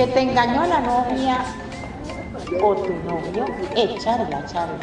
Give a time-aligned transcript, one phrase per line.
[0.00, 1.44] que te engañó la novia
[2.62, 3.44] o tu novio,
[3.76, 4.78] echarla, charla.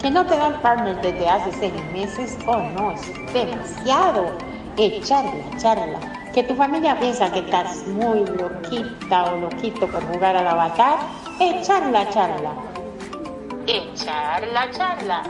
[0.00, 3.02] Que no te dan partner desde hace seis meses, oh no, es
[3.34, 4.32] demasiado.
[4.78, 5.98] Echarla, charla.
[6.32, 11.00] Que tu familia piensa que estás muy loquita o loquito por jugar al avatar,
[11.38, 12.52] echarla, charla.
[13.66, 15.22] Echarla, charla.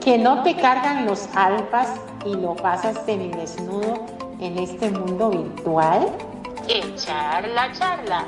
[0.00, 1.90] Que no te cargan los alfas
[2.24, 4.06] y lo pasas desnudo
[4.40, 6.10] en este mundo virtual,
[6.68, 8.24] echar la charla.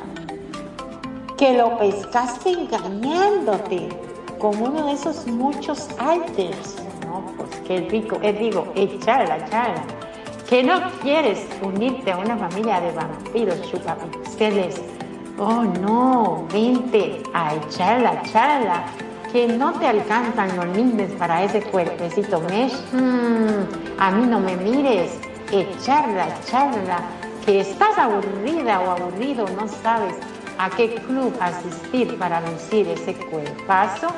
[1.38, 3.88] Que lo pescaste engañándote
[4.38, 6.76] con uno de esos muchos alters.
[7.06, 8.18] No, pues qué rico.
[8.22, 9.82] Es digo, echar la charla.
[10.48, 14.80] Que no quieres unirte a una familia de vampiros chupapixeles.
[15.38, 18.84] Oh no, vente a echar la charla
[19.32, 24.56] que no te alcanzan los lindes para ese cuerpecito mesh, mm, a mí no me
[24.56, 25.18] mires,
[25.52, 26.98] echarla, echarla,
[27.44, 30.14] que estás aburrida o aburrido, no sabes
[30.58, 34.08] a qué club asistir para lucir ese cuerpazo.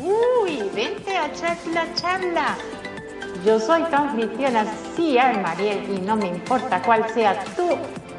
[0.00, 2.56] Uy, vente a charla, charla.
[3.44, 4.66] Yo soy tu anfitriona,
[5.42, 7.76] Mariel, y no me importa cuál sea tu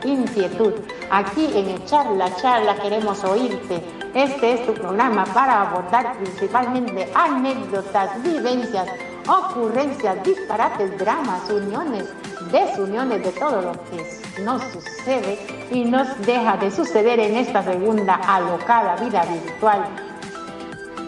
[0.08, 0.74] inquietud.
[1.10, 3.84] Aquí en Charla Charla queremos oírte.
[4.14, 8.88] Este es tu programa para abordar principalmente anécdotas, vivencias,
[9.28, 12.06] ocurrencias, disparates, dramas, uniones,
[12.52, 15.38] desuniones de todo lo que nos sucede
[15.72, 19.86] y nos deja de suceder en esta segunda alocada vida virtual.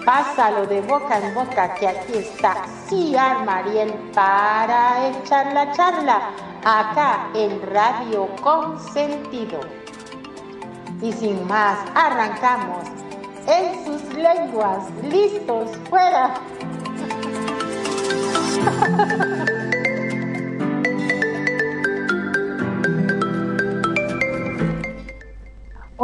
[0.06, 2.56] Pásalo de boca en boca que aquí está
[2.88, 6.30] Ciar Mariel para echar la charla
[6.64, 9.62] acá en Radio Consentido.
[11.02, 12.88] Y sin más, arrancamos
[13.48, 16.34] en sus lenguas, listos, fuera.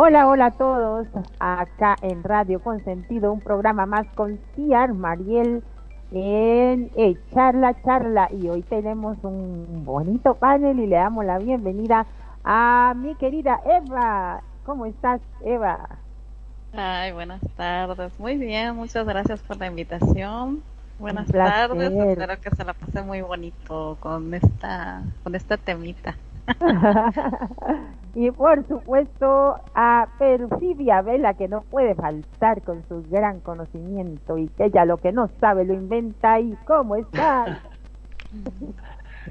[0.02, 1.08] Hola, hola a todos,
[1.39, 5.61] acá en Radio Consentido, un programa más con Ciar Mariel
[6.14, 12.05] en Echar la Charla y hoy tenemos un bonito panel y le damos la bienvenida
[12.45, 14.42] a mi querida Eva.
[14.65, 15.89] ¿Cómo estás, Eva?
[16.71, 18.17] Ay, buenas tardes.
[18.17, 20.64] Muy bien, muchas gracias por la invitación.
[20.98, 26.15] Buenas tardes, espero que se la pase muy bonito con esta con esta temita.
[28.15, 34.48] Y por supuesto a Perfidia Vela, que no puede faltar con su gran conocimiento y
[34.49, 36.39] que ella lo que no sabe lo inventa.
[36.39, 37.61] ¿Y cómo está?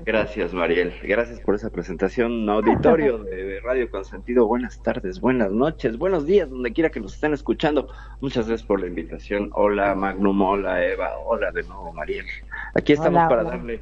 [0.04, 0.92] Gracias, Mariel.
[1.02, 2.48] Gracias por esa presentación.
[2.48, 7.32] Auditorio de Radio Consentido, buenas tardes, buenas noches, buenos días, donde quiera que nos estén
[7.32, 7.88] escuchando.
[8.20, 9.50] Muchas gracias por la invitación.
[9.54, 12.26] Hola, Magnum, hola, Eva, hola de nuevo, Mariel.
[12.74, 13.80] Aquí estamos para darle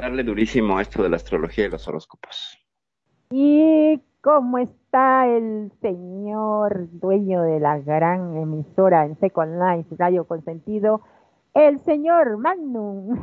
[0.00, 2.57] darle durísimo a esto de la astrología y los horóscopos.
[3.30, 11.02] ¿Y cómo está el señor dueño de la gran emisora en Second Life, Radio Consentido,
[11.52, 13.20] el señor Magnum?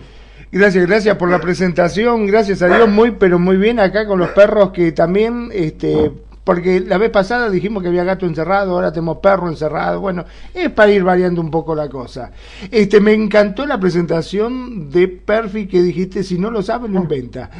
[0.52, 4.30] Gracias, gracias por la presentación, gracias a Dios, muy pero muy bien acá con los
[4.30, 6.10] perros que también este
[6.48, 10.70] porque la vez pasada dijimos que había gato encerrado, ahora tenemos perro encerrado, bueno, es
[10.70, 12.32] para ir variando un poco la cosa.
[12.70, 17.50] Este, me encantó la presentación de Perfi que dijiste, si no lo sabe, lo inventa.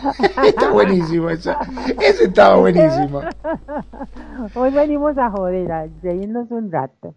[0.46, 1.54] Está buenísimo eso,
[2.00, 3.20] ese estaba buenísimo.
[4.54, 7.14] Hoy venimos a joder, a reírnos un rato.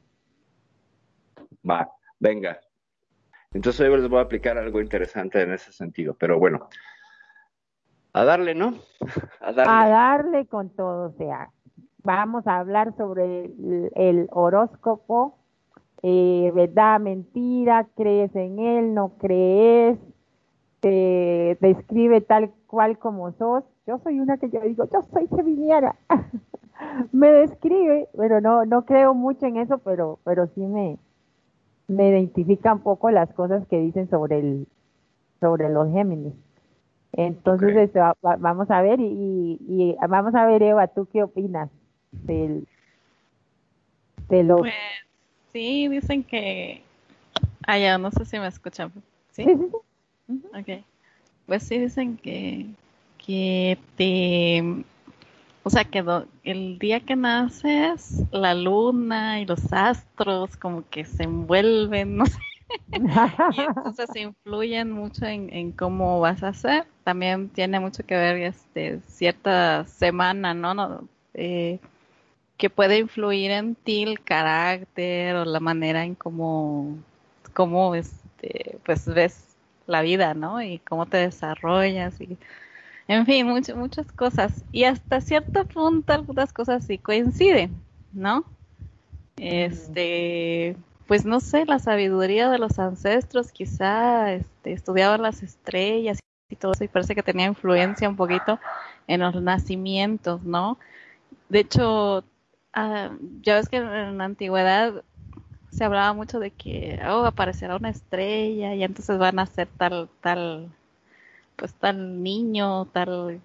[1.63, 1.89] Va,
[2.19, 2.59] venga.
[3.53, 6.67] Entonces hoy les voy a aplicar algo interesante en ese sentido, pero bueno,
[8.13, 8.73] a darle, ¿no?
[9.39, 9.51] A
[9.87, 10.45] darle.
[10.47, 11.49] con todo, o sea,
[12.03, 13.51] vamos a hablar sobre
[13.95, 15.37] el, horóscopo,
[16.03, 19.99] eh, verdad, mentira, crees en él, no crees,
[20.79, 23.63] te describe tal cual como sos.
[23.85, 25.95] Yo soy una que yo digo, yo soy sevillana.
[27.11, 30.97] me describe, pero no, no creo mucho en eso, pero, pero sí me,
[31.87, 34.67] me identifica un poco las cosas que dicen sobre el,
[35.39, 36.33] sobre los Géminis.
[37.13, 41.69] Entonces, este, vamos a ver y, vamos a ver, Eva, ¿tú qué opinas
[42.11, 42.67] del,
[44.29, 44.57] de lo...
[44.57, 44.73] Pues
[45.51, 46.81] sí, dicen que...
[47.67, 48.91] Ah, ya, no sé si me escuchan.
[49.31, 49.45] ¿Sí?
[50.27, 50.83] Ok.
[51.45, 52.67] Pues sí, dicen que,
[53.17, 54.85] que te...
[55.63, 56.03] O sea, que
[56.43, 62.39] el día que naces, la luna y los astros como que se envuelven, no sé
[62.91, 62.95] y
[63.61, 66.85] entonces influyen mucho en, cómo vas a hacer.
[67.03, 71.07] También tiene mucho que ver este, cierta semana, ¿no?
[71.33, 71.79] Eh,
[72.57, 76.97] que puede influir en ti el carácter o la manera en cómo,
[77.53, 79.55] cómo este, pues ves
[79.87, 80.61] la vida, ¿no?
[80.61, 82.37] Y cómo te desarrollas y
[83.07, 84.63] En fin, muchas muchas cosas.
[84.71, 87.71] Y hasta cierto punto algunas cosas sí coinciden,
[88.13, 88.45] ¿no?
[89.37, 90.75] Este,
[91.11, 96.19] pues no sé, la sabiduría de los ancestros, quizá este, estudiaban las estrellas
[96.49, 98.61] y todo eso, y parece que tenía influencia un poquito
[99.07, 100.79] en los nacimientos, ¿no?
[101.49, 102.23] De hecho,
[102.71, 103.11] ah,
[103.41, 105.03] ya ves que en la antigüedad
[105.69, 110.07] se hablaba mucho de que oh, aparecerá una estrella y entonces van a ser tal,
[110.21, 110.69] tal,
[111.57, 113.41] pues tal niño, tal,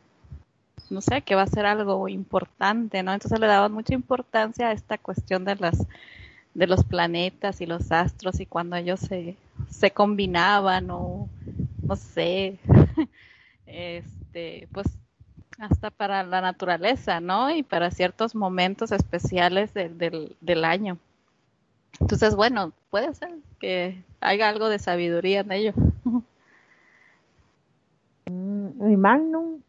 [0.88, 3.12] no sé, que va a ser algo importante, ¿no?
[3.12, 5.84] Entonces le daban mucha importancia a esta cuestión de las
[6.56, 9.36] de los planetas y los astros y cuando ellos se,
[9.68, 11.28] se combinaban o
[11.82, 12.58] no sé,
[13.66, 14.86] este, pues
[15.58, 17.50] hasta para la naturaleza, ¿no?
[17.50, 20.98] Y para ciertos momentos especiales del, del año.
[22.00, 25.72] Entonces, bueno, puede ser que haya algo de sabiduría en ello.
[28.28, 29.60] Mm, ¿Y Magnum?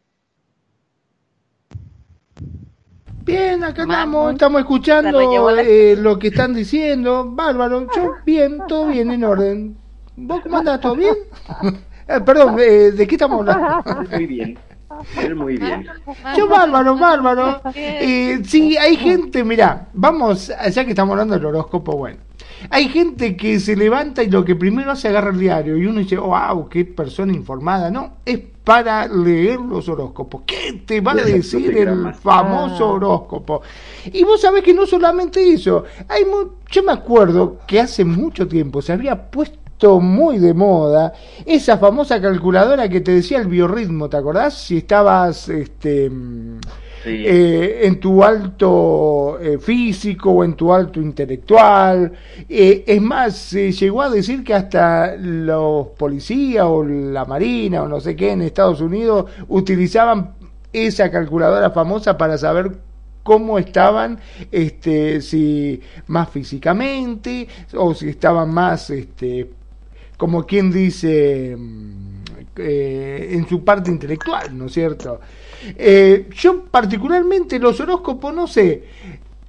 [3.28, 5.20] Bien, acá estamos, estamos escuchando
[5.58, 7.30] eh, lo que están diciendo.
[7.30, 9.76] Bárbaro, yo bien, todo bien, en orden.
[10.16, 10.80] ¿Vos cómo andás?
[10.80, 11.14] ¿Todo bien?
[12.10, 13.84] Eh, perdón, eh, ¿de qué estamos hablando?
[14.10, 14.58] Muy bien.
[15.36, 15.86] Muy bien.
[16.34, 17.60] Yo bárbaro, bárbaro.
[17.74, 22.16] Eh, sí, hay gente, mira, vamos, ya que estamos hablando del horóscopo, bueno.
[22.70, 25.98] Hay gente que se levanta y lo que primero hace agarra el diario y uno
[25.98, 27.90] dice, wow, qué persona informada.
[27.90, 30.42] No, es para leer los horóscopos.
[30.44, 33.62] ¿Qué te va a decir el famoso horóscopo?
[34.12, 35.84] Y vos sabés que no solamente eso.
[36.06, 36.24] Hay
[36.70, 41.14] yo me acuerdo que hace mucho tiempo se había puesto muy de moda,
[41.46, 44.52] esa famosa calculadora que te decía el biorritmo, ¿te acordás?
[44.52, 46.10] Si estabas este,
[47.04, 52.12] eh, en tu alto eh, físico o en tu alto intelectual.
[52.48, 57.88] Eh, es más, se llegó a decir que hasta los policías o la marina o
[57.88, 60.34] no sé qué en Estados Unidos utilizaban
[60.72, 62.78] esa calculadora famosa para saber
[63.22, 64.18] cómo estaban,
[64.50, 69.50] este, si más físicamente o si estaban más este,
[70.16, 72.18] como quien dice, mm,
[72.56, 75.20] eh, en su parte intelectual, ¿no es cierto?
[75.62, 78.84] Eh, yo particularmente los horóscopos, no sé,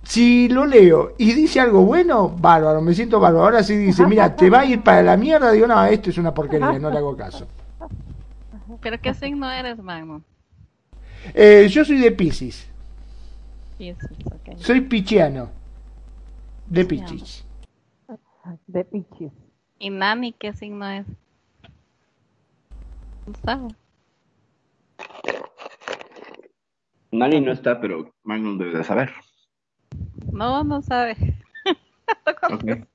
[0.04, 3.46] si lo leo y dice algo bueno, bárbaro, me siento bárbaro.
[3.46, 6.18] Ahora sí dice, mira, te va a ir para la mierda, digo, no, esto es
[6.18, 7.48] una porquería, no le hago caso.
[8.82, 10.24] ¿Pero qué signo eres, Magno?
[11.34, 12.68] Eh, yo soy de Pisces.
[14.58, 15.50] Soy pichiano.
[16.68, 17.46] De Pisces.
[18.68, 19.32] De Pisces.
[19.80, 21.06] ¿Y Nani qué signo es?
[23.26, 23.76] No sabe.
[27.12, 29.12] Nani no está, pero Magnum debe de saber.
[30.32, 31.16] No, no sabe.
[32.52, 32.86] okay.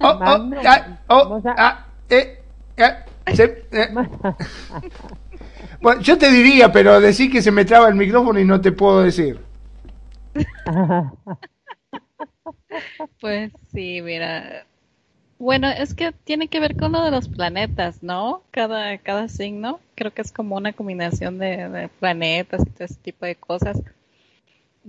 [0.00, 2.42] oh, oh, ah, oh, ah, eh,
[2.78, 3.04] ah,
[3.34, 3.88] se, eh.
[5.80, 8.72] bueno, yo te diría, pero decir que se me traba el micrófono y no te
[8.72, 9.40] puedo decir.
[13.20, 14.65] Pues sí, mira.
[15.38, 18.42] Bueno, es que tiene que ver con lo de los planetas, ¿no?
[18.50, 23.26] Cada, cada signo, creo que es como una combinación de, planetas y todo ese tipo
[23.26, 23.82] de cosas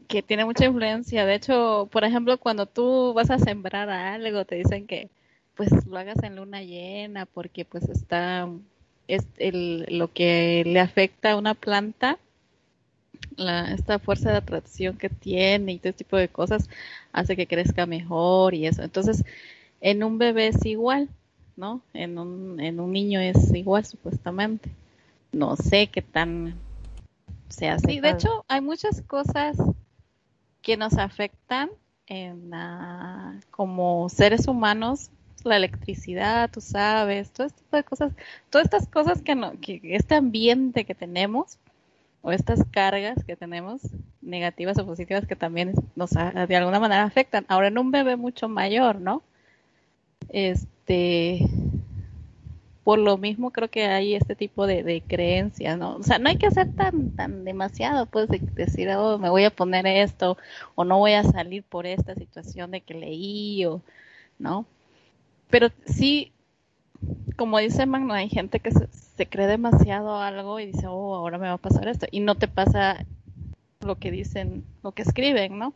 [0.08, 1.26] que tiene mucha influencia.
[1.26, 5.10] De hecho, por ejemplo, cuando tú vas a sembrar algo, te dicen que
[5.56, 8.48] pues lo hagas en luna llena porque pues está
[9.08, 12.20] es el, lo que le afecta a una planta
[13.38, 16.70] la, esta fuerza de atracción que tiene y todo este tipo de cosas
[17.14, 18.84] hace que crezca mejor y eso.
[18.84, 19.24] Entonces,
[19.82, 21.10] en un bebé es igual,
[21.56, 21.82] ¿no?
[21.94, 24.70] En un, en un niño es igual, supuestamente.
[25.32, 26.56] No sé qué tan
[27.50, 28.00] sea así.
[28.00, 29.58] De hecho, hay muchas cosas
[30.62, 31.70] que nos afectan
[32.08, 32.52] en,
[33.52, 35.10] como seres humanos
[35.44, 38.14] la electricidad, tú sabes, todo este tipo de cosas,
[38.50, 41.58] todas estas cosas que, no, que este ambiente que tenemos,
[42.22, 43.82] o estas cargas que tenemos,
[44.22, 47.46] negativas o positivas, que también nos de alguna manera afectan.
[47.48, 49.24] Ahora en un bebé mucho mayor, ¿no?
[50.30, 51.48] Este,
[52.84, 55.98] por lo mismo creo que hay este tipo de, creencias, ¿no?
[55.98, 59.44] O sea, no hay que hacer tan, tan demasiado, pues, de decir, oh, me voy
[59.44, 60.38] a poner esto,
[60.76, 63.82] o no voy a salir por esta situación de que leí, o,
[64.40, 64.66] ¿no?
[65.50, 66.32] Pero sí,
[67.36, 71.38] como dice Magno, hay gente que se, se cree demasiado algo y dice, oh, ahora
[71.38, 72.08] me va a pasar esto.
[72.12, 73.06] Y no te pasa
[73.82, 75.74] lo que dicen, lo que escriben, ¿no?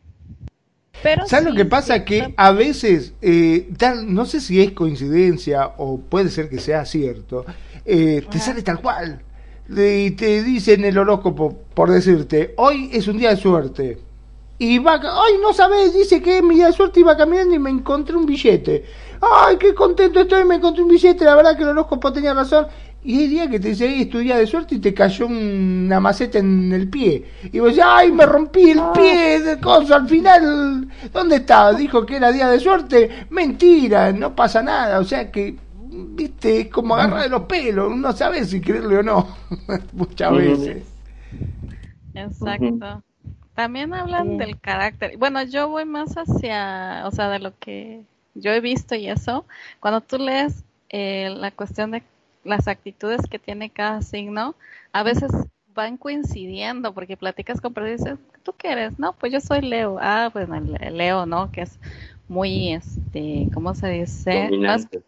[1.02, 2.04] Pero ¿Sabes lo que pasa?
[2.04, 6.84] Que a veces, eh, tal, no sé si es coincidencia o puede ser que sea
[6.84, 7.44] cierto,
[7.84, 9.22] eh, te sale tal cual.
[9.68, 13.98] Y te dicen el horóscopo, por decirte, hoy es un día de suerte.
[14.58, 17.58] Y va, ay, no sabes, dice que es mi día de suerte, iba caminando y
[17.58, 18.84] me encontré un billete.
[19.20, 22.66] Ay, qué contento estoy, me encontré un billete, la verdad que el horóscopo tenía razón
[23.04, 26.38] Y hay día que te dice, ahí estudia de suerte y te cayó una maceta
[26.38, 27.24] en el pie.
[27.50, 29.96] Y vos decís, ay, me rompí el pie de cosa.
[29.96, 31.72] Al final, ¿dónde estaba?
[31.72, 33.26] Dijo que era día de suerte.
[33.30, 35.00] Mentira, no pasa nada.
[35.00, 35.56] O sea que,
[35.90, 37.96] viste, es como agarrar de los pelos.
[37.96, 39.36] No sabes si creerle o no.
[39.92, 40.84] Muchas veces.
[42.14, 43.02] Exacto.
[43.54, 45.16] También hablan del carácter.
[45.18, 48.02] Bueno, yo voy más hacia, o sea, de lo que
[48.34, 49.44] yo he visto y eso.
[49.80, 52.02] Cuando tú lees eh, la cuestión de
[52.44, 54.54] las actitudes que tiene cada signo,
[54.92, 55.30] a veces
[55.74, 58.98] van coincidiendo porque platicas con personas y dices, ¿tú qué eres?
[58.98, 59.98] No, pues yo soy Leo.
[60.00, 60.48] Ah, pues
[60.90, 61.50] Leo, ¿no?
[61.50, 61.78] Que es
[62.28, 64.48] muy, este, ¿cómo se dice?
[64.50, 65.02] Dominante.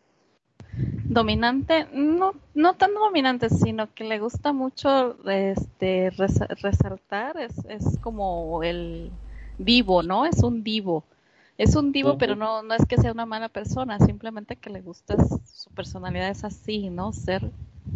[1.05, 6.11] dominante, no, no tan dominante, sino que le gusta mucho este,
[6.63, 9.11] resaltar, es, es como el
[9.59, 10.27] vivo, ¿no?
[10.27, 11.05] Es un vivo.
[11.57, 14.81] Es un divo, pero no, no es que sea una mala persona, simplemente que le
[14.81, 17.13] gusta su personalidad es así, ¿no?
[17.13, 17.51] Ser,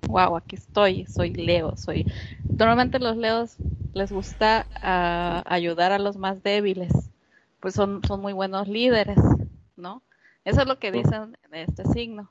[0.07, 2.07] wow, aquí estoy, soy Leo, soy.
[2.49, 3.57] Normalmente los Leos
[3.95, 6.93] les gusta uh, ayudar a los más débiles,
[7.59, 9.19] pues son, son muy buenos líderes,
[9.77, 10.03] ¿no?
[10.45, 12.31] Eso es lo que dicen de este signo.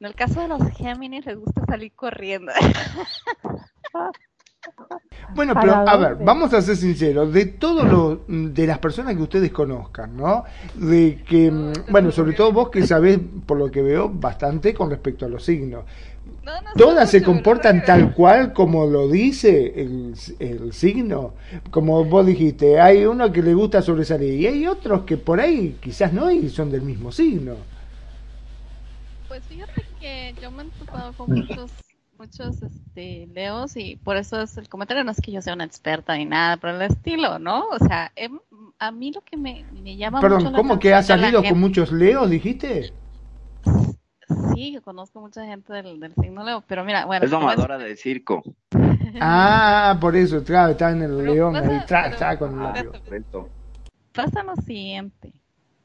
[0.00, 2.52] En el caso de los Géminis les gusta salir corriendo.
[5.34, 9.22] Bueno, pero a ver, vamos a ser sinceros, de todo lo, de las personas que
[9.22, 10.44] ustedes conozcan, ¿no?
[10.74, 14.90] De que, mm, bueno, sobre todo vos que sabés, por lo que veo, bastante con
[14.90, 15.84] respecto a los signos.
[16.76, 21.34] ¿Todas se comportan tal cual como lo dice el, el, signo?
[21.70, 25.76] Como vos dijiste, hay uno que le gusta sobresalir y hay otros que por ahí
[25.80, 27.56] quizás no y son del mismo signo.
[29.28, 31.70] Pues fíjate que yo me he topado con muchos
[32.18, 35.64] muchos este, leos y por eso es el comentario, no es que yo sea una
[35.64, 37.68] experta ni nada por el estilo, ¿no?
[37.68, 38.38] O sea, em,
[38.78, 41.92] a mí lo que me, me llama Perdón, mucho ¿cómo que has salido con muchos
[41.92, 42.92] leos, dijiste?
[44.54, 47.24] Sí, conozco mucha gente del, del signo leo, pero mira, bueno.
[47.24, 48.42] Es domadora del circo.
[49.20, 53.24] ah, por eso, claro, está en el león, ahí está, con el
[54.12, 55.32] Pasa lo siguiente,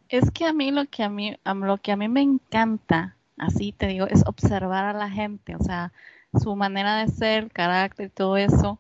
[0.10, 3.16] es que a mí lo que a mí, a lo que a mí me encanta,
[3.38, 5.92] así te digo, es observar a la gente, o sea,
[6.40, 8.80] su manera de ser, carácter y todo eso.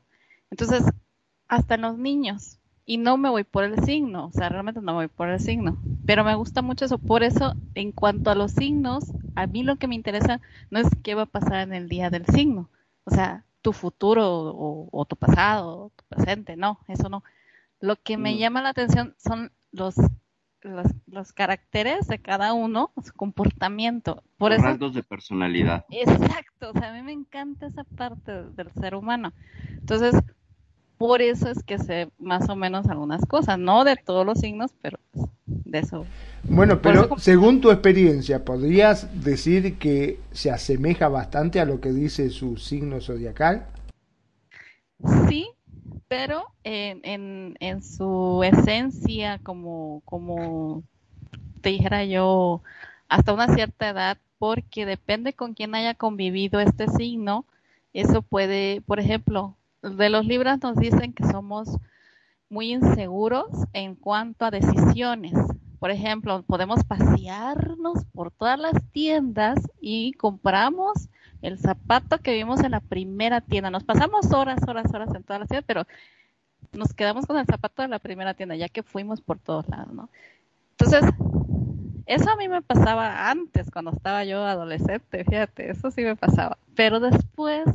[0.50, 0.84] Entonces,
[1.48, 2.60] hasta en los niños.
[2.86, 5.40] Y no me voy por el signo, o sea, realmente no me voy por el
[5.40, 5.78] signo.
[6.06, 6.98] Pero me gusta mucho eso.
[6.98, 9.06] Por eso, en cuanto a los signos,
[9.36, 12.10] a mí lo que me interesa no es qué va a pasar en el día
[12.10, 12.70] del signo.
[13.06, 14.28] O sea, tu futuro
[14.92, 17.24] o, tu pasado, o tu presente, no, eso no.
[17.80, 18.38] Lo que me mm.
[18.38, 19.96] llama la atención son los
[20.64, 24.24] los, los, caracteres de cada uno, su comportamiento.
[24.38, 25.86] Por los eso, rasgos de personalidad.
[25.90, 29.34] Exacto, o sea, a mí me encanta esa parte del ser humano.
[29.70, 30.16] Entonces,
[30.98, 34.72] por eso es que sé más o menos algunas cosas, no de todos los signos,
[34.82, 35.00] pero
[35.46, 36.06] de eso.
[36.44, 42.30] Bueno, pero según tu experiencia, ¿podrías decir que se asemeja bastante a lo que dice
[42.30, 43.68] su signo zodiacal?
[45.28, 45.50] Sí,
[46.16, 50.84] pero en, en, su esencia, como, como
[51.62, 52.62] te dijera yo,
[53.10, 57.46] hasta una cierta edad, porque depende con quién haya convivido este signo,
[57.94, 61.80] eso puede, por ejemplo, de los libros nos dicen que somos
[62.48, 65.34] muy inseguros en cuanto a decisiones.
[65.80, 71.10] Por ejemplo, podemos pasearnos por todas las tiendas y compramos
[71.44, 73.70] el zapato que vimos en la primera tienda.
[73.70, 75.86] Nos pasamos horas, horas, horas en todas las tiendas, pero
[76.72, 79.94] nos quedamos con el zapato de la primera tienda, ya que fuimos por todos lados,
[79.94, 80.10] ¿no?
[80.72, 81.04] Entonces,
[82.06, 86.58] eso a mí me pasaba antes, cuando estaba yo adolescente, fíjate, eso sí me pasaba.
[86.76, 87.66] Pero después,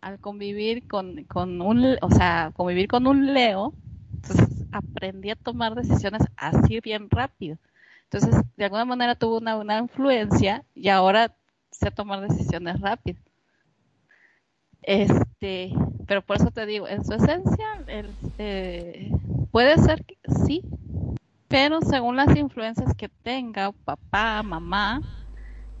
[0.00, 3.74] al convivir con, con un, o sea, convivir con un Leo,
[4.14, 7.58] entonces aprendí a tomar decisiones así bien rápido.
[8.04, 11.34] Entonces, de alguna manera tuvo una, una influencia y ahora
[11.78, 13.22] sé tomar decisiones rápidas.
[14.82, 15.72] Este,
[16.06, 17.66] pero por eso te digo, en su esencia,
[18.38, 19.10] eh,
[19.50, 20.62] puede ser que sí,
[21.48, 25.00] pero según las influencias que tenga papá, mamá,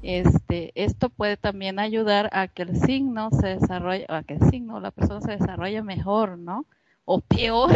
[0.00, 4.80] este, esto puede también ayudar a que el signo se desarrolle, a que el signo,
[4.80, 6.66] la persona se desarrolle mejor, ¿no?
[7.04, 7.70] O peor,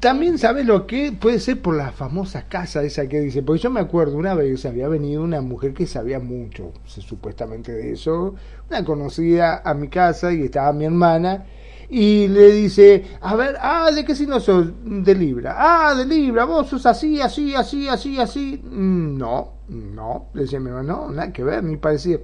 [0.00, 3.70] también sabes lo que puede ser por la famosa casa esa que dice, porque yo
[3.70, 8.34] me acuerdo una vez había venido una mujer que sabía mucho, supuestamente de eso,
[8.68, 11.44] una conocida a mi casa y estaba mi hermana
[11.88, 14.68] y le dice, a ver, ah, ¿de qué signo sos?
[14.84, 15.54] De Libra.
[15.56, 18.60] Ah, de Libra, vos sos así, así, así, así, así.
[18.64, 22.18] Mm, no, no, le decía mi hermano, no, nada que ver, ni parecía,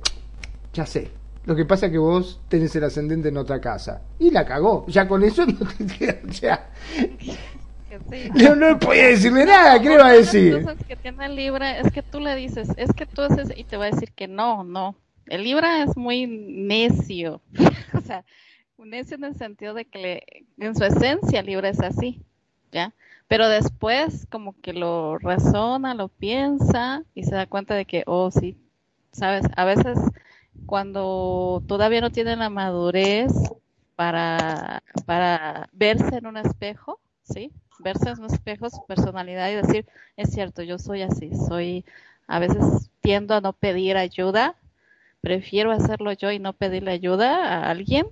[0.73, 1.11] ya sé,
[1.44, 4.02] lo que pasa es que vos tenés el ascendente en otra casa.
[4.18, 4.87] Y la cagó.
[4.87, 5.58] Ya con eso no
[5.99, 6.70] te o sea,
[8.34, 10.54] no, no podía decirle nada, ¿qué le va a decir?
[10.54, 13.64] Las cosas que tiene Libra es que tú le dices, es que tú haces, y
[13.64, 14.96] te va a decir que no, no.
[15.26, 17.42] el Libra es muy necio,
[17.92, 18.25] o sea,
[18.78, 22.22] necio en el sentido de que en su esencia Libra es así,
[22.72, 22.92] ¿ya?
[23.28, 28.30] Pero después como que lo razona, lo piensa y se da cuenta de que, oh,
[28.30, 28.56] sí,
[29.12, 29.99] sabes, a veces
[30.66, 33.33] cuando todavía no tiene la madurez
[33.97, 37.52] para, para verse en un espejo, ¿sí?
[37.78, 41.85] Verse en un espejo, su personalidad y decir, es cierto, yo soy así, soy,
[42.26, 44.57] a veces tiendo a no pedir ayuda,
[45.21, 48.07] prefiero hacerlo yo y no pedirle ayuda a alguien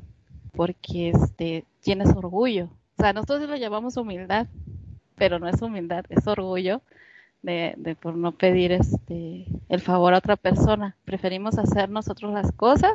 [0.52, 2.68] porque este tienes orgullo.
[2.98, 4.46] O sea, nosotros lo llamamos humildad,
[5.16, 6.82] pero no es humildad, es orgullo
[7.42, 10.96] de, por no pedir este el favor a otra persona.
[11.04, 12.92] Preferimos hacer nosotros las cosas,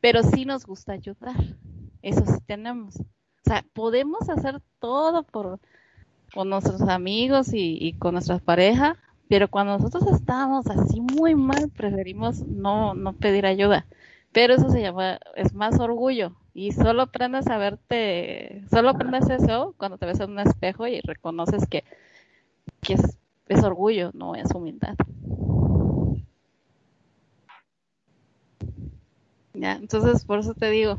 [0.00, 1.36] pero sí nos gusta ayudar.
[2.02, 3.00] Eso sí tenemos.
[3.00, 5.60] O sea, podemos hacer todo por
[6.34, 8.96] con nuestros amigos y, y con nuestras parejas,
[9.28, 13.86] pero cuando nosotros estamos así muy mal, preferimos no, no pedir ayuda.
[14.32, 16.36] Pero eso se llama, es más orgullo.
[16.52, 21.00] Y solo aprendes a verte, solo aprendes eso cuando te ves en un espejo y
[21.00, 21.84] reconoces que,
[22.80, 22.96] que
[23.48, 24.94] es orgullo, no es humildad.
[29.54, 30.98] Ya, entonces por eso te digo.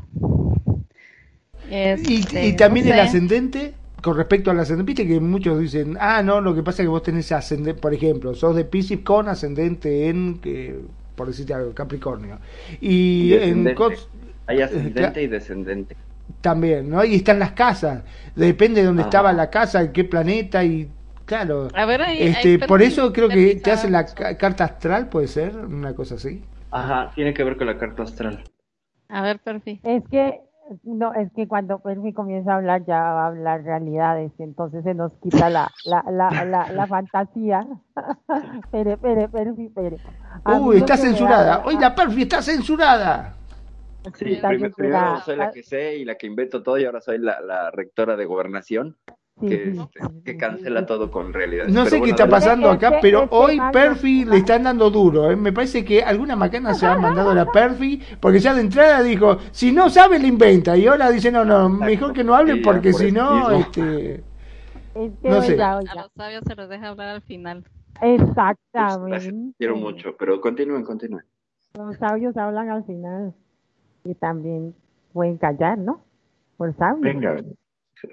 [1.70, 5.96] Y, Este, y también no el ascendente, con respecto al ascendente, viste que muchos dicen,
[6.00, 9.00] ah, no, lo que pasa es que vos tenés ascendente, por ejemplo, sos de Pisces
[9.00, 10.80] con ascendente en, que,
[11.14, 12.38] por decirte algo, Capricornio.
[12.80, 13.64] Y, Y en
[14.46, 15.96] Hay Cla- ascendente y descendente.
[16.40, 17.04] también, ¿no?
[17.04, 18.02] Y están las casas,
[18.36, 19.08] depende de dónde Ajá.
[19.08, 20.88] estaba la casa, en qué planeta, y
[21.28, 21.68] claro.
[21.74, 24.04] A ver, hay- Este, hay por eso creo que te hacen la
[24.36, 26.42] carta astral, puede ser, una cosa así.
[26.72, 28.42] Ajá, tiene que ver con la carta astral.
[29.08, 29.80] A ver, perfil.
[29.84, 30.40] Es que,
[30.82, 34.92] no, es que cuando Perfi comienza a hablar ya va a hablar realidades, entonces se
[34.94, 37.66] nos quita la, la, la, la, la fantasía.
[38.70, 39.96] Pere, pere, Perfi, pere.
[40.60, 41.44] Uy, está censurada.
[41.58, 43.34] da- Oye, la Perfi está censurada.
[44.14, 45.20] Sí, está prim- primero censurada.
[45.22, 48.16] soy la que sé y la que invento todo y ahora soy la, la rectora
[48.16, 51.66] de gobernación Sí, que, este, que cancela todo con realidad.
[51.68, 55.30] No sé qué está pasando acá, pero hoy Perfi le están dando duro.
[55.30, 55.36] ¿eh?
[55.36, 59.02] Me parece que alguna macana se ha mandado a la Perfi, porque ya de entrada
[59.02, 60.76] dijo, si no sabe, le inventa.
[60.76, 64.24] Y ahora dice, no, no, mejor que no hable porque por si no, este...
[64.94, 65.62] Es que No sé.
[65.62, 67.64] A los sabios se los deja hablar al final.
[68.00, 69.10] exactamente.
[69.10, 71.24] Gracias, quiero mucho, pero continúen, continúen.
[71.74, 73.34] Los sabios hablan al final
[74.04, 74.74] y también
[75.12, 76.02] pueden callar, ¿no?
[76.56, 77.00] Por sabios.
[77.00, 77.36] Venga,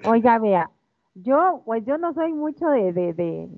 [0.04, 0.70] Oiga, vea,
[1.16, 3.48] yo, pues yo no soy mucho de, de, de,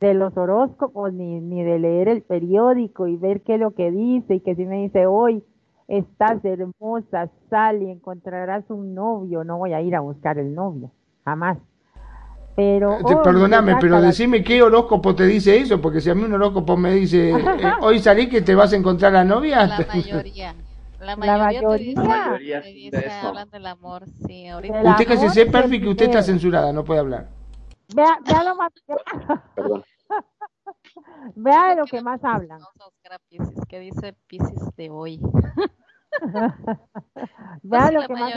[0.00, 3.90] de los horóscopos ni, ni de leer el periódico y ver qué es lo que
[3.90, 5.44] dice y que si me dice hoy
[5.88, 10.90] estás hermosa, sal y encontrarás un novio, no voy a ir a buscar el novio,
[11.24, 11.58] jamás.
[12.56, 16.14] Pero Te- hoy perdóname, me pero decime qué horóscopo te dice eso, porque si a
[16.14, 19.66] mí un horóscopo me dice, eh, hoy salí que te vas a encontrar la novia,
[19.66, 20.54] La mayoría.
[21.06, 21.86] La mayoría, te mayoría.
[21.86, 23.28] dice, La mayoría de eso.
[23.28, 24.78] hablan del amor, sí, ahorita.
[24.78, 27.28] Del usted que se sepa, Perfi, que usted está censurada, no puede hablar.
[27.94, 28.72] Vea, vea lo más,
[29.54, 29.84] perdón.
[31.36, 32.58] vea lo que más hablan.
[32.58, 35.20] Vamos a buscar a Piscis, ¿qué dice Piscis de hoy?
[37.62, 38.32] Vea lo que más.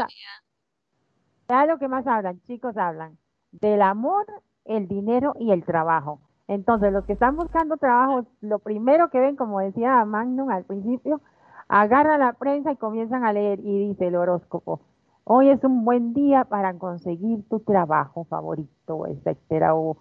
[1.47, 3.17] Vea lo que más hablan, chicos hablan
[3.51, 4.25] del amor,
[4.65, 6.21] el dinero y el trabajo.
[6.47, 11.21] Entonces, los que están buscando trabajo, lo primero que ven, como decía Magnum al principio,
[11.69, 14.82] agarran la prensa y comienzan a leer y dice el horóscopo,
[15.23, 19.97] hoy es un buen día para conseguir tu trabajo favorito, etcétera, o,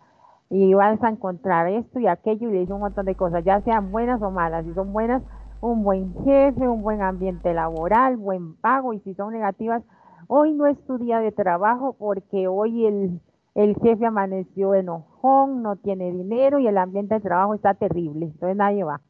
[0.48, 3.60] y vas a encontrar esto y aquello y le dice un montón de cosas, ya
[3.60, 5.22] sean buenas o malas, si son buenas,
[5.60, 9.82] un buen jefe, un buen ambiente laboral, buen pago, y si son negativas,
[10.26, 13.20] hoy no es tu día de trabajo porque hoy el,
[13.54, 18.56] el jefe amaneció enojón, no tiene dinero y el ambiente de trabajo está terrible, entonces
[18.56, 19.02] nadie va.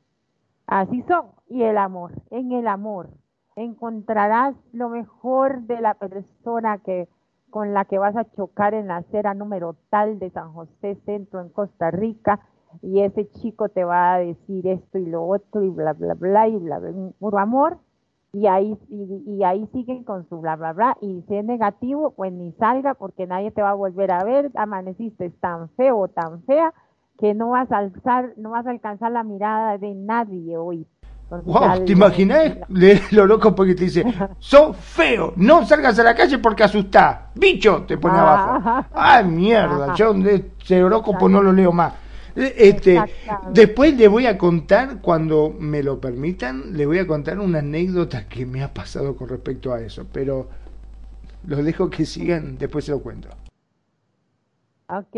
[0.68, 1.28] Así son.
[1.48, 3.08] Y el amor, en el amor
[3.56, 7.08] encontrarás lo mejor de la persona que
[7.50, 11.40] con la que vas a chocar en la acera número tal de San José Centro
[11.40, 12.40] en Costa Rica
[12.82, 16.46] y ese chico te va a decir esto y lo otro y bla bla bla
[16.46, 17.78] y bla bla, puro amor
[18.32, 22.10] y ahí y, y ahí siguen con su bla bla bla y si es negativo
[22.10, 26.42] pues ni salga porque nadie te va a volver a ver amaneciste tan feo tan
[26.42, 26.74] fea
[27.18, 30.86] que no vas a alzar no vas a alcanzar la mirada de nadie hoy
[31.30, 34.02] Wow, ¿te le- imaginas leer el horóscopo que te dice,
[34.38, 38.86] sos feo, no salgas a la calle porque asustás, bicho, te pone abajo.
[38.94, 41.92] Ay, mierda, yo de ese horóscopo no lo leo más.
[42.34, 43.02] Eh, Este,
[43.50, 48.26] después le voy a contar, cuando me lo permitan, le voy a contar una anécdota
[48.26, 50.48] que me ha pasado con respecto a eso, pero
[51.46, 53.28] los dejo que sigan, después se lo cuento.
[54.90, 55.16] Ok,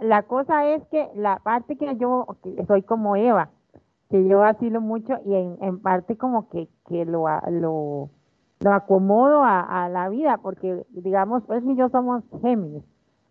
[0.00, 2.26] la, cosa es que la parte que yo
[2.66, 3.50] soy como Eva,
[4.10, 8.10] que yo vacilo mucho y en, en parte como que, que lo, lo,
[8.64, 12.82] acomodo a, a la vida, porque digamos, pues y yo somos Géminis,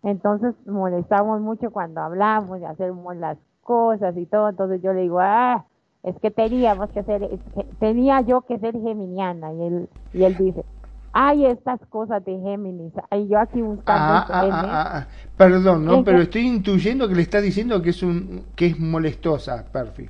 [0.02, 5.20] entonces molestamos mucho cuando hablamos y hacemos las cosas y todo, entonces yo le digo,
[5.20, 5.66] ah,
[6.04, 7.38] es que teníamos que ser,
[7.80, 10.64] tenía yo que ser geminiana, y él, y él dice,
[11.14, 16.04] hay estas cosas de Géminis, y yo aquí buscando ah, ah, ah, ah, perdón, no,
[16.04, 20.10] pero estoy intuyendo que le está diciendo que es un, que es molestosa, Perfi.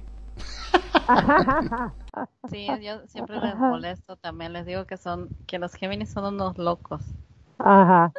[2.49, 6.57] Sí, yo siempre les molesto también, les digo que son, que los Géminis son unos
[6.57, 7.01] locos.
[7.57, 8.11] Ajá.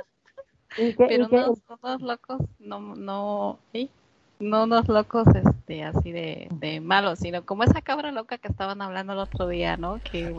[0.96, 3.90] Pero unos, unos, locos, no, no, ¿sí?
[4.42, 8.82] No unos locos este así de, de malos, sino como esa cabra loca que estaban
[8.82, 10.00] hablando el otro día, ¿no?
[10.10, 10.34] Que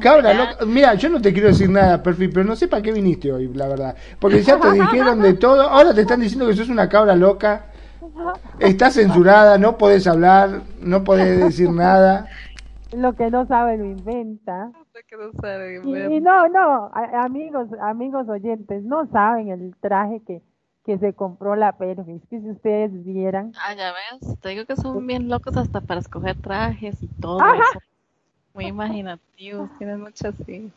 [0.00, 0.64] cabra loca.
[0.64, 3.48] Mira, yo no te quiero decir nada, Perfi, pero no sé para qué viniste hoy,
[3.52, 3.96] la verdad.
[4.18, 7.66] Porque ya te dijeron de todo, ahora te están diciendo que sos una cabra loca.
[8.58, 12.28] Estás censurada, no podés hablar, no podés decir nada.
[12.92, 14.70] Lo que no sabe lo inventa.
[15.84, 20.42] Y, no, no, amigos, amigos oyentes, no saben el traje que
[20.84, 23.52] que se compró la Perfis, que si ustedes vieran.
[23.56, 27.38] Ah, ya ves, te digo que son bien locos hasta para escoger trajes y todo
[27.54, 27.78] eso.
[28.54, 30.70] Muy imaginativos, tienen mucho así.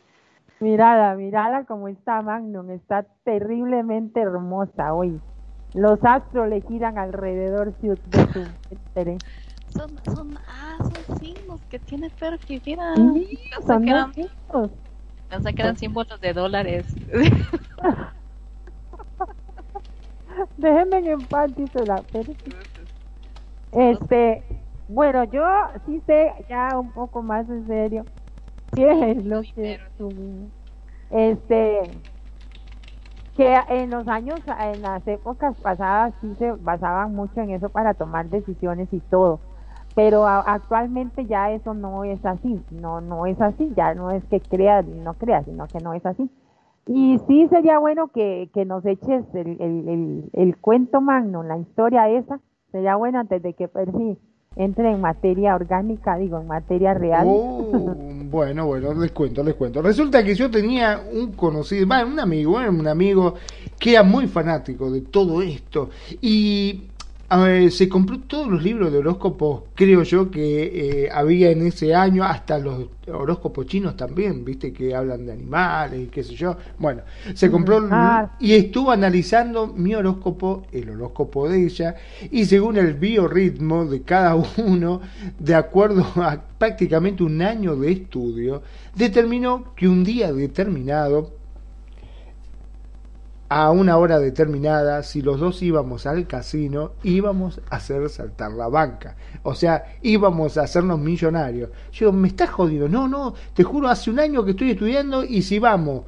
[0.59, 5.19] Mirala, mirala como está Magnum, está terriblemente hermosa hoy.
[5.73, 7.97] Los astros le giran alrededor de
[8.31, 8.45] su
[9.75, 12.83] son, son, ah, son signos que tiene Perfis, mira.
[13.67, 14.13] son que eran,
[15.29, 16.85] pensé que eran símbolos de dólares.
[20.57, 22.03] Déjenme en paz, dice la
[23.71, 24.43] Este,
[24.87, 25.43] bueno, yo
[25.85, 28.05] sí sé ya un poco más en serio
[28.75, 29.79] qué es lo que
[31.09, 31.91] este
[33.35, 37.93] que en los años, en las épocas pasadas sí se basaban mucho en eso para
[37.93, 39.41] tomar decisiones y todo,
[39.93, 44.39] pero actualmente ya eso no es así, no no es así, ya no es que
[44.41, 46.29] creas y no creas, sino que no es así.
[46.87, 52.09] Y sí sería bueno que, que nos eches el, el, el, cuento magno, la historia
[52.09, 52.39] esa,
[52.71, 54.17] sería bueno antes de que Percy
[54.55, 57.25] entre en materia orgánica, digo, en materia real.
[57.27, 57.93] Oh,
[58.29, 59.81] bueno, bueno, les cuento, les cuento.
[59.81, 63.33] Resulta que yo tenía un conocido, un amigo, un amigo
[63.77, 65.89] que era muy fanático de todo esto
[66.21, 66.83] y
[67.71, 72.23] se compró todos los libros de horóscopos, creo yo, que eh, había en ese año,
[72.23, 76.55] hasta los horóscopos chinos también, viste, que hablan de animales y qué sé yo.
[76.77, 77.01] Bueno,
[77.33, 78.35] se compró ah.
[78.39, 81.95] y estuvo analizando mi horóscopo, el horóscopo de ella,
[82.29, 85.01] y según el biorritmo de cada uno,
[85.39, 88.61] de acuerdo a prácticamente un año de estudio,
[88.95, 91.44] determinó que un día determinado
[93.47, 98.67] a una hora determinada, si los dos íbamos al casino, íbamos a hacer saltar la
[98.67, 99.15] banca.
[99.43, 101.69] O sea, íbamos a hacernos millonarios.
[101.91, 102.89] Yo, me estás jodido.
[102.89, 106.05] No, no, te juro, hace un año que estoy estudiando y si vamos,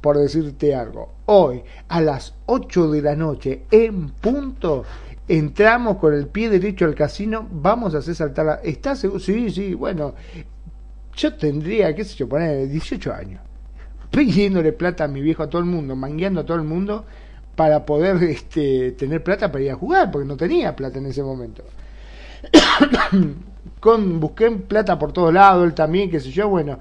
[0.00, 4.84] por decirte algo, hoy a las 8 de la noche en punto,
[5.26, 8.54] entramos con el pie derecho al casino, vamos a hacer saltar la...
[8.56, 9.18] ¿Estás seguro?
[9.18, 10.14] Sí, sí, bueno,
[11.16, 13.47] yo tendría, qué sé yo, poner 18 años
[14.10, 17.04] pidiéndole plata a mi viejo a todo el mundo, mangueando a todo el mundo
[17.54, 21.22] para poder este, tener plata para ir a jugar, porque no tenía plata en ese
[21.22, 21.64] momento.
[23.80, 26.78] Con, busqué plata por todos lados, él también, qué sé yo, bueno.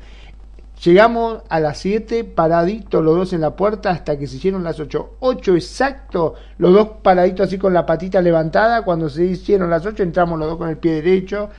[0.83, 4.79] Llegamos a las 7, paraditos los dos en la puerta hasta que se hicieron las
[4.79, 5.15] 8.
[5.19, 8.83] 8 exacto, los dos paraditos así con la patita levantada.
[8.83, 11.49] Cuando se hicieron las 8 entramos los dos con el pie derecho.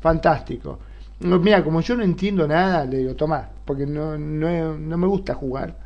[0.00, 0.78] Fantástico.
[1.20, 5.34] Mira, como yo no entiendo nada, le digo, toma, porque no, no, no me gusta
[5.34, 5.76] jugar.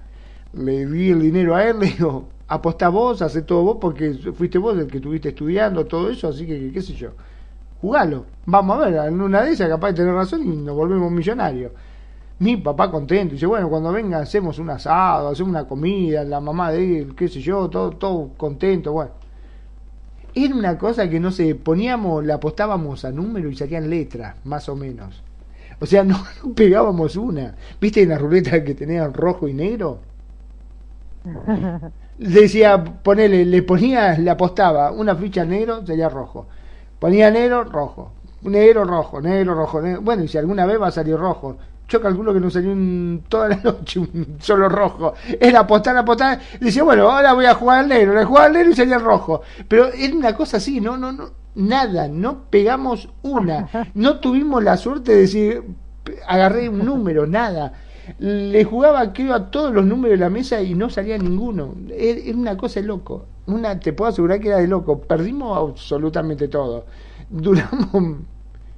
[0.52, 4.58] Le di el dinero a él, le digo, apostá vos, hace todo vos, porque fuiste
[4.58, 7.12] vos el que estuviste estudiando todo eso, así que, qué sé yo,
[7.80, 8.26] jugalo.
[8.44, 11.72] Vamos a ver, en una de esas capaz de tener razón y nos volvemos millonarios.
[12.38, 16.72] Mi papá contento, dice, bueno, cuando venga hacemos un asado, hacemos una comida, la mamá
[16.72, 19.21] de él, qué sé yo, todo, todo contento, bueno.
[20.34, 24.68] Era una cosa que no sé, poníamos, le apostábamos a número y salían letras, más
[24.68, 25.22] o menos.
[25.80, 26.16] O sea, no,
[26.54, 27.54] pegábamos una.
[27.80, 29.98] ¿Viste en la ruleta que tenían rojo y negro?
[32.18, 36.46] Decía, ponele, le ponía, le apostaba una ficha negro, sería rojo.
[36.98, 38.12] Ponía negro, rojo.
[38.42, 40.02] Negro, rojo, negro, rojo, negro.
[40.02, 41.56] Bueno, y si alguna vez va a salir rojo
[41.92, 42.74] yo calculo que no salió
[43.28, 45.12] toda la noche un solo rojo.
[45.38, 46.40] Era apostar, apostar.
[46.58, 48.14] Decía, bueno, ahora voy a jugar al negro.
[48.14, 49.42] Le jugaba al negro y salía el rojo.
[49.68, 52.08] Pero era una cosa así, no, no, no, nada.
[52.08, 53.68] No pegamos una.
[53.94, 55.62] No tuvimos la suerte de decir,
[56.26, 57.74] agarré un número, nada.
[58.18, 61.74] Le jugaba, creo, a todos los números de la mesa y no salía ninguno.
[61.94, 63.26] Era una cosa de loco.
[63.46, 64.98] Una, te puedo asegurar que era de loco.
[65.02, 66.86] Perdimos absolutamente todo.
[67.28, 68.16] Duramos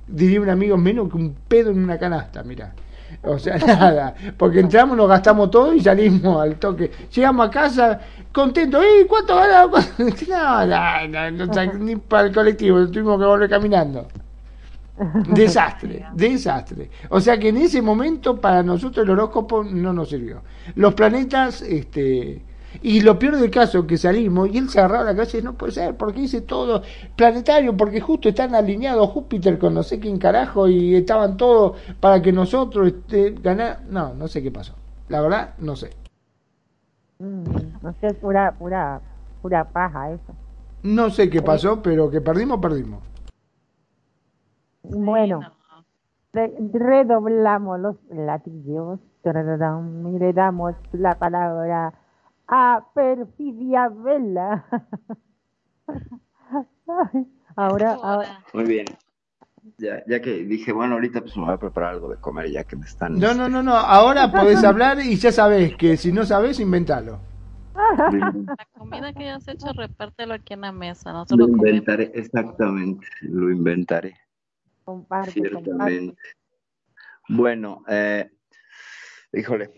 [0.07, 2.75] diría un amigo, menos que un pedo en una canasta, mira.
[3.27, 6.91] O sea, nada, porque entramos, nos gastamos todo y salimos al toque.
[7.13, 8.01] Llegamos a casa
[8.33, 9.89] contentos, ¿y cuánto ganamos?
[10.29, 14.07] No, no, no, no, ni para el colectivo, tuvimos que volver caminando.
[15.29, 16.89] Desastre, desastre.
[17.09, 20.43] O sea que en ese momento para nosotros el horóscopo no nos sirvió.
[20.77, 22.43] Los planetas, este,
[22.83, 25.73] y lo peor del caso que salimos y él se agarraba la y no puede
[25.73, 26.83] ser, porque dice todo
[27.17, 32.21] planetario, porque justo están alineados Júpiter con no sé quién carajo y estaban todos para
[32.21, 33.83] que nosotros este, ganar.
[33.89, 34.75] No, no sé qué pasó.
[35.09, 35.91] La verdad, no sé.
[37.19, 37.45] Mm,
[37.83, 39.01] no sé, es pura, pura,
[39.43, 40.35] pura paja eso.
[40.83, 43.03] No sé qué pasó, pero que perdimos, perdimos.
[44.83, 45.41] Bueno,
[46.33, 51.95] redoblamos los platillos y le damos la palabra
[52.57, 54.65] a Perfidia Vela.
[57.57, 58.45] ahora, ahora.
[58.53, 58.87] Muy bien.
[59.79, 62.63] Ya, ya que dije, bueno, ahorita pues me voy a preparar algo de comer ya
[62.63, 63.19] que me están...
[63.19, 67.19] No, no, no, no, ahora podés hablar y ya sabes que si no sabes, inventalo.
[67.75, 71.25] La comida que ya has hecho, repártelo aquí en la mesa.
[71.31, 74.17] lo inventaré, exactamente, lo inventaré.
[75.29, 76.17] Ciertamente.
[77.29, 78.31] Bueno, eh,
[79.33, 79.73] híjole,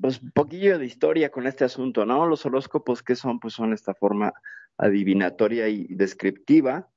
[0.00, 2.26] pues un poquillo de historia con este asunto, ¿no?
[2.26, 3.38] Los horóscopos, ¿qué son?
[3.38, 4.32] Pues son esta forma
[4.78, 6.88] adivinatoria y descriptiva.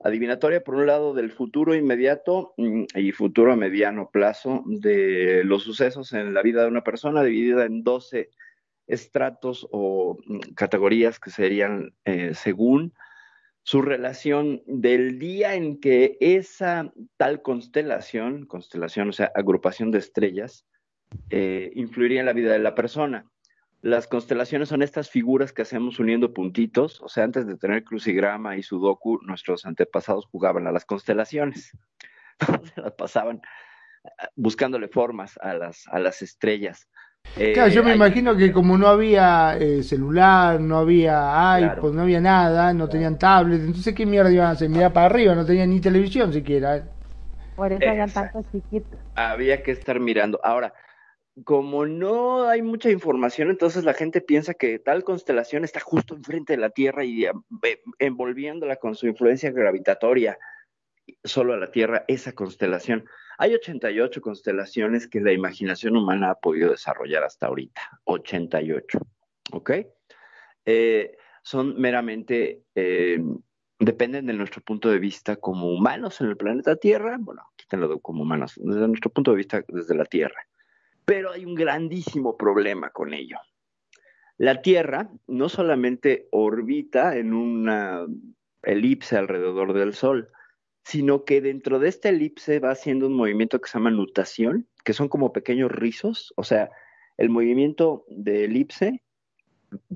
[0.00, 5.62] Adivinatoria, por un lado, del futuro inmediato mm, y futuro a mediano plazo de los
[5.62, 8.30] sucesos en la vida de una persona, dividida en 12
[8.86, 12.92] estratos o mm, categorías que serían eh, según
[13.62, 20.66] su relación del día en que esa tal constelación, constelación, o sea, agrupación de estrellas,
[21.30, 23.26] eh, influiría en la vida de la persona.
[23.82, 28.56] Las constelaciones son estas figuras que hacemos uniendo puntitos, o sea, antes de tener crucigrama
[28.56, 31.76] y sudoku, nuestros antepasados jugaban a las constelaciones.
[32.74, 33.42] Se las pasaban
[34.06, 36.88] ah, buscándole formas a las, a las estrellas.
[37.34, 42.02] claro, yo me eh, imagino que como no había eh, celular, no había iPod, no
[42.02, 45.44] había nada, no tenían tablet, entonces qué mierda iban a hacer, mirar para arriba, no
[45.44, 46.84] tenían ni televisión siquiera.
[47.54, 48.98] Por eso habían tantos chiquitos.
[49.14, 50.40] Había que estar mirando.
[50.42, 50.72] Ahora,
[51.42, 56.52] como no hay mucha información, entonces la gente piensa que tal constelación está justo enfrente
[56.52, 57.26] de la Tierra y
[57.98, 60.38] envolviéndola con su influencia gravitatoria
[61.24, 63.04] solo a la Tierra, esa constelación.
[63.38, 67.80] Hay 88 constelaciones que la imaginación humana ha podido desarrollar hasta ahorita.
[68.04, 68.98] 88.
[69.52, 69.70] ¿Ok?
[70.64, 73.20] Eh, son meramente, eh,
[73.80, 77.16] dependen de nuestro punto de vista como humanos en el planeta Tierra.
[77.20, 80.46] Bueno, quítenlo como humanos, desde nuestro punto de vista desde la Tierra.
[81.04, 83.38] Pero hay un grandísimo problema con ello.
[84.36, 88.06] La Tierra no solamente orbita en una
[88.62, 90.30] elipse alrededor del Sol,
[90.82, 94.92] sino que dentro de esta elipse va haciendo un movimiento que se llama nutación, que
[94.92, 96.70] son como pequeños rizos, o sea,
[97.16, 99.02] el movimiento de elipse,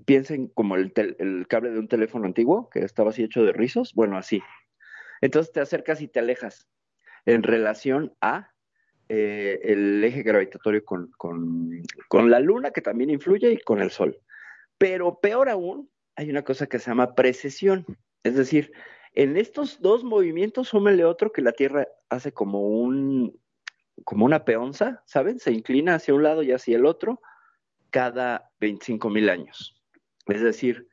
[0.05, 3.95] piensen como el, el, cable de un teléfono antiguo, que estaba así hecho de rizos,
[3.95, 4.43] bueno, así.
[5.21, 6.69] Entonces te acercas y te alejas
[7.27, 8.53] en relación a
[9.09, 14.19] eh, el eje gravitatorio con, con, la luna, que también influye, y con el sol.
[14.77, 17.87] Pero peor aún, hay una cosa que se llama precesión.
[18.23, 18.73] Es decir,
[19.15, 23.39] en estos dos movimientos, súmele otro que la Tierra hace como un
[24.05, 25.39] como una peonza, ¿saben?
[25.39, 27.21] Se inclina hacia un lado y hacia el otro
[27.91, 29.83] cada 25 mil años.
[30.27, 30.89] Es decir,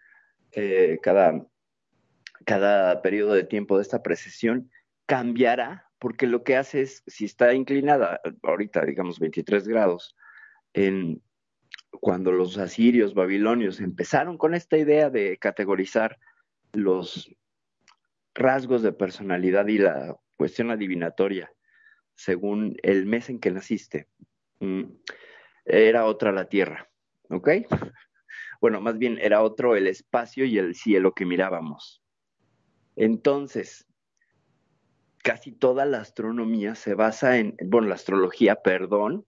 [0.53, 1.45] eh, cada,
[2.45, 4.71] cada periodo de tiempo de esta precesión
[5.05, 10.15] cambiará porque lo que hace es, si está inclinada, ahorita digamos 23 grados,
[11.99, 16.19] cuando los asirios, babilonios empezaron con esta idea de categorizar
[16.73, 17.33] los
[18.33, 21.49] rasgos de personalidad y la cuestión adivinatoria
[22.15, 24.07] según el mes en que naciste,
[24.59, 24.83] mm,
[25.65, 26.89] era otra la tierra,
[27.29, 27.49] ¿ok?
[28.61, 32.01] Bueno, más bien era otro el espacio y el cielo que mirábamos.
[32.95, 33.85] Entonces,
[35.25, 39.25] casi toda la astronomía se basa en, bueno, la astrología, perdón,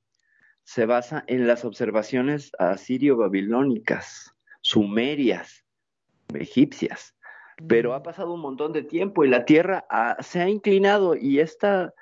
[0.64, 5.66] se basa en las observaciones asirio-babilónicas, sumerias,
[6.36, 7.16] egipcias.
[7.68, 9.88] Pero ha pasado un montón de tiempo y la Tierra
[10.20, 11.96] se ha inclinado y esta,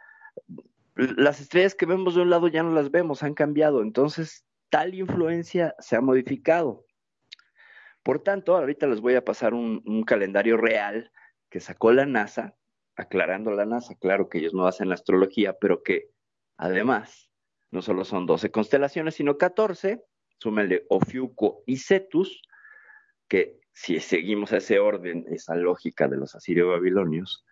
[0.95, 3.81] las estrellas que vemos de un lado ya no las vemos, han cambiado.
[3.81, 6.85] Entonces, tal influencia se ha modificado.
[8.03, 11.13] Por tanto, ahorita les voy a pasar un calendario real
[11.49, 12.57] que sacó la NASA
[12.95, 16.11] aclarando la NASA, claro que ellos no hacen astrología, pero que
[16.57, 17.29] además
[17.71, 20.03] no solo son 12 constelaciones, sino 14,
[20.37, 22.41] súmenle Ofiuco y Cetus,
[23.27, 27.45] que si seguimos ese orden, esa lógica de los asirio-babilonios,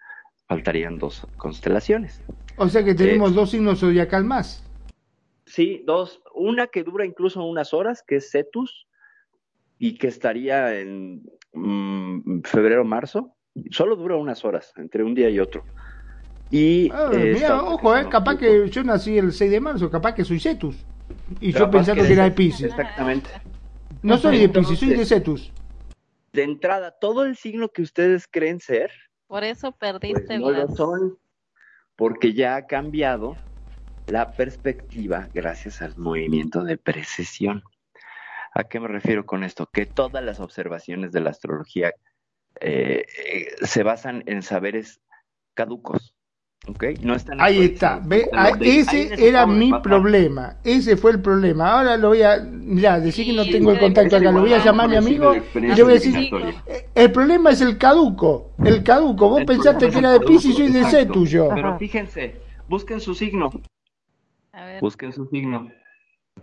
[0.48, 2.22] faltarían dos constelaciones.
[2.58, 4.64] O sea que tenemos dos signos zodiacal más.
[5.46, 6.22] Sí, dos.
[6.34, 8.88] Una que dura incluso unas horas, que es Cetus,
[9.78, 13.36] y que estaría en mm, febrero, marzo.
[13.72, 15.64] Solo dura unas horas, entre un día y otro.
[16.50, 20.24] Y, ah, mira, ojo, eh, capaz que yo nací el 6 de marzo, capaz que
[20.24, 20.76] soy Cetus.
[21.40, 22.72] Y yo pensando que, era de Pisces.
[22.72, 23.30] Exactamente.
[24.02, 25.52] No soy de Pisces, soy de Cetus.
[26.32, 28.92] De entrada, todo el signo que ustedes creen ser.
[29.28, 31.18] Por eso perdiste pues, no lo son,
[31.96, 33.36] porque ya ha cambiado
[34.08, 37.64] la perspectiva gracias al movimiento de precesión.
[38.54, 39.68] ¿A qué me refiero con esto?
[39.72, 41.94] Que todas las observaciones de la astrología
[42.60, 45.02] eh, eh, se basan en saberes
[45.54, 46.16] caducos.
[46.68, 46.96] ¿okay?
[47.02, 51.72] No están ahí está, ve, ah, ese era mi problema, ese fue el problema.
[51.72, 54.64] Ahora lo voy a, ya, decir que no tengo el contacto acá, lo voy a
[54.64, 56.16] llamar a mi amigo y le voy a decir,
[56.68, 60.54] eh, el problema es el caduco, el caduco, vos pensaste que era de Pisces y
[60.54, 61.50] soy de C tuyo.
[61.54, 63.50] Pero fíjense, busquen su signo,
[64.80, 65.72] Busquen su signo.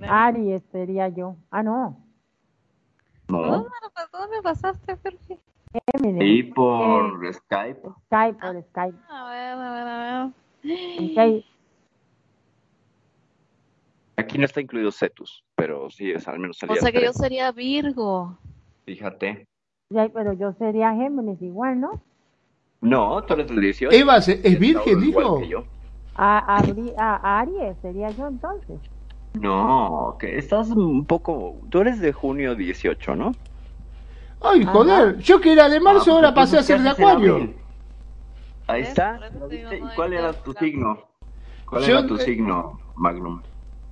[0.00, 1.36] Aries sería yo.
[1.50, 2.04] Ah, no.
[3.28, 3.66] No.
[4.12, 5.38] ¿Dónde pasaste, Fergie?
[6.02, 7.80] Y por eh, Skype.
[8.06, 8.98] Skype, por Skype.
[9.08, 11.44] A ver, a ver, a ver.
[14.16, 17.12] Aquí no está incluido Cetus, pero sí es al menos el O sea que yo
[17.12, 18.36] sería Virgo.
[18.84, 19.46] Fíjate.
[19.90, 22.02] Ya, pero yo sería Géminis igual, ¿no?
[22.80, 23.96] No, tú eres el 18.
[23.96, 25.42] Eva es, virgen, dijo.
[26.14, 28.78] A, a, Aries sería yo entonces.
[29.34, 31.56] No, que estás un poco.
[31.70, 33.32] Tú eres de junio 18, ¿no?
[34.40, 37.54] Ay, joder, yo que era de marzo, ah, ahora pasé a ser de Acuario.
[38.66, 39.18] Ahí está.
[39.94, 40.98] ¿Cuál era tu signo?
[41.66, 43.42] ¿Cuál era tu signo, Magnum?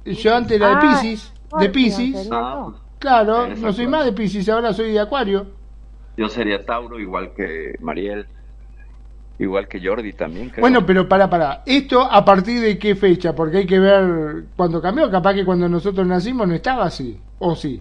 [0.05, 1.33] Yo antes era de ah, Pisces.
[1.59, 2.29] De Pisces.
[2.33, 5.47] Ah, claro, no soy más de Pisces, ahora soy de Acuario.
[6.17, 8.27] Yo sería Tauro, igual que Mariel.
[9.39, 10.53] Igual que Jordi también.
[10.59, 11.63] Bueno, pero para, para.
[11.65, 13.37] ¿Esto a partir de qué fecha?
[13.37, 15.09] Porque hay que ver cuando cambió.
[15.11, 17.21] Capaz que cuando nosotros nacimos no estaba así.
[17.39, 17.81] ¿O sí?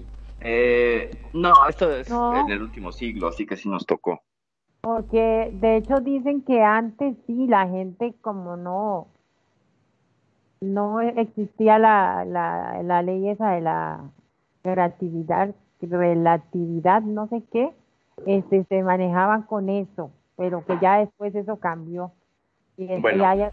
[0.50, 4.22] Eh, no, esto es en el último siglo, así que sí nos tocó.
[4.82, 9.08] Porque de hecho dicen que antes sí, la gente como no
[10.62, 14.10] no existía la, la, la ley esa de la
[14.64, 17.72] relatividad, relatividad, no sé qué,
[18.26, 22.12] este, se manejaban con eso pero que ya después eso cambió.
[22.80, 23.52] Y bueno,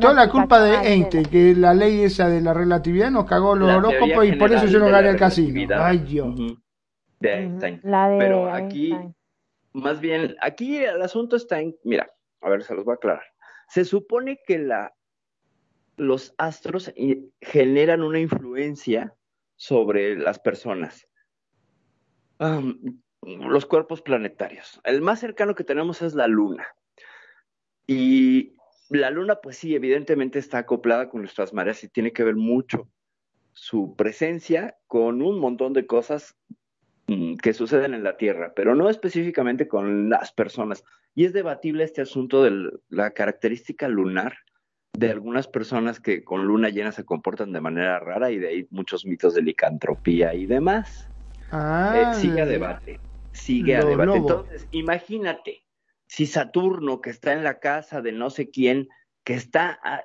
[0.00, 3.70] toda la culpa de Einstein, que la ley esa de la relatividad nos cagó los
[3.70, 5.74] horóscopos y por eso yo no gané el casino.
[5.78, 6.34] Ay, Dios.
[7.20, 7.80] De Einstein.
[7.82, 8.96] pero aquí,
[9.74, 13.24] más bien, aquí el asunto está en, mira, a ver, se los voy a aclarar.
[13.68, 14.94] Se supone que la,
[15.96, 16.92] los astros
[17.42, 19.14] generan una influencia
[19.56, 21.06] sobre las personas
[23.22, 24.80] los cuerpos planetarios.
[24.84, 26.66] El más cercano que tenemos es la Luna.
[27.86, 28.56] Y
[29.00, 32.88] la Luna, pues sí, evidentemente está acoplada con nuestras mareas y tiene que ver mucho
[33.52, 36.36] su presencia con un montón de cosas
[37.06, 40.84] mm, que suceden en la Tierra, pero no específicamente con las personas.
[41.14, 44.34] Y es debatible este asunto de la característica lunar
[44.94, 48.66] de algunas personas que con luna llena se comportan de manera rara y de ahí
[48.70, 51.08] muchos mitos de licantropía y demás.
[51.50, 53.00] Ah, eh, sigue a debate
[53.32, 54.16] sigue a debate.
[54.16, 55.61] Entonces, imagínate,
[56.12, 58.90] si Saturno, que está en la casa de no sé quién,
[59.24, 60.04] que está a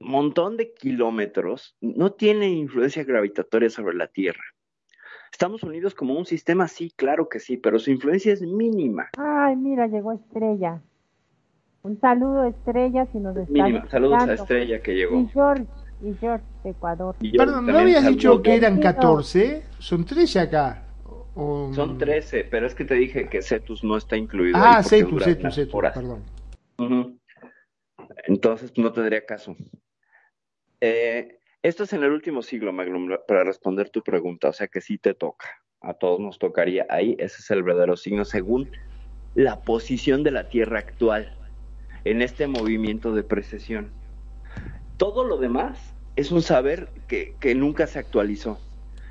[0.00, 4.42] un montón de kilómetros, no tiene influencia gravitatoria sobre la Tierra.
[5.30, 9.10] Estamos unidos como un sistema, sí, claro que sí, pero su influencia es mínima.
[9.18, 10.82] Ay, mira, llegó Estrella.
[11.82, 15.16] Un saludo, Estrella, si nos está Mínima, saludos a Estrella que llegó.
[15.16, 15.66] Y George,
[16.02, 17.14] y George de Ecuador.
[17.36, 19.62] Perdón, ¿no habías dicho que eran 14?
[19.78, 20.89] Son 13 acá.
[21.34, 24.58] Son 13, pero es que te dije que Cetus no está incluido.
[24.58, 26.24] Ah, Cetus, Cetus, Cetus, perdón.
[28.26, 29.56] Entonces no tendría caso.
[30.80, 34.80] Eh, esto es en el último siglo, Magnum, para responder tu pregunta, o sea que
[34.80, 35.46] sí te toca.
[35.80, 38.70] A todos nos tocaría ahí, ese es el verdadero signo según
[39.34, 41.36] la posición de la Tierra actual
[42.04, 43.90] en este movimiento de precesión.
[44.96, 48.58] Todo lo demás es un saber que, que nunca se actualizó.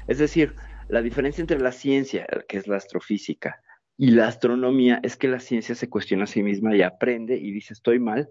[0.08, 0.56] Es decir,
[0.90, 3.62] la diferencia entre la ciencia, que es la astrofísica,
[3.96, 7.52] y la astronomía es que la ciencia se cuestiona a sí misma y aprende y
[7.52, 8.30] dice estoy mal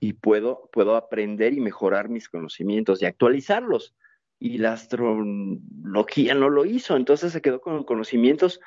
[0.00, 3.94] y puedo, puedo aprender y mejorar mis conocimientos y actualizarlos.
[4.38, 8.60] Y la astrología no lo hizo, entonces se quedó con conocimientos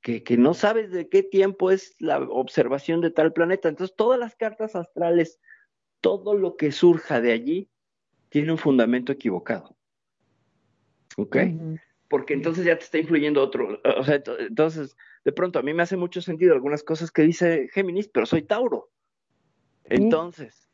[0.00, 3.68] que, que no sabes de qué tiempo es la observación de tal planeta.
[3.68, 5.40] Entonces todas las cartas astrales,
[6.00, 7.68] todo lo que surja de allí,
[8.28, 9.76] tiene un fundamento equivocado.
[11.16, 11.36] ¿Ok?
[12.08, 13.80] Porque entonces ya te está influyendo otro.
[13.98, 17.68] O sea, entonces, de pronto a mí me hace mucho sentido algunas cosas que dice
[17.72, 18.90] Géminis, pero soy Tauro.
[19.84, 20.68] Entonces,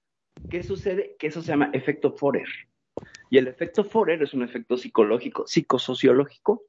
[0.50, 1.16] ¿qué sucede?
[1.18, 2.48] Que eso se llama efecto Forer.
[3.30, 6.64] Y el efecto Forer es un efecto psicológico, psicosociológico,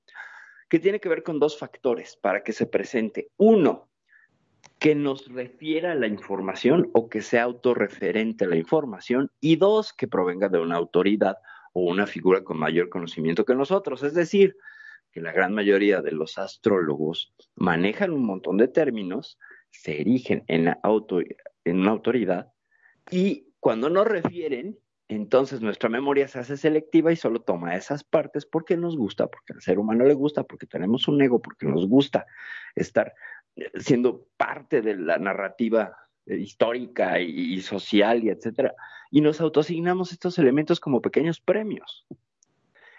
[0.70, 3.30] que tiene que ver con dos factores para que se presente.
[3.38, 3.90] Uno,
[4.80, 9.32] que nos refiera a la información o que sea autorreferente a la información.
[9.40, 11.38] Y dos, que provenga de una autoridad
[11.74, 14.04] o una figura con mayor conocimiento que nosotros.
[14.04, 14.56] Es decir,
[15.12, 20.66] que la gran mayoría de los astrólogos manejan un montón de términos, se erigen en,
[20.66, 20.80] la
[21.66, 22.52] una autoridad
[23.12, 28.46] y cuando nos refieren, entonces nuestra memoria se hace selectiva y solo toma esas partes
[28.46, 31.88] porque nos gusta, porque al ser humano le gusta, porque tenemos un ego, porque nos
[31.88, 32.26] gusta
[32.76, 33.14] estar
[33.76, 35.96] siendo parte de la narrativa
[36.26, 38.74] histórica y, social y etcétera,
[39.12, 42.06] y nos autoasignamos estos elementos como pequeños premios.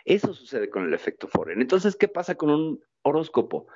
[0.04, 1.60] Eso sucede con el efecto Foren.
[1.60, 3.66] Entonces, ¿qué pasa con un horóscopo?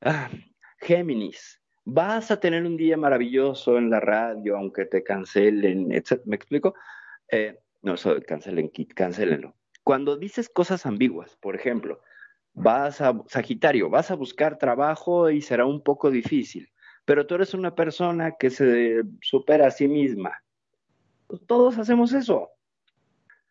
[0.00, 0.30] Ah,
[0.78, 6.22] Géminis, vas a tener un día maravilloso en la radio, aunque te cancelen, etc.
[6.24, 6.74] ¿Me explico?
[7.28, 9.56] Eh, no, eso cancelen, cancelenlo.
[9.82, 12.00] Cuando dices cosas ambiguas, por ejemplo,
[12.52, 16.70] vas a, Sagitario, vas a buscar trabajo y será un poco difícil,
[17.04, 20.42] pero tú eres una persona que se supera a sí misma.
[21.26, 22.50] Pues todos hacemos eso,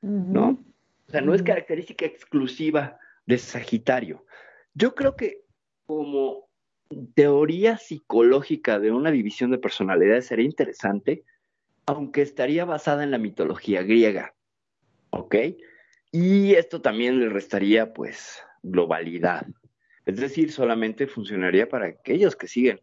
[0.01, 0.59] ¿no?
[1.07, 4.25] O sea, no es característica exclusiva de Sagitario.
[4.73, 5.41] Yo creo que
[5.85, 6.49] como
[7.15, 11.23] teoría psicológica de una división de personalidades sería interesante,
[11.85, 14.33] aunque estaría basada en la mitología griega,
[15.09, 15.35] ¿ok?
[16.11, 19.47] Y esto también le restaría, pues, globalidad.
[20.05, 22.81] Es decir, solamente funcionaría para aquellos que siguen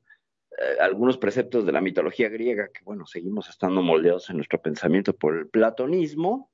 [0.59, 5.15] eh, algunos preceptos de la mitología griega, que bueno, seguimos estando moldeados en nuestro pensamiento
[5.15, 6.51] por el platonismo,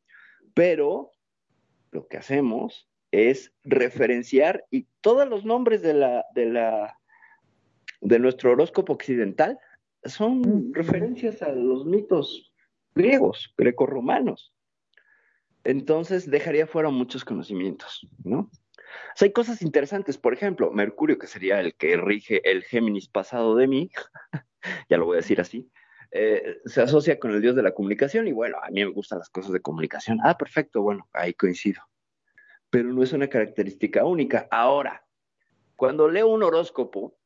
[0.54, 1.12] pero
[1.92, 6.98] lo que hacemos es referenciar y todos los nombres de la, de la,
[8.00, 9.58] de nuestro horóscopo occidental
[10.04, 12.52] son referencias a los mitos
[12.94, 14.52] griegos, grecorromanos.
[15.64, 18.50] Entonces dejaría fuera muchos conocimientos, ¿no?
[19.20, 23.66] Hay cosas interesantes, por ejemplo, Mercurio, que sería el que rige el Géminis pasado de
[23.66, 23.90] mí,
[24.90, 25.70] ya lo voy a decir así,
[26.14, 29.18] eh, se asocia con el dios de la comunicación y bueno, a mí me gustan
[29.18, 30.18] las cosas de comunicación.
[30.22, 31.82] Ah, perfecto, bueno, ahí coincido.
[32.68, 34.46] Pero no es una característica única.
[34.50, 35.06] Ahora,
[35.74, 37.16] cuando leo un horóscopo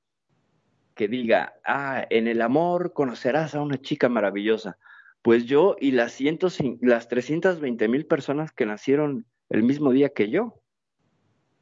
[0.95, 4.79] que diga, ah, en el amor conocerás a una chica maravillosa,
[5.21, 10.31] pues yo y las, cientos, las 320 mil personas que nacieron el mismo día que
[10.31, 10.63] yo,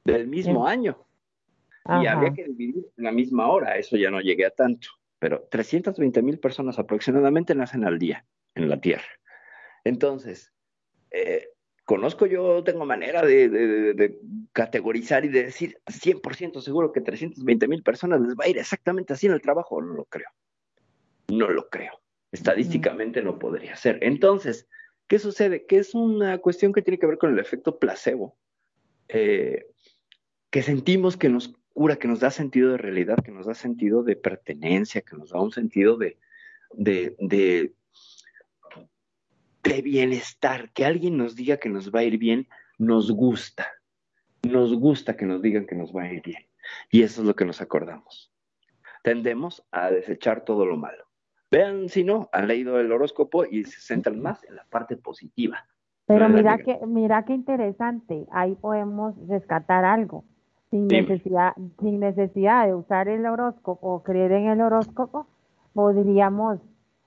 [0.05, 0.99] del mismo año.
[1.87, 4.89] Y había que dividir la misma hora, eso ya no llegué a tanto
[5.25, 9.09] pero 320 mil personas aproximadamente nacen al día en la Tierra.
[9.83, 10.53] Entonces,
[11.11, 11.49] eh,
[11.87, 14.19] conozco yo, tengo manera de,
[14.53, 19.15] categorizar y de decir 100% seguro que 320 mil personas les va a ir exactamente
[19.15, 20.29] así en el trabajo, no lo creo.
[21.29, 22.03] No lo creo.
[22.31, 24.01] Estadísticamente no podría ser.
[24.03, 24.69] Entonces,
[25.09, 25.65] ¿qué sucede?
[25.65, 28.37] Que es una cuestión que tiene que ver con el efecto placebo,
[29.09, 29.71] eh,
[30.55, 34.05] que sentimos que nos cura, que nos da sentido de realidad, que nos da sentido
[34.05, 36.17] de pertenencia, que nos da un sentido de,
[36.71, 37.75] de, de,
[39.83, 42.47] bienestar, que alguien nos diga que nos va a ir bien,
[42.79, 43.67] nos gusta.
[44.45, 46.47] Nos gusta que nos digan que nos va a ir bien.
[46.89, 48.33] Y eso es lo que nos acordamos.
[49.03, 51.05] Tendemos a desechar todo lo malo.
[51.51, 55.67] Vean si no, han leído el horóscopo y se centran más en la parte positiva.
[56.07, 60.25] Pero mira que, mira qué interesante, ahí podemos rescatar algo
[60.75, 65.29] sin necesidad, sin necesidad de usar el horóscopo o creer en el horóscopo,
[65.73, 66.59] podríamos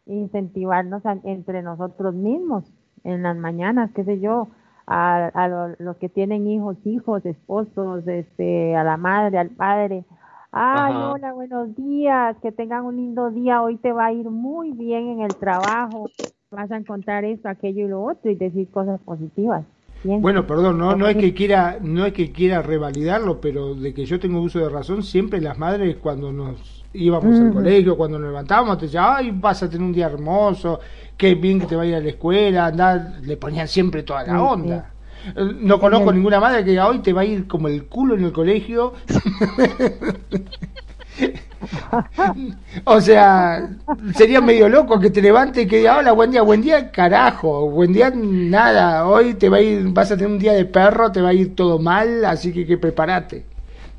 [0.06, 2.64] incentivarnos entre nosotros mismos
[3.04, 4.48] en las mañanas, qué sé yo,
[4.86, 10.06] a, los que tienen hijos, hijos, esposos, este, a la madre, al padre.
[10.54, 14.72] Ay, hola, buenos días, que tengan un lindo día, hoy te va a ir muy
[14.72, 16.06] bien en el trabajo,
[16.52, 19.66] vas a encontrar esto, aquello y lo otro y decir cosas positivas.
[20.04, 24.06] Bueno, perdón, no, no es que quiera, no es que quiera revalidarlo, pero de que
[24.06, 28.30] yo tengo uso de razón, siempre las madres cuando nos íbamos al colegio, cuando nos
[28.30, 30.80] levantábamos, te decían, ay, vas a tener un día hermoso,
[31.18, 34.92] qué bien que te vaya a la escuela, andar, le ponían siempre toda la onda.
[35.36, 38.16] Eh, no conozco ninguna madre que diga, hoy te va a ir como el culo
[38.16, 38.94] en el colegio.
[42.86, 43.70] o sea,
[44.16, 47.70] sería medio loco que te levante y que diga, hola, buen día, buen día, carajo,
[47.70, 51.12] buen día, nada, hoy te va a ir, vas a tener un día de perro,
[51.12, 53.46] te va a ir todo mal, así que que prepárate.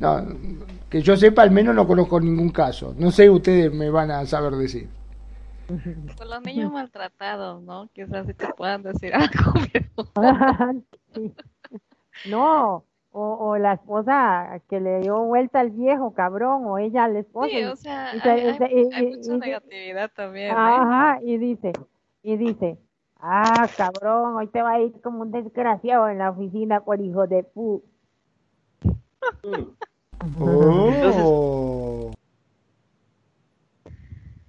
[0.00, 0.24] No,
[0.88, 2.94] que yo sepa, al menos no conozco ningún caso.
[2.98, 4.88] No sé, ustedes me van a saber decir.
[5.66, 7.90] Con los niños maltratados, ¿no?
[7.92, 9.52] Quizás si te puedan decir algo.
[12.24, 12.87] No,
[13.18, 17.48] o, la esposa que le dio vuelta al viejo cabrón o ella al esposo.
[17.48, 20.50] Sí, o sea, hay, mucha negatividad también.
[20.50, 20.54] ¿eh?
[20.56, 21.72] Ajá, y dice,
[22.22, 22.78] y dice,
[23.18, 27.26] ah, cabrón, hoy te va a ir como un desgraciado en la oficina por hijo
[27.26, 27.82] de pu.
[30.40, 32.10] Oh.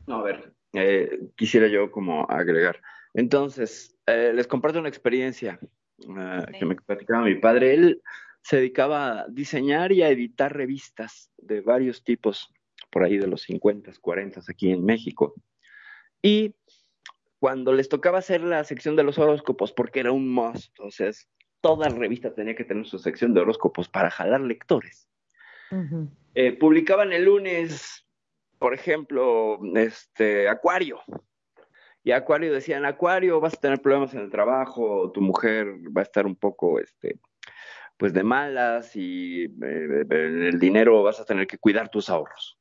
[0.08, 2.82] No, a ver, eh, quisiera yo como agregar.
[3.14, 5.60] Entonces, eh, les comparto una experiencia
[6.00, 7.76] que me platicaba mi padre.
[7.76, 8.02] Él
[8.42, 12.52] se dedicaba a diseñar y a editar revistas de varios tipos,
[12.90, 15.34] por ahí de los 50, 40 aquí en México.
[16.22, 16.56] Y
[17.40, 21.12] cuando les tocaba hacer la sección de los horóscopos, porque era un must, o sea,
[21.62, 25.08] toda revista tenía que tener su sección de horóscopos para jalar lectores.
[26.34, 28.06] Eh, publicaban el lunes,
[28.58, 31.00] por ejemplo, este Acuario.
[32.04, 36.04] Y Acuario decían, Acuario, vas a tener problemas en el trabajo, tu mujer va a
[36.04, 37.20] estar un poco, este,
[38.00, 42.58] pues de malas y eh, el dinero vas a tener que cuidar tus ahorros.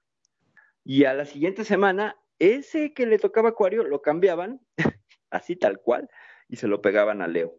[0.84, 4.60] Y a la siguiente semana, ese que le tocaba Acuario lo cambiaban,
[5.30, 6.10] así tal cual,
[6.48, 7.56] y se lo pegaban a Leo.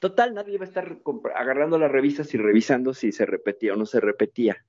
[0.00, 0.96] Total, nadie iba a estar
[1.34, 4.64] agarrando las revistas y revisando si se repetía o no se repetía.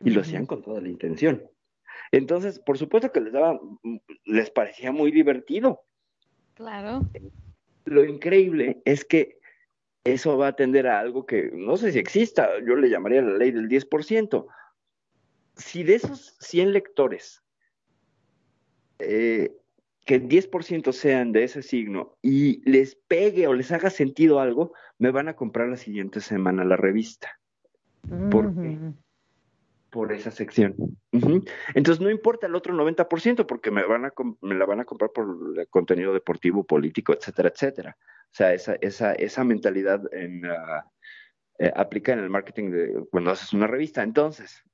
[0.00, 1.48] Y lo hacían con toda la intención.
[2.10, 3.60] Entonces, por supuesto que les daba,
[4.24, 5.82] les parecía muy divertido.
[6.54, 7.02] Claro.
[7.84, 9.38] Lo increíble es que
[10.04, 13.38] eso va a atender a algo que no sé si exista, yo le llamaría la
[13.38, 14.46] ley del 10%.
[15.56, 17.42] Si de esos 100 lectores
[18.98, 19.56] eh,
[20.04, 24.72] que el 10% sean de ese signo y les pegue o les haga sentido algo,
[24.98, 27.40] me van a comprar la siguiente semana la revista.
[28.30, 28.78] ¿Por qué?
[29.94, 30.74] Por esa sección.
[31.12, 35.12] Entonces no importa el otro 90% porque me, van a, me la van a comprar
[35.12, 37.96] por contenido deportivo, político, etcétera, etcétera.
[38.00, 40.44] O sea, esa, esa, esa mentalidad en,
[41.60, 44.02] eh, aplica en el marketing de, cuando haces una revista.
[44.02, 44.64] Entonces,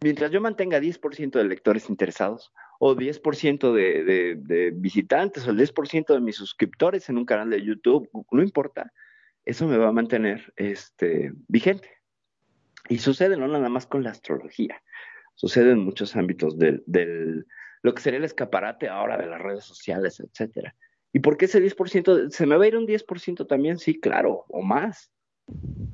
[0.00, 5.58] mientras yo mantenga 10% de lectores interesados, o 10% de, de, de visitantes, o el
[5.58, 8.90] 10% de mis suscriptores en un canal de YouTube, no importa,
[9.44, 11.99] eso me va a mantener este, vigente.
[12.90, 14.82] Y sucede no nada más con la astrología,
[15.36, 17.46] sucede en muchos ámbitos del, del
[17.82, 20.74] lo que sería el escaparate ahora de las redes sociales, etcétera.
[21.12, 22.30] ¿Y por qué ese 10%?
[22.30, 23.78] ¿Se me va a ir un 10% también?
[23.78, 25.12] Sí, claro, o más.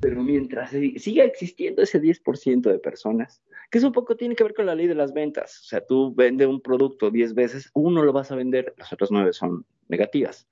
[0.01, 4.55] Pero mientras siga existiendo ese 10% de personas, que eso un poco tiene que ver
[4.55, 5.61] con la ley de las ventas.
[5.61, 9.11] O sea, tú vendes un producto 10 veces, uno lo vas a vender, las otras
[9.11, 10.47] 9 son negativas.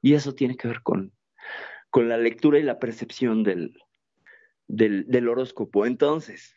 [0.00, 1.12] Y eso tiene que ver con,
[1.90, 3.74] con la lectura y la percepción del,
[4.68, 5.86] del, horóscopo.
[5.86, 6.54] Entonces,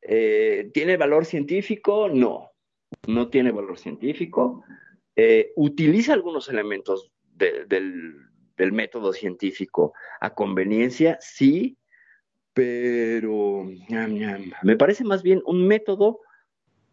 [0.00, 2.08] eh, ¿tiene valor científico?
[2.08, 2.50] No,
[3.06, 4.64] no tiene valor científico.
[5.14, 7.68] Eh, utiliza algunos elementos del,
[8.56, 11.78] del método científico a conveniencia, sí,
[12.54, 13.64] pero
[14.62, 16.20] me parece más bien un método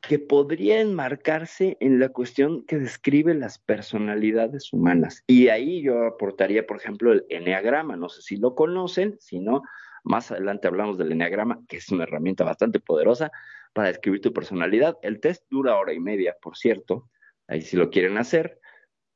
[0.01, 5.23] que podría enmarcarse en la cuestión que describe las personalidades humanas.
[5.27, 7.97] Y ahí yo aportaría, por ejemplo, el eneagrama.
[7.97, 9.61] No sé si lo conocen, si no,
[10.03, 13.31] más adelante hablamos del eneagrama, que es una herramienta bastante poderosa
[13.73, 14.97] para describir tu personalidad.
[15.01, 17.09] El test dura hora y media, por cierto,
[17.47, 18.59] ahí si lo quieren hacer,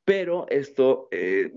[0.05, 1.51] pero esto eh,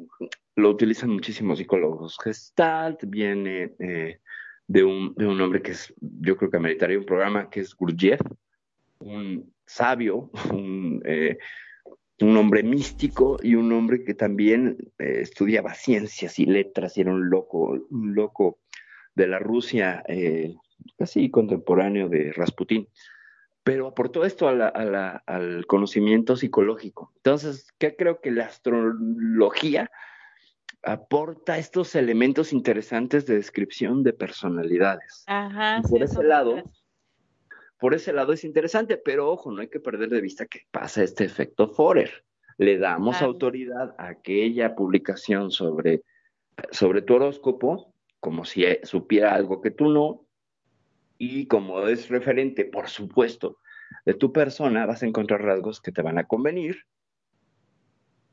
[0.55, 2.17] lo utilizan muchísimos psicólogos.
[2.23, 4.21] Gestalt viene eh,
[4.67, 7.75] de, un, de un hombre que es, yo creo que ameritaría un programa, que es
[7.75, 8.21] Gurdjieff,
[9.01, 11.39] un sabio, un, eh,
[12.21, 17.29] un hombre místico y un hombre que también estudiaba ciencias y letras y era un
[17.29, 18.61] loco, un loco
[19.17, 20.05] de la Rusia
[20.97, 22.89] casi contemporáneo de Rasputín
[23.65, 27.13] pero aportó esto a la, a la, al conocimiento psicológico.
[27.17, 29.91] Entonces, ¿qué creo que la astrología
[30.87, 35.25] aporta estos elementos interesantes de descripción de personalidades.
[35.27, 36.63] Ajá, por ese lado,
[37.79, 41.03] por ese lado es interesante, pero ojo, no hay que perder de vista que pasa
[41.03, 42.25] este efecto Forer.
[42.59, 46.03] Le damos autoridad a aquella publicación sobre,
[46.71, 50.27] sobre tu horóscopo, como si supiera algo que tú no,
[51.19, 53.59] y como es referente, por supuesto,
[54.05, 56.87] de tu persona, vas a encontrar rasgos que te van a convenir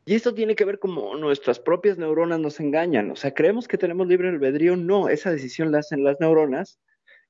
[0.05, 3.09] y esto tiene que ver como nuestras propias neuronas nos engañan.
[3.11, 4.75] O sea, creemos que tenemos libre albedrío.
[4.75, 6.79] No, esa decisión la hacen las neuronas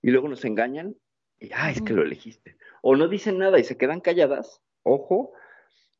[0.01, 0.95] y luego nos engañan
[1.39, 2.57] y, ay, es que lo elegiste.
[2.81, 5.33] O no dicen nada y se quedan calladas, ojo,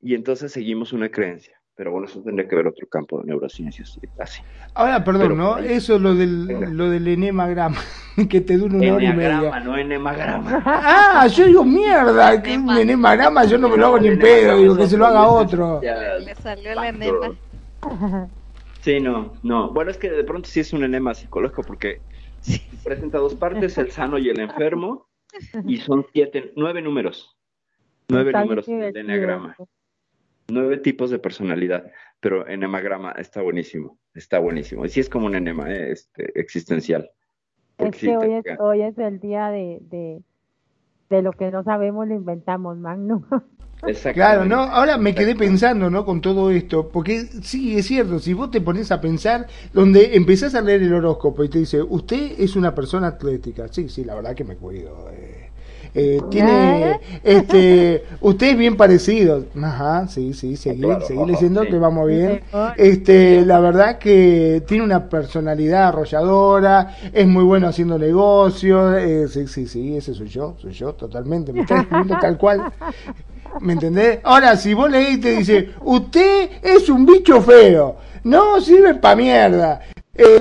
[0.01, 1.61] y entonces seguimos una creencia.
[1.75, 4.43] Pero bueno, eso tendría que ver otro campo de neurociencias así.
[4.75, 5.57] Ahora, perdón, ¿no?
[5.57, 7.79] Eso lo del, lo del enemagrama,
[8.29, 9.59] que te dura una hora y media.
[9.59, 10.61] no enemagrama.
[10.65, 14.57] Ah, yo digo, mierda, que un enemagrama yo no me lo hago ni en pedo,
[14.57, 15.81] digo que se lo haga otro.
[15.81, 17.35] Le salió la enema.
[18.81, 19.71] Sí, no, no.
[19.71, 22.01] Bueno, es que de pronto sí es un enema psicológico porque
[22.83, 25.07] presenta dos partes, el sano y el enfermo,
[25.65, 27.35] y son siete, nueve números.
[28.09, 29.55] Nueve números de enneagrama.
[30.47, 34.85] Nueve tipos de personalidad, pero enemagrama está buenísimo, está buenísimo.
[34.85, 37.09] Y sí es como un enema eh, este, existencial.
[37.77, 40.21] Es que hoy es, hoy es el día de, de,
[41.09, 43.25] de lo que no sabemos lo inventamos, Magno.
[44.13, 44.61] Claro, ¿no?
[44.61, 46.05] Ahora me quedé pensando, ¿no?
[46.05, 50.55] Con todo esto, porque sí, es cierto, si vos te pones a pensar, donde empezás
[50.55, 54.15] a leer el horóscopo y te dice, usted es una persona atlética, sí, sí, la
[54.15, 55.09] verdad que me cuido.
[55.11, 55.32] Eh,
[55.95, 62.07] eh tiene, este, usted es bien parecido, ajá, sí, sí, seguí, seguí leyendo que vamos
[62.07, 62.41] bien.
[62.77, 69.47] Este, la verdad que tiene una personalidad arrolladora, es muy bueno haciendo negocios, eh, sí,
[69.47, 72.73] sí, sí, ese soy yo, soy yo, totalmente, me está escribiendo tal cual.
[73.61, 74.19] ¿Me entendés?
[74.23, 79.15] Ahora, si vos leís y te dice, usted es un bicho feo, no sirve pa'
[79.15, 79.79] mierda.
[80.15, 80.39] Eh,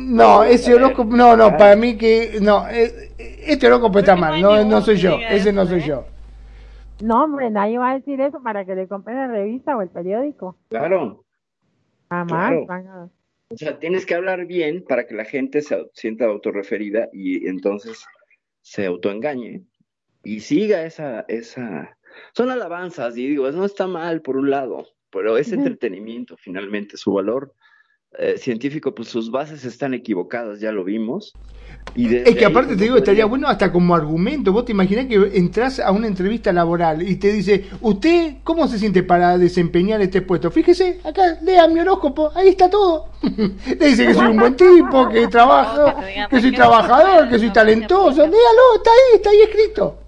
[0.00, 3.12] no, ese horóscopo, no, no, para mí que, no, eh,
[3.46, 6.04] este horóscopo está mal, no, no soy yo, ese no soy yo.
[7.00, 9.88] No, hombre, nadie va a decir eso para que le compren la revista o el
[9.88, 10.56] periódico.
[10.68, 11.24] Claro.
[12.10, 12.54] Jamás.
[13.50, 18.04] O sea, tienes que hablar bien para que la gente se sienta autorreferida y entonces
[18.62, 19.62] se autoengañe
[20.24, 21.96] y siga esa, esa,
[22.32, 27.12] son alabanzas y digo, no está mal por un lado, pero es entretenimiento finalmente, su
[27.12, 27.54] valor
[28.16, 31.34] eh, científico, pues sus bases están equivocadas, ya lo vimos.
[31.94, 34.52] Y es que aparte te digo, estaría bueno hasta como argumento.
[34.52, 38.78] Vos te imaginás que entras a una entrevista laboral y te dice, ¿usted cómo se
[38.78, 40.50] siente para desempeñar este puesto?
[40.50, 43.10] Fíjese, acá lea mi horóscopo, ahí está todo.
[43.22, 46.00] le dice que soy un buen tipo, que trabajo,
[46.30, 48.22] que soy trabajador, que soy talentoso.
[48.22, 49.98] Léalo, está ahí, está ahí escrito.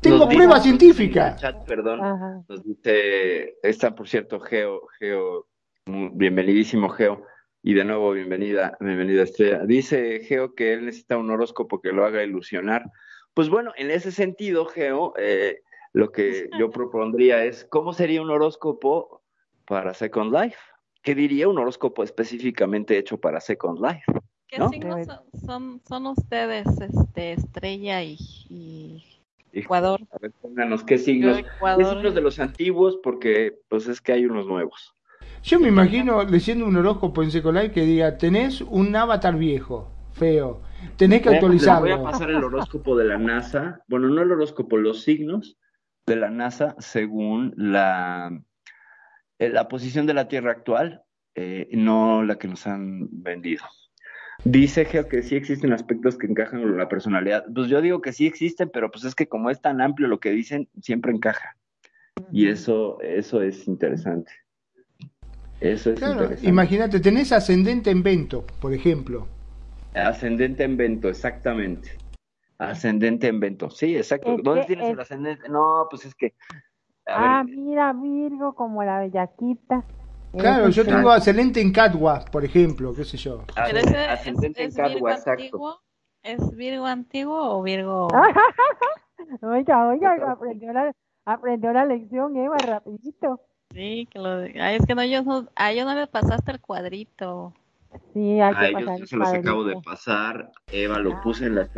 [0.00, 1.36] Tengo prueba científica.
[1.36, 2.44] Chat, perdón.
[2.48, 5.46] Nos dice, está por cierto Geo, Geo,
[5.86, 7.22] bienvenidísimo Geo.
[7.62, 9.64] Y de nuevo, bienvenida, bienvenida Estrella.
[9.64, 12.90] Dice Geo que él necesita un horóscopo que lo haga ilusionar.
[13.32, 15.62] Pues bueno, en ese sentido, Geo, eh,
[15.92, 19.22] lo que yo propondría es, ¿cómo sería un horóscopo
[19.66, 20.58] para Second Life?
[21.02, 24.04] ¿Qué diría un horóscopo específicamente hecho para Second Life?
[24.46, 25.06] ¿Qué signos
[25.44, 29.02] son, son, ustedes, este, Estrella y
[29.54, 30.00] Ecuador.
[30.10, 31.38] A ver, pónganos qué signos.
[31.38, 32.98] ¿Qué signos de los antiguos?
[33.02, 34.93] Porque pues es que hay unos nuevos.
[35.44, 40.62] Yo me imagino leyendo un horóscopo en Secolai que diga, tenés un avatar viejo, feo,
[40.96, 41.98] tenés que actualizarlo.
[41.98, 45.58] Voy a pasar el horóscopo de la NASA, bueno, no el horóscopo, los signos
[46.06, 48.42] de la NASA según la,
[49.38, 51.02] eh, la posición de la Tierra actual,
[51.34, 53.64] eh, no la que nos han vendido.
[54.44, 57.44] Dice Geo que sí existen aspectos que encajan con la personalidad.
[57.54, 60.20] Pues yo digo que sí existen, pero pues es que como es tan amplio lo
[60.20, 61.58] que dicen, siempre encaja.
[62.32, 64.32] Y eso, eso es interesante.
[65.64, 66.46] Eso es interesante.
[66.46, 69.26] Imagínate, tenés ascendente en Vento, por ejemplo.
[69.94, 71.96] Ascendente en Vento, exactamente.
[72.58, 74.36] Ascendente en Vento, sí, exacto.
[74.42, 75.48] ¿Dónde tienes el ascendente?
[75.48, 76.34] No, pues es que.
[77.06, 79.84] ah, mira, Virgo, como la bellaquita.
[80.36, 83.44] Claro, yo tengo ascendente en Catwa, por ejemplo, qué sé yo.
[83.56, 85.80] ascendente en Catwa, exacto.
[86.22, 88.08] ¿Es Virgo antiguo o Virgo...?
[89.42, 90.94] oiga, oiga, aprendió la,
[91.24, 93.40] aprendió la lección, Eva, rapidito.
[93.74, 94.38] Sí, que lo...
[94.38, 97.52] Ay, es que no, yo no, a yo no le pasaste el cuadrito.
[98.12, 100.52] Sí, hay que pasar yo se los acabo de pasar.
[100.72, 101.68] Eva lo puse en la,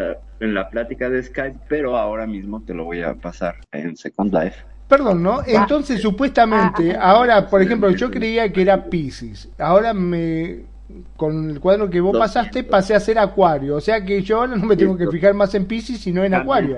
[0.40, 4.32] en la plática de Skype, pero ahora mismo te lo voy a pasar en Second
[4.32, 4.64] Life.
[4.88, 5.40] Perdón, ¿no?
[5.44, 9.48] Entonces, supuestamente, ah, ah, ahora, por ejemplo, yo creía que era Pisces.
[9.58, 10.64] Ahora me.
[11.16, 13.74] Con el cuadro que vos pasaste, pasé a ser Acuario.
[13.74, 16.34] O sea que yo ahora no me tengo que fijar más en Pisces, sino en
[16.34, 16.76] Acuario.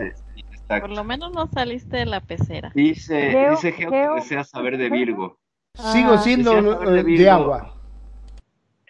[0.68, 2.70] Por lo menos no saliste de la pecera.
[2.74, 5.38] Dice, dice Geo que desea saber de Virgo.
[5.74, 6.18] Sigo ah.
[6.18, 7.74] siendo de, agua.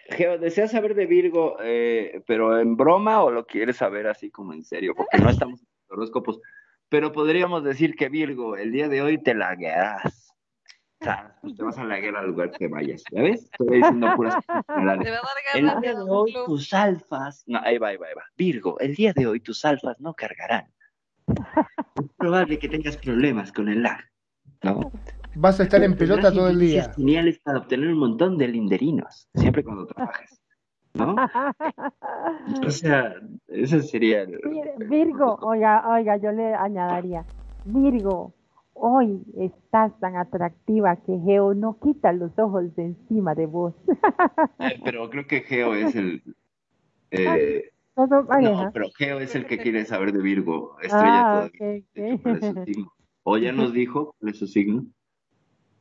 [0.09, 4.53] Geo, ¿desea saber de Virgo, eh, pero en broma o lo quieres saber así como
[4.53, 4.93] en serio?
[4.95, 6.39] Porque no estamos en horóscopos
[6.89, 10.33] pero podríamos decir que Virgo, el día de hoy te laguearás.
[11.01, 13.49] O sea, te vas a laguear al lugar que vayas, ¿ya ves?
[13.51, 14.35] Estoy diciendo puras
[15.53, 18.23] El día de hoy tus alfas, no, ahí va, ahí va, ahí va.
[18.35, 20.67] Virgo, el día de hoy tus alfas no cargarán.
[21.95, 23.99] Es probable que tengas problemas con el lag,
[24.63, 24.91] ¿no?
[25.35, 26.91] Vas a estar en pelota todo el día.
[26.95, 30.41] Geniales para obtener un montón de linderinos, siempre cuando trabajes.
[30.93, 31.15] ¿no?
[32.65, 33.15] o sea,
[33.47, 34.39] ese sería el...
[34.87, 37.25] Virgo, oiga, oiga, yo le añadiría,
[37.65, 38.33] Virgo,
[38.73, 43.73] hoy estás tan atractiva que Geo no quita los ojos de encima de vos.
[44.83, 46.23] Pero creo que Geo es el...
[47.11, 47.71] Eh,
[48.07, 51.49] no, pero Geo es el que quiere saber de Virgo, estrella ah,
[51.93, 52.85] todavía.
[53.23, 54.85] O ya nos dijo cuál es su signo.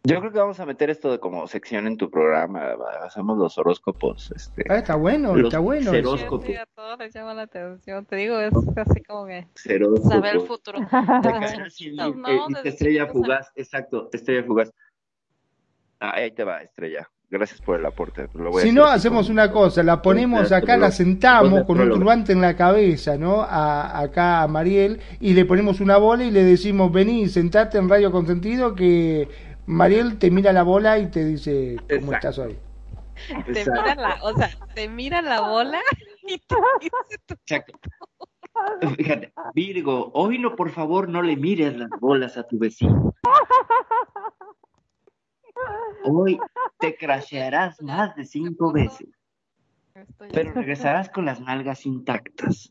[0.05, 2.77] Yo creo que vamos a meter esto de como sección en tu programa.
[3.03, 4.33] Hacemos los horóscopos.
[4.35, 5.91] Este, ah, está bueno, está bueno.
[5.91, 6.47] Horóscopos.
[6.47, 8.07] Sí, a todos les llama la atención.
[8.07, 10.79] Te digo, es así como que saber el futuro.
[12.14, 14.73] no, estrella fugaz, exacto, estrella fugaz.
[16.01, 17.11] Ahí te va, estrella.
[17.31, 18.26] Gracias por el aporte.
[18.62, 22.57] si no, hacemos una cosa, la ponemos acá, la sentamos con un turbante en la
[22.57, 23.43] cabeza, ¿no?
[23.43, 27.89] A, acá a Mariel y le ponemos una bola y le decimos, vení, sentate en
[27.89, 29.29] Radio Consentido que
[29.66, 32.57] Mariel te mira la bola y te dice, ¿cómo estás hoy?
[33.53, 35.81] Te mira la, o sea, te mira la bola
[36.26, 36.57] y te
[36.87, 37.68] dice
[38.97, 43.14] Fíjate, Virgo, hoy no, por favor, no le mires las bolas a tu vecino.
[46.04, 46.38] Hoy
[46.78, 49.09] te crashearás más de cinco veces,
[50.32, 52.70] pero regresarás con las nalgas intactas.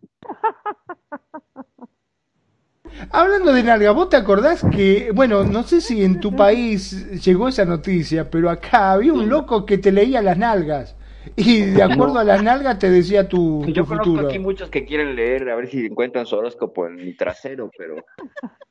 [3.12, 7.48] Hablando de nalga, ¿vos te acordás que, bueno, no sé si en tu país llegó
[7.48, 10.96] esa noticia, pero acá había un loco que te leía las nalgas?
[11.36, 15.16] Y de acuerdo a las nalgas te decía tu, Yo conozco aquí muchos que quieren
[15.16, 17.98] leer, a ver si encuentran su horóscopo en mi trasero, pero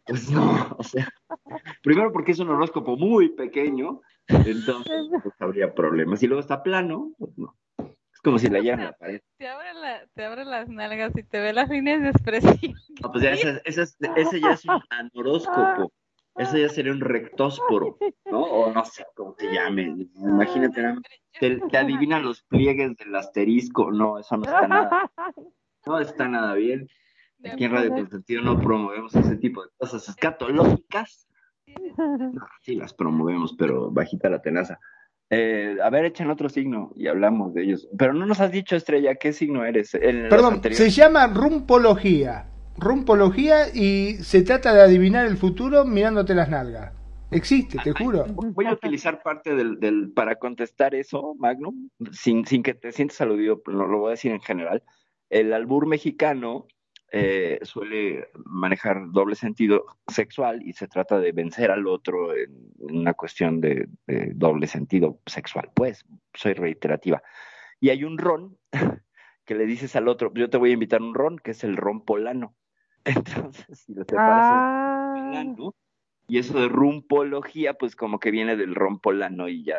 [0.06, 1.06] pues no, o sea,
[1.82, 6.22] primero porque es un horóscopo muy pequeño, entonces pues habría problemas.
[6.22, 7.57] Y luego está plano, pues no.
[8.12, 9.20] Es como si la llevan la pared.
[9.39, 9.68] Te abre,
[10.14, 12.59] te abre las nalgas y te ve las líneas de expresión.
[13.03, 13.83] No, pues ya ese, ese,
[14.16, 15.93] ese ya es un anoróscopo.
[16.37, 17.97] Eso ya sería un rectósporo,
[18.27, 18.43] ¿no?
[18.43, 20.09] O no sé cómo se llame.
[20.16, 20.95] Imagínate,
[21.41, 23.91] te, te adivinan los pliegues del asterisco.
[23.91, 25.11] No, eso no está nada.
[25.87, 26.89] No está nada bien.
[27.45, 31.26] Aquí en Radio Consentido no promovemos ese tipo de cosas escatológicas.
[31.96, 34.78] No, sí las promovemos, pero bajita la tenaza.
[35.28, 37.88] Eh, a ver, echan otro signo y hablamos de ellos.
[37.98, 39.90] Pero no nos has dicho, Estrella, ¿qué signo eres?
[39.92, 42.46] Perdón, se llama rumpología
[42.78, 46.92] rumpología y se trata de adivinar el futuro mirándote las nalgas.
[47.30, 48.24] Existe, te juro.
[48.28, 53.20] Voy a utilizar parte del, del para contestar eso, Magnum, sin, sin que te sientas
[53.20, 54.82] aludido, lo, lo voy a decir en general.
[55.28, 56.66] El albur mexicano
[57.12, 63.14] eh, suele manejar doble sentido sexual y se trata de vencer al otro en una
[63.14, 65.70] cuestión de, de doble sentido sexual.
[65.74, 66.04] Pues,
[66.34, 67.22] soy reiterativa.
[67.80, 68.59] Y hay un ron
[69.44, 71.76] que le dices al otro, yo te voy a invitar un ron, que es el
[71.76, 72.54] ron polano.
[73.04, 75.54] Entonces, si lo separas, ah.
[76.26, 79.78] y eso de rumpología, pues como que viene del rompolano y ya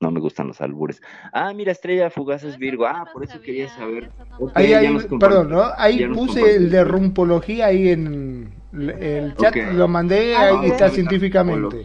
[0.00, 1.02] no me gustan los albures.
[1.32, 2.86] Ah, mira, Estrella Fugaz es Virgo.
[2.86, 4.10] Ah, por eso quería saber.
[4.54, 5.62] ahí, perdón, ¿no?
[5.76, 11.80] Ahí puse el de rumpología ahí en el chat, lo mandé, ah, ahí está científicamente.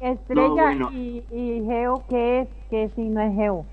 [0.00, 2.48] estrella y, y, Geo, ¿qué es?
[2.70, 3.66] ¿Qué signo es Geo?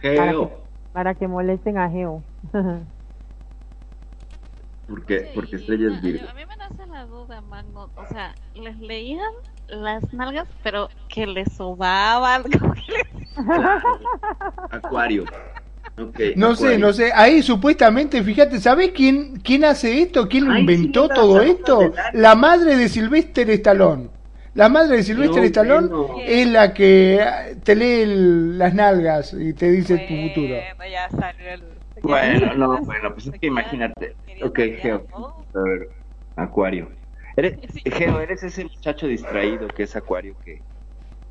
[0.00, 0.64] Geo
[0.94, 2.22] para que molesten a Geo.
[4.88, 6.28] porque, porque Estrella es Virgo.
[6.28, 7.90] A mí me nace la duda, Magno.
[7.96, 9.32] O sea, les leían
[9.68, 12.44] las nalgas, pero que les sobaban.
[14.70, 15.24] Acuario.
[16.36, 17.12] no sé, no sé.
[17.14, 20.28] Ahí supuestamente, fíjate, ¿sabes quién, quién hace esto?
[20.28, 21.92] ¿Quién inventó todo esto?
[22.12, 24.10] La madre de Silvestre Estalón.
[24.54, 25.88] La madre de Silvestre Stallone
[26.24, 28.04] es la que te lee
[28.56, 30.54] las nalgas y te dice tu futuro.
[30.88, 31.66] Ya salió
[32.02, 34.14] Bueno, no, bueno, pues es que imagínate.
[34.44, 35.06] Ok, Geo.
[35.54, 35.88] A ver,
[36.36, 36.88] Acuario.
[37.36, 40.64] Eres, Geo, eres ese muchacho distraído que es Acuario que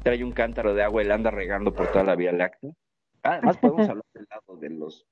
[0.01, 2.71] trae un cántaro de agua y la anda regando por toda la Vía Láctea.
[3.23, 5.07] Además podemos hablar del lado de los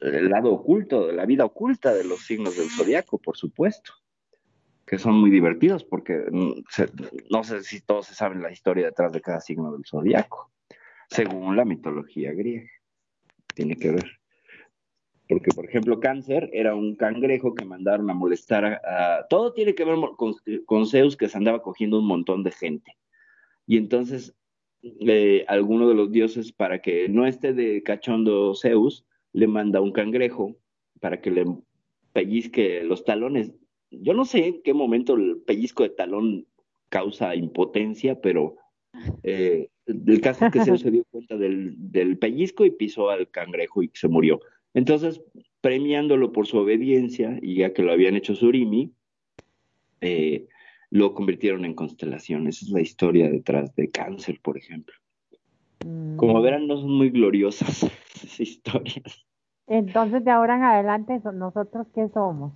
[0.00, 3.92] el lado oculto, de la vida oculta de los signos del zodiaco, por supuesto
[4.86, 6.62] que son muy divertidos porque mm,
[7.30, 10.52] no sé si todos se saben la historia detrás de cada signo del zodiaco,
[11.10, 12.70] según la mitología griega.
[13.52, 14.20] Tiene que ver.
[15.28, 19.26] Porque, por ejemplo, cáncer era un cangrejo que mandaron a molestar a...
[19.28, 19.96] todo tiene que ver
[20.66, 22.96] con, Zeus que se andaba cogiendo un montón de gente.
[23.66, 24.34] Y entonces,
[24.82, 29.92] eh, alguno de los dioses, para que no esté de cachondo Zeus, le manda un
[29.92, 30.56] cangrejo
[31.00, 31.44] para que le
[32.12, 33.52] pellizque los talones
[33.90, 36.46] yo no sé en qué momento el pellizco de talón
[36.88, 38.56] causa impotencia, pero
[39.22, 43.82] eh, el caso es que se dio cuenta del, del, pellizco y pisó al cangrejo
[43.82, 44.40] y se murió.
[44.76, 45.22] Entonces,
[45.62, 48.92] premiándolo por su obediencia, y ya que lo habían hecho Surimi,
[50.02, 50.48] eh,
[50.90, 52.46] lo convirtieron en constelación.
[52.46, 54.94] Esa es la historia detrás de Cáncer, por ejemplo.
[56.16, 56.42] Como mm.
[56.42, 59.24] verán, no son muy gloriosas esas historias.
[59.66, 62.52] Entonces, de ahora en adelante, ¿nosotros qué somos?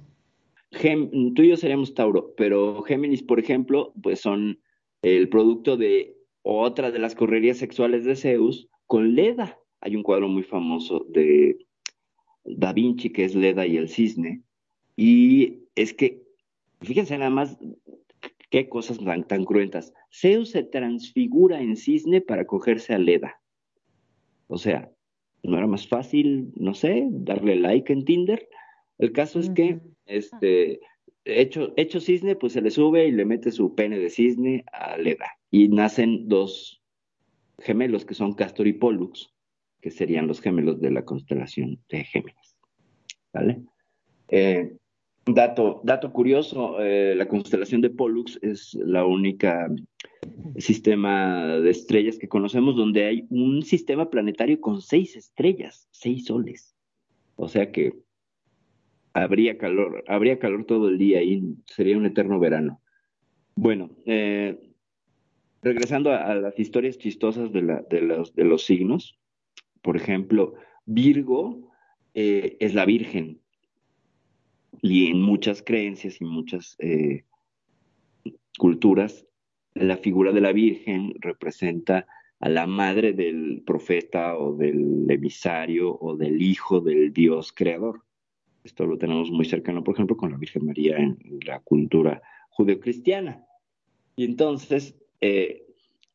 [1.35, 4.61] tú y yo seríamos Tauro, pero Géminis, por ejemplo, pues son
[5.01, 9.59] el producto de otra de las correrías sexuales de Zeus con Leda.
[9.81, 11.57] Hay un cuadro muy famoso de
[12.45, 14.43] Da Vinci que es Leda y el cisne.
[14.97, 16.23] Y es que,
[16.81, 17.59] fíjense nada más
[18.51, 19.93] qué cosas tan, tan cruentas.
[20.13, 23.41] Zeus se transfigura en cisne para cogerse a Leda.
[24.49, 24.91] O sea,
[25.43, 28.49] ¿no era más fácil, no sé, darle like en Tinder?
[28.99, 30.81] El caso es que este,
[31.25, 34.97] hecho, hecho cisne, pues se le sube y le mete su pene de cisne a
[34.99, 35.27] Leda.
[35.51, 36.83] Y nacen dos
[37.61, 39.33] gemelos que son Castor y Pollux,
[39.81, 42.57] que serían los gemelos de la constelación de Géminis.
[43.33, 43.63] ¿Vale?
[44.29, 44.77] Eh,
[45.27, 49.69] dato, curioso, eh, la constelación de Pollux es la única
[50.59, 56.75] sistema de estrellas que conocemos donde hay un sistema planetario con seis estrellas, seis soles.
[57.37, 57.95] O sea que
[59.13, 62.81] habría calor, habría calor todo el día y sería un eterno verano.
[63.55, 64.59] Bueno, eh,
[65.63, 69.20] regresando a, las historias chistosas de los signos,
[69.83, 70.55] por ejemplo,
[70.87, 71.71] Virgo
[72.15, 73.41] eh, es la Virgen
[74.83, 77.25] y en muchas creencias y muchas eh,
[78.59, 79.27] culturas
[79.75, 82.07] la figura de la Virgen representa
[82.41, 88.03] a la madre del profeta o del emisario o del hijo del Dios creador.
[88.65, 93.45] Esto lo tenemos muy cercano, por ejemplo, con la Virgen María en la cultura judeocristiana.
[94.17, 95.67] Y entonces, eh,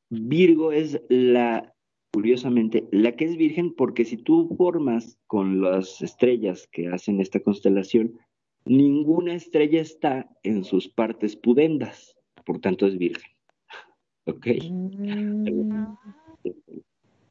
[0.09, 1.74] Virgo es la,
[2.16, 7.41] curiosamente, la que es virgen porque si tú formas con las estrellas que hacen esta
[7.41, 8.18] constelación,
[8.63, 13.30] ninguna estrella está en sus partes pudendas, por tanto es virgen.
[14.28, 14.47] ¿Ok?
[14.72, 15.97] Mm.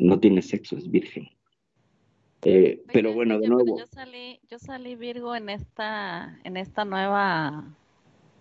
[0.00, 1.30] No tiene sexo, es virgen.
[2.42, 3.78] Eh, pero bueno, de nuevo.
[3.78, 7.74] Yo salí, yo salí Virgo en esta, en esta nueva.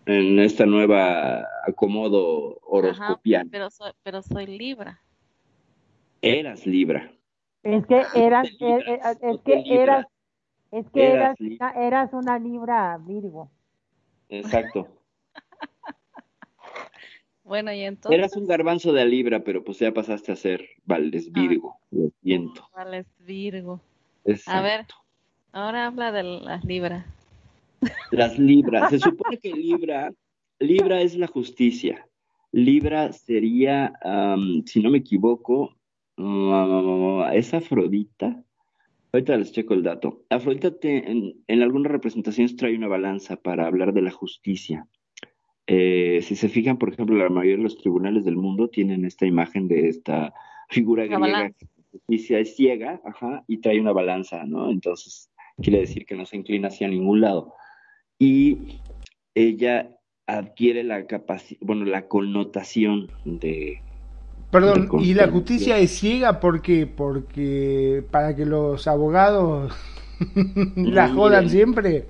[0.05, 3.49] En esta nueva acomodo horoscopiano.
[3.49, 4.99] pero soy, pero soy Libra.
[6.23, 7.11] Eras Libra.
[7.63, 10.07] Es que eras, es, que eras,
[10.71, 11.37] es que eras,
[11.75, 13.51] eras una Libra Virgo.
[14.29, 14.87] Exacto.
[17.45, 18.17] Bueno, y entonces.
[18.17, 21.31] Eras un garbanzo de Libra, pero pues ya pasaste a ser Valdés ah.
[21.41, 22.69] Virgo, lo siento.
[22.73, 23.81] Valdés Virgo.
[24.47, 24.85] A ver,
[25.51, 27.05] ahora habla de las libras.
[28.11, 28.89] Las libras.
[28.89, 30.13] Se supone que Libra,
[30.59, 32.07] Libra es la justicia.
[32.53, 33.93] Libra sería,
[34.65, 35.75] si no me equivoco,
[36.17, 38.43] uh, es Afrodita.
[39.11, 40.23] Ahorita les checo el dato.
[40.29, 44.87] Afrodita en, en, algunas representaciones trae una balanza para hablar de la justicia.
[45.67, 49.25] Eh, si se fijan, por ejemplo, la mayoría de los tribunales del mundo tienen esta
[49.25, 50.33] imagen de esta
[50.69, 51.51] figura griega
[51.93, 54.69] justicia es ciega, ajá, y trae una balanza, ¿no?
[54.69, 55.29] Entonces,
[55.61, 57.53] quiere decir que no se inclina hacia ningún lado.
[58.19, 58.79] Y
[59.35, 63.81] ella adquiere la capacidad, bueno, la connotación de...
[64.53, 69.73] Perdón, ¿y la justicia es ciega porque porque para que los abogados
[70.75, 72.05] la jodan siempre?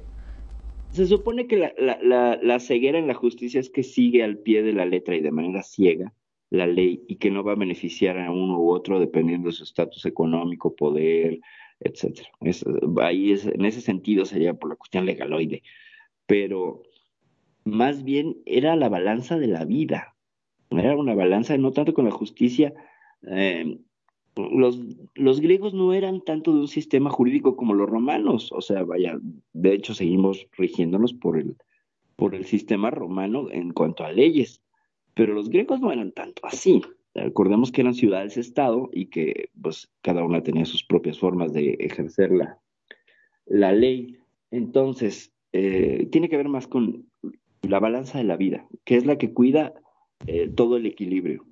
[0.92, 1.74] Se supone que la,
[2.04, 5.22] la, la ceguera en la justicia es que sigue al pie de la letra y
[5.22, 6.14] de manera ciega
[6.54, 9.64] la ley y que no va a beneficiar a uno u otro dependiendo de su
[9.64, 11.40] estatus económico, poder,
[11.80, 12.30] etcétera.
[13.02, 15.64] ahí es, en ese sentido sería por la cuestión legaloide.
[16.28, 16.84] Pero
[17.64, 20.13] más bien era la balanza de la vida.
[20.80, 22.74] Era una balanza no tanto con la justicia.
[23.28, 23.80] Eh,
[24.36, 24.80] los,
[25.16, 28.52] los griegos no eran tanto de un sistema jurídico como los romanos.
[28.52, 29.20] O sea, vaya,
[29.54, 31.56] de hecho seguimos rigiéndonos por el,
[32.16, 34.64] por el sistema romano en cuanto a leyes
[35.14, 36.82] pero los griegos no eran tanto así.
[37.14, 42.32] Recordemos que eran ciudades-estado y que pues cada una tenía sus propias formas de ejercer
[42.32, 42.60] la,
[43.46, 44.18] la ley.
[44.50, 47.08] Entonces, eh, tiene que ver más con
[47.62, 49.74] la balanza de la vida, que es la que cuida
[50.28, 51.46] eh, todo el equilibrio,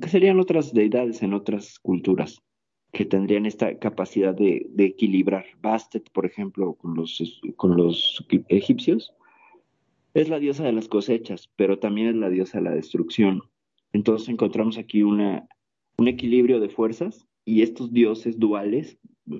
[0.00, 2.42] que serían otras deidades en otras culturas
[2.92, 5.44] que tendrían esta capacidad de, equilibrar.
[5.60, 9.12] Bastet, por ejemplo, con los, con los egipcios,
[10.14, 13.42] es la diosa de las cosechas, pero también es la diosa de la destrucción.
[13.92, 15.46] Entonces encontramos aquí una,
[15.98, 18.96] un equilibrio de fuerzas y estos dioses duales,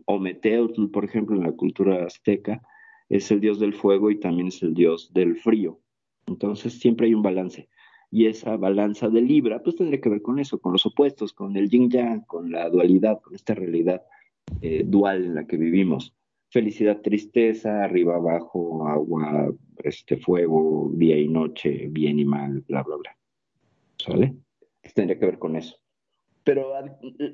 [0.06, 2.60] Ometeotl, por ejemplo, en la cultura azteca,
[3.08, 5.78] es el dios del fuego y también es el dios del frío.
[6.26, 7.68] Entonces siempre hay un balance.
[8.14, 11.56] Y esa balanza de Libra, pues tendría que ver con eso, con los opuestos, con
[11.56, 14.04] el yin yang, con la dualidad, con esta realidad
[14.62, 16.14] eh, dual en la que vivimos
[16.54, 19.52] felicidad, tristeza, arriba, abajo, agua,
[19.82, 23.16] este fuego, día y noche, bien y mal, bla, bla, bla.
[23.98, 24.36] ¿Sale?
[24.94, 25.76] Tendría que ver con eso.
[26.44, 26.74] Pero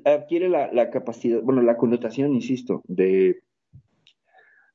[0.05, 3.43] adquiere la, capacidad, bueno, la connotación, insisto, de,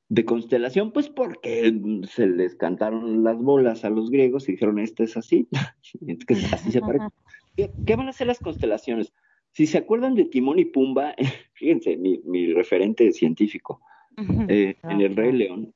[0.09, 1.73] de constelación, pues porque
[2.09, 5.47] se les cantaron las bolas a los griegos y dijeron, esto es así,
[6.53, 7.05] así se parece.
[7.55, 9.13] ¿Qué, van a hacer las constelaciones?
[9.51, 11.15] Si se acuerdan de Timón y Pumba,
[11.53, 13.81] fíjense, mi, mi referente científico,
[14.47, 15.73] eh, en el Rey León,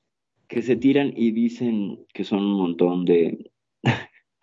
[0.48, 3.52] que se tiran y dicen que son un montón de,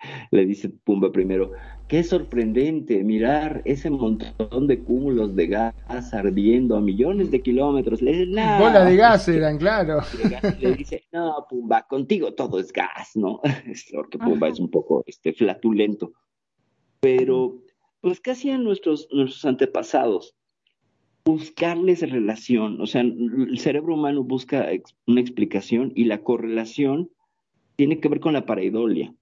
[0.30, 1.52] le dice Pumba primero,
[1.88, 5.74] Qué sorprendente mirar ese montón de cúmulos de gas
[6.12, 8.02] ardiendo a millones de kilómetros.
[8.02, 10.00] Le dice, Bola de gas eran, claro.
[10.60, 13.40] Le dice, no, Pumba, contigo todo es gas, ¿no?
[13.94, 16.12] Porque Pumba es un poco este, flatulento.
[17.00, 17.62] Pero,
[18.02, 20.36] pues, ¿qué hacían nuestros, nuestros antepasados?
[21.24, 22.82] Buscarles relación.
[22.82, 24.68] O sea, el cerebro humano busca
[25.06, 27.10] una explicación y la correlación
[27.76, 29.14] tiene que ver con la pareidolia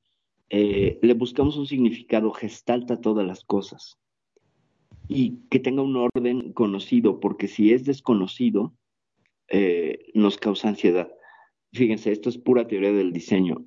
[0.49, 3.99] eh, le buscamos un significado gestalta a todas las cosas
[5.09, 8.75] y que tenga un orden conocido, porque si es desconocido,
[9.49, 11.11] eh, nos causa ansiedad.
[11.73, 13.65] Fíjense, esto es pura teoría del diseño.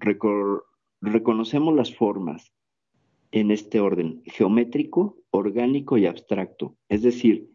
[1.01, 2.53] reconocemos las formas
[3.31, 6.75] en este orden geométrico, orgánico y abstracto.
[6.89, 7.49] Es decir,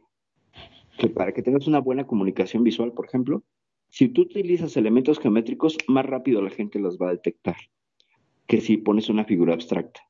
[0.99, 3.43] que para que tengas una buena comunicación visual, por ejemplo,
[3.89, 7.57] si tú utilizas elementos geométricos, más rápido la gente los va a detectar
[8.47, 10.01] que si pones una figura abstracta.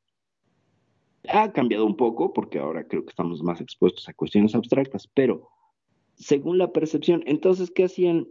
[1.28, 5.48] Ha cambiado un poco porque ahora creo que estamos más expuestos a cuestiones abstractas, pero
[6.16, 8.28] según la percepción, entonces, ¿qué hacían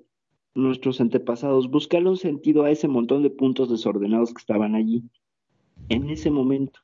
[0.53, 1.69] nuestros antepasados?
[1.69, 5.03] Buscarle un sentido a ese montón de puntos desordenados que estaban allí
[5.89, 6.79] en ese momento.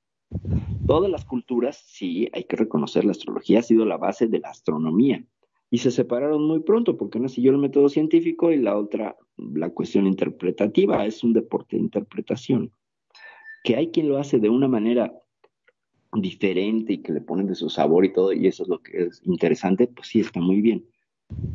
[0.88, 4.50] Todas las culturas, sí, hay que reconocer, la astrología ha sido la base de la
[4.50, 5.24] astronomía
[5.72, 9.70] y se separaron muy pronto porque una siguió el método científico y la otra la
[9.70, 12.72] cuestión interpretativa, es un deporte de interpretación
[13.64, 15.14] que hay quien lo hace de una manera
[16.14, 19.04] diferente y que le ponen de su sabor y todo, y eso es lo que
[19.04, 20.86] es interesante, pues sí está muy bien.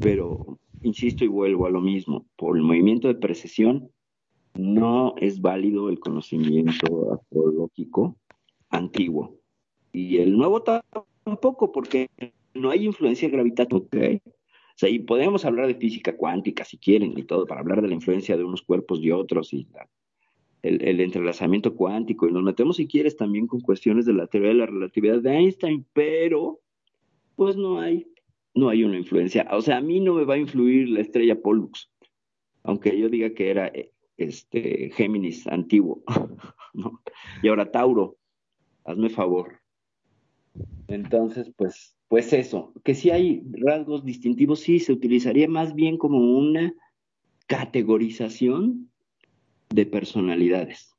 [0.00, 3.90] Pero insisto y vuelvo a lo mismo, por el movimiento de precesión
[4.55, 8.16] no es válido el conocimiento astrológico
[8.70, 9.36] antiguo.
[9.92, 12.09] Y el nuevo tampoco, porque
[12.55, 14.20] no hay influencia gravitatoria.
[14.26, 17.88] O sea, y podemos hablar de física cuántica si quieren y todo, para hablar de
[17.88, 19.88] la influencia de unos cuerpos y otros y la
[20.64, 24.56] el, entrelazamiento cuántico y nos metemos, si quieres, también con cuestiones de la teoría de
[24.56, 26.60] la relatividad de Einstein, pero
[27.36, 28.06] pues no hay,
[28.54, 29.46] no hay una influencia.
[29.52, 31.90] O sea, a mí no me va a influir la estrella Pollux,
[32.62, 33.70] aunque yo diga que era
[34.16, 36.02] este Géminis antiguo,
[37.42, 38.16] Y ahora Tauro,
[38.84, 39.60] hazme favor.
[40.88, 46.18] Entonces, pues, pues eso, que si hay rasgos distintivos, sí, se utilizaría más bien como
[46.18, 46.74] una
[47.46, 48.90] categorización
[49.74, 50.94] de personalidades.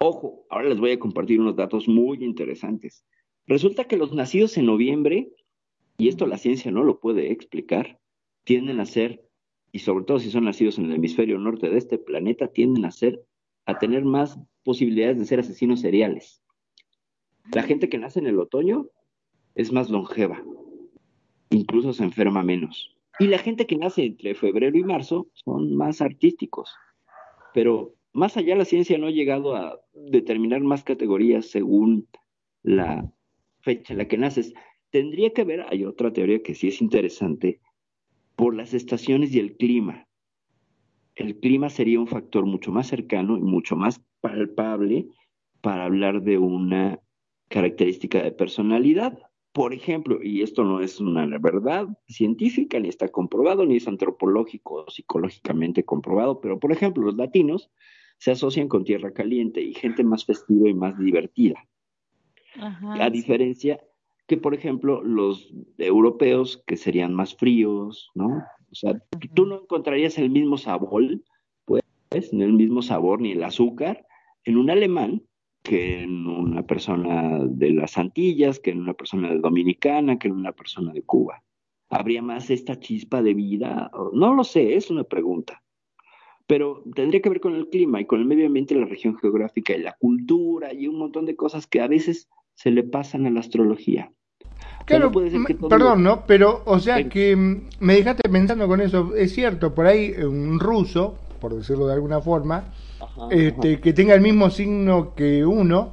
[0.00, 3.06] Ojo, ahora les voy a compartir unos datos muy interesantes.
[3.46, 5.32] Resulta que los nacidos en noviembre,
[5.96, 7.98] y esto la ciencia no lo puede explicar,
[8.44, 9.24] tienden a ser,
[9.72, 12.90] y sobre todo si son nacidos en el hemisferio norte de este planeta, tienden a
[12.90, 13.24] ser,
[13.64, 16.42] a tener más posibilidades de ser asesinos seriales.
[17.54, 18.88] La gente que nace en el otoño
[19.54, 20.44] es más longeva,
[21.48, 22.94] incluso se enferma menos.
[23.18, 26.74] Y la gente que nace entre febrero y marzo son más artísticos.
[27.54, 32.08] Pero más allá la ciencia no ha llegado a determinar más categorías según
[32.62, 33.10] la
[33.60, 34.54] fecha en la que naces.
[34.90, 37.60] Tendría que ver, hay otra teoría que sí es interesante,
[38.36, 40.06] por las estaciones y el clima.
[41.16, 45.08] El clima sería un factor mucho más cercano y mucho más palpable
[45.60, 47.00] para hablar de una
[47.48, 49.18] característica de personalidad.
[49.52, 54.84] Por ejemplo, y esto no es una verdad científica, ni está comprobado, ni es antropológico
[54.84, 57.70] o psicológicamente comprobado, pero por ejemplo, los latinos
[58.18, 61.64] se asocian con tierra caliente y gente más festiva y más divertida.
[63.00, 63.78] a diferencia
[64.26, 68.42] que, por ejemplo, los europeos, que serían más fríos, ¿no?
[68.70, 69.00] O sea,
[69.34, 71.04] tú no encontrarías el mismo sabor,
[71.64, 74.04] pues, ni el mismo sabor ni el azúcar
[74.44, 75.22] en un alemán
[75.62, 80.52] que en una persona de las Antillas, que en una persona dominicana, que en una
[80.52, 81.42] persona de Cuba.
[81.90, 83.90] ¿Habría más esta chispa de vida?
[84.12, 85.62] No lo sé, es una pregunta
[86.48, 89.74] pero tendría que ver con el clima y con el medio ambiente, la región geográfica
[89.74, 93.30] y la cultura y un montón de cosas que a veces se le pasan a
[93.30, 94.10] la astrología.
[94.86, 95.12] Claro,
[95.68, 96.24] perdón, ¿no?
[96.26, 100.58] Pero, o sea que mm, me dejaste pensando con eso, es cierto, por ahí un
[100.58, 102.72] ruso, por decirlo de alguna forma,
[103.30, 105.92] este, que tenga el mismo signo que uno,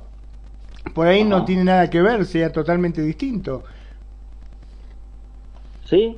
[0.93, 3.63] por ahí no tiene nada que ver, sea totalmente distinto.
[5.83, 6.15] Sí,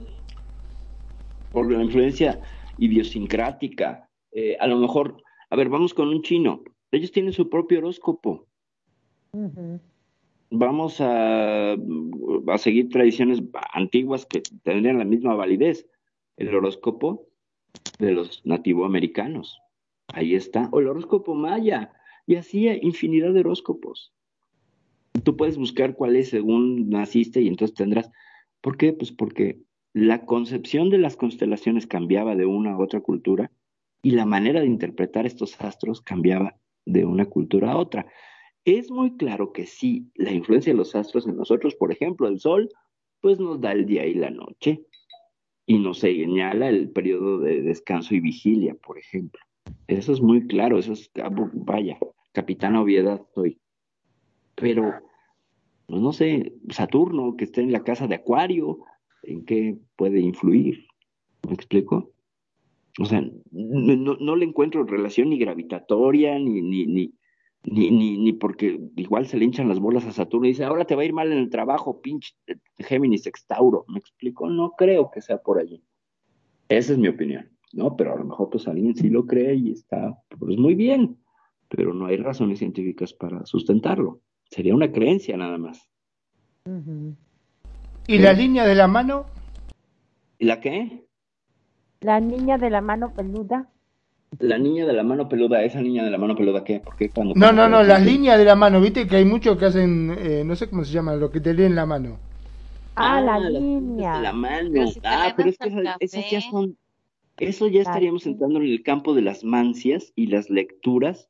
[1.52, 2.40] por la influencia
[2.78, 4.07] idiosincrática,
[4.40, 8.46] eh, a lo mejor, a ver, vamos con un chino, ellos tienen su propio horóscopo.
[10.52, 13.42] Vamos a, a, seguir tradiciones
[13.74, 15.90] antiguas que tendrían la misma validez.
[16.38, 17.26] El horóscopo
[17.98, 19.60] de los nativoamericanos.
[20.14, 20.70] Ahí está.
[20.72, 21.92] O el horóscopo maya.
[22.28, 24.14] Y así hay infinidad de horóscopos.
[25.24, 28.12] Tú puedes buscar cuál es según naciste y entonces tendrás.
[28.62, 28.94] ¿Por qué?
[28.94, 29.62] Pues porque
[29.94, 33.52] la concepción de las constelaciones cambiaba de una a otra cultura
[34.08, 36.56] y la manera de interpretar estos astros cambiaba
[36.86, 38.08] de una cultura a otra.
[38.64, 42.40] es muy claro que sí, la influencia de los astros en nosotros, por ejemplo, el
[42.40, 42.70] sol,
[43.20, 44.80] pues nos da el día y la noche
[45.66, 49.42] y nos señala el periodo de descanso y vigilia, por ejemplo.
[49.88, 51.98] Eso es muy claro, eso es, ah, vaya,
[52.32, 53.60] capitán obviedad soy.
[54.56, 55.02] Pero,
[55.86, 58.80] pues no sé, Saturno, que está en la casa de Acuario,
[59.24, 60.88] ¿en qué puede influir?
[61.46, 62.14] ¿Me explico?
[63.00, 67.14] O sea, no, le encuentro relación ni gravitatoria, ni, ni, ni,
[67.64, 70.86] ni, ni, ni porque igual se le hinchan las bolas a Saturno y dice, ahora
[70.86, 72.34] te va a ir mal en el trabajo, pinche
[72.80, 73.86] Géminis Extauro.
[73.88, 74.50] ¿Me explico?
[74.50, 75.84] No creo que sea por allí.
[76.70, 77.96] Esa es mi opinión, ¿no?
[77.96, 81.18] Pero a lo mejor pues alguien sí lo cree y está, pues muy bien,
[81.70, 84.22] pero no hay razones científicas para sustentarlo.
[84.50, 85.88] Sería una creencia nada más.
[88.08, 89.26] ¿Y la línea de la mano?
[90.40, 91.07] ¿Y la qué?
[92.00, 93.70] La niña de la mano peluda.
[94.40, 96.82] La niña de la mano peluda, esa niña de la mano peluda, ¿qué?
[96.82, 99.66] ¿Por cuando no, no, no, las líneas de la mano, viste que hay muchos que
[99.66, 102.20] hacen, eh, no sé cómo se llama, lo que te leen la mano.
[102.96, 104.20] Ah, la, ah, línea.
[104.20, 104.86] La mano.
[105.04, 105.70] ah, pero es que
[106.00, 106.78] esas, ya son,
[107.38, 111.30] eso ya estaríamos entrando en el campo de las mancias y las lecturas,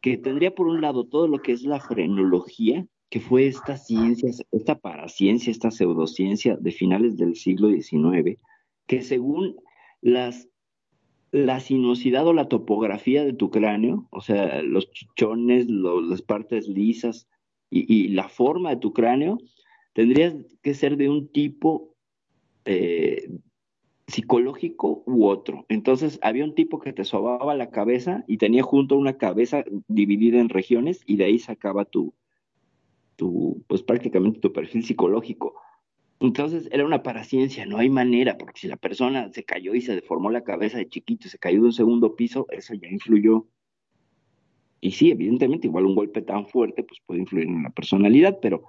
[0.00, 4.30] que tendría por un lado todo lo que es la frenología, que fue esta ciencia,
[4.50, 8.38] esta paraciencia, esta pseudociencia de finales del siglo XIX,
[8.86, 9.56] que según
[10.04, 10.48] las
[11.32, 17.26] la sinuosidad o la topografía de tu cráneo, o sea, los chichones, las partes lisas
[17.70, 19.38] y, la forma de tu cráneo,
[19.94, 21.96] tendrías que ser de un tipo
[22.66, 23.28] eh,
[24.06, 25.66] psicológico u otro.
[25.68, 30.38] Entonces, había un tipo que te sobaba la cabeza y tenía junto una cabeza dividida
[30.38, 32.14] en regiones y de ahí sacaba tu,
[33.16, 35.54] tu pues prácticamente tu perfil psicológico.
[36.20, 39.94] Entonces era una paraciencia, no hay manera, porque si la persona se cayó y se
[39.94, 43.46] deformó la cabeza de chiquito se cayó de un segundo piso, eso ya influyó.
[44.80, 48.64] Y sí, evidentemente, igual un golpe tan fuerte pues puede influir en la personalidad, pero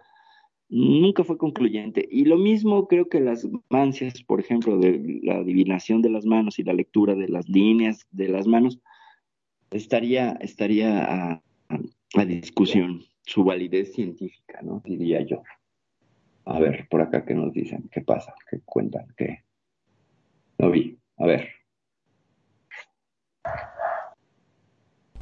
[0.69, 2.07] nunca fue concluyente.
[2.09, 6.57] Y lo mismo creo que las mancias, por ejemplo, de la adivinación de las manos
[6.59, 8.79] y la lectura de las líneas de las manos,
[9.71, 11.41] estaría, estaría a,
[12.15, 14.81] a discusión su validez científica, ¿no?
[14.85, 15.41] Diría yo.
[16.45, 17.89] A ver, por acá, ¿qué nos dicen?
[17.91, 18.33] ¿Qué pasa?
[18.49, 19.07] ¿Qué cuentan?
[19.17, 19.43] ¿Qué?
[20.59, 20.97] No vi.
[21.17, 21.49] A ver.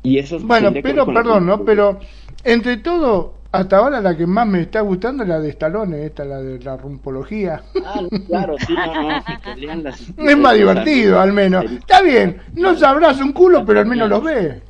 [0.04, 1.64] Y eso bueno, pero perdón, ¿no?
[1.64, 2.00] Pero
[2.44, 6.26] entre todo, hasta ahora la que más me está gustando es la de Stallone, esta,
[6.26, 7.62] la de la rumpología.
[7.86, 9.90] Ah, claro, sí, no, no,
[10.30, 11.64] Es más divertido, al menos.
[11.72, 14.62] Está bien, no sabrás un culo, pero al menos lo ves.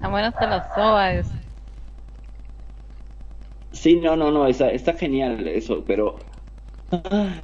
[0.00, 1.26] A menos te lo sobas.
[3.72, 6.18] Sí, no, no, no, está, está genial eso, pero
[6.90, 7.42] ah,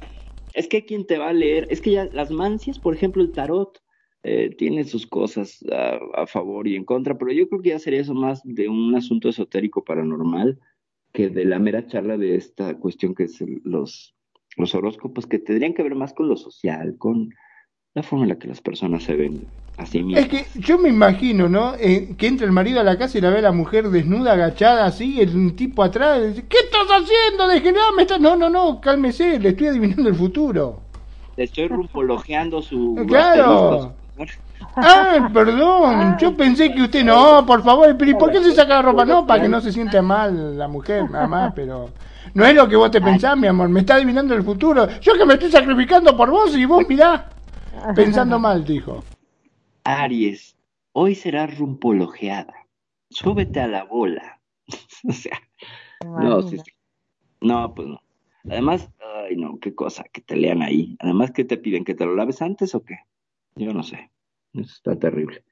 [0.53, 3.31] es que quien te va a leer, es que ya las mancias, por ejemplo, el
[3.31, 3.81] tarot
[4.23, 8.01] eh, tiene sus cosas a, favor y en contra, pero yo creo que ya sería
[8.01, 10.59] eso más de un asunto esotérico paranormal
[11.13, 14.15] que de la mera charla de esta cuestión que es los,
[14.57, 17.29] los horóscopos, que tendrían que ver más con lo social, con
[17.99, 19.45] la forma en la que las personas se ven
[19.77, 20.23] a sí mismas.
[20.23, 21.73] Es que yo me imagino, ¿no?
[21.77, 24.33] Eh, que entra el marido a la casa y la ve a la mujer desnuda,
[24.33, 27.47] agachada, así, el tipo atrás, dice, ¿qué estás haciendo?
[27.47, 28.17] Degenerado, me está...
[28.17, 30.79] No, no, no, cálmese, le estoy adivinando el futuro.
[31.35, 32.95] Le estoy rumpologeando su...
[33.07, 33.93] Claro.
[34.75, 38.75] Ah, perdón, yo pensé que usted no, por favor, pero ¿y por qué se saca
[38.75, 39.05] la ropa?
[39.05, 41.89] No, para que no se siente mal la mujer, nada más, pero
[42.33, 44.87] no es lo que vos te pensás, mi amor, me está adivinando el futuro.
[45.01, 47.29] Yo que me estoy sacrificando por vos y vos mirá.
[47.95, 49.03] Pensando mal, dijo.
[49.83, 50.55] Aries,
[50.93, 52.53] hoy será rumpologeada.
[53.09, 54.41] Súbete a la bola.
[55.07, 55.39] o sea,
[56.01, 56.39] no,
[57.41, 58.01] no, pues no.
[58.45, 58.89] Además,
[59.27, 60.95] ay no, qué cosa, que te lean ahí.
[60.99, 61.83] Además, ¿qué te piden?
[61.85, 62.99] ¿Que te lo laves antes o qué?
[63.55, 64.09] Yo no sé.
[64.53, 65.43] Eso está terrible.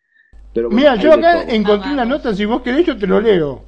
[0.54, 3.64] Pero Mira, yo acá encontré una nota, si vos querés yo te lo leo.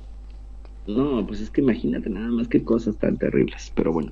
[0.88, 4.12] No, pues es que imagínate nada más qué cosas tan terribles, pero bueno.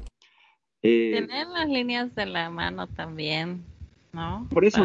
[0.84, 3.64] Eh, Tener las líneas de la mano también.
[4.14, 4.48] ¿No?
[4.52, 4.82] Por eso.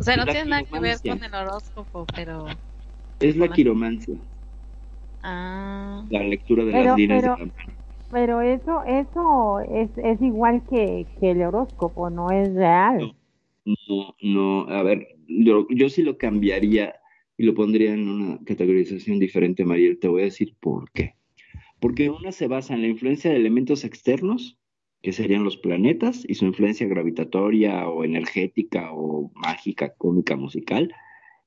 [0.00, 2.46] O sea, no tiene nada que ver con el horóscopo, pero.
[3.20, 4.16] Es la quiromancia.
[5.22, 6.04] Ah.
[6.10, 7.52] La lectura de las líneas pero, de
[8.10, 13.14] Pero eso, eso es, es igual que, que el horóscopo, no es real.
[13.64, 16.94] No, no, a ver, yo, yo sí lo cambiaría
[17.36, 19.98] y lo pondría en una categorización diferente, Mariel.
[19.98, 21.14] Te voy a decir por qué.
[21.80, 24.58] Porque una se basa en la influencia de elementos externos
[25.06, 30.92] que serían los planetas y su influencia gravitatoria o energética o mágica, cómica, musical.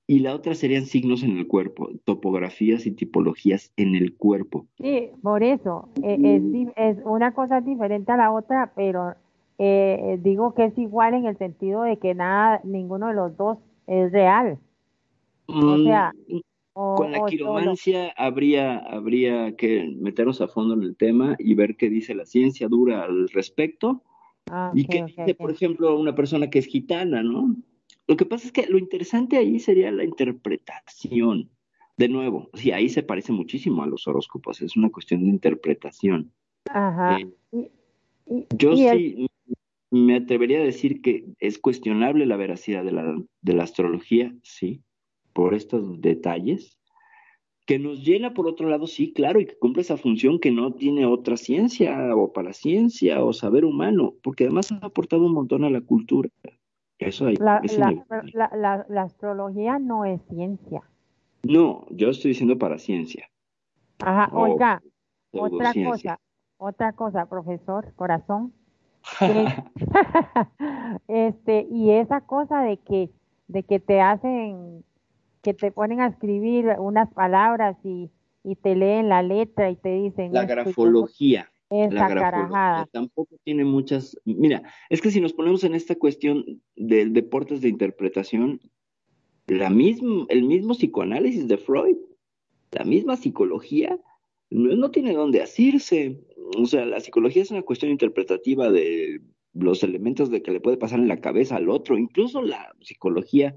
[0.08, 4.66] Y la otra serían signos en el cuerpo, topografías y tipologías en el cuerpo.
[4.78, 5.90] Sí, por eso.
[6.02, 9.16] Eh, es, una cosa diferente a la otra, pero
[9.58, 13.58] eh, digo que es igual en el sentido de que nada, ninguno de los dos
[13.88, 14.58] es real.
[15.48, 16.42] o mm,
[16.96, 21.90] con la quiromancia habría, habría que meternos a fondo en el tema y ver qué
[21.90, 24.02] dice la ciencia dura al respecto.
[24.50, 27.56] Ah, y qué dice, por ejemplo, una persona que es gitana, ¿no?
[28.08, 31.50] Lo que pasa es que lo interesante ahí sería la interpretación.
[31.98, 36.32] De nuevo, sí, ahí se parece muchísimo a los horóscopos, es una cuestión de interpretación.
[36.70, 37.20] Ajá.
[37.52, 37.72] Eh,
[38.58, 39.28] yo sí
[39.92, 44.82] me atrevería a decir que es cuestionable la veracidad de la, de la astrología, sí,
[45.34, 46.80] por estos detalles,
[47.70, 50.74] que nos llena por otro lado, sí, claro, y que cumple esa función que no
[50.74, 55.64] tiene otra ciencia o para ciencia o saber humano, porque además ha aportado un montón
[55.64, 56.30] a la cultura.
[56.98, 57.62] Eso hay, la,
[58.34, 60.82] la, la, astrología no es ciencia.
[61.44, 63.30] No, yo estoy diciendo para ciencia.
[64.00, 64.82] Ajá, oiga,
[65.32, 66.20] otra cosa,
[66.58, 68.52] otra cosa, profesor, corazón.
[71.08, 73.12] este, y esa cosa de que,
[73.48, 74.84] de que te hacen
[75.50, 78.10] que te ponen a escribir unas palabras y,
[78.44, 80.32] y te leen la letra y te dicen...
[80.32, 81.50] La grafología.
[81.72, 84.16] Esa la tampoco tiene muchas...
[84.26, 88.60] Mira, es que si nos ponemos en esta cuestión del deportes de interpretación,
[89.48, 91.98] la mismo, el mismo psicoanálisis de Freud,
[92.72, 94.00] la misma psicología,
[94.52, 96.24] no, no tiene dónde asirse.
[96.60, 99.22] O sea, la psicología es una cuestión interpretativa de
[99.54, 103.56] los elementos de que le puede pasar en la cabeza al otro, incluso la psicología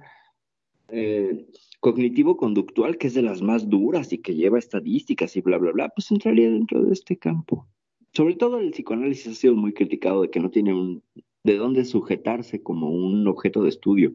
[0.89, 1.47] eh,
[1.81, 5.89] cognitivo-conductual, que es de las más duras y que lleva estadísticas y bla, bla, bla,
[5.89, 7.67] pues entraría dentro de este campo.
[8.13, 11.03] Sobre todo el psicoanálisis ha sido muy criticado de que no tiene un,
[11.45, 14.15] de dónde sujetarse como un objeto de estudio,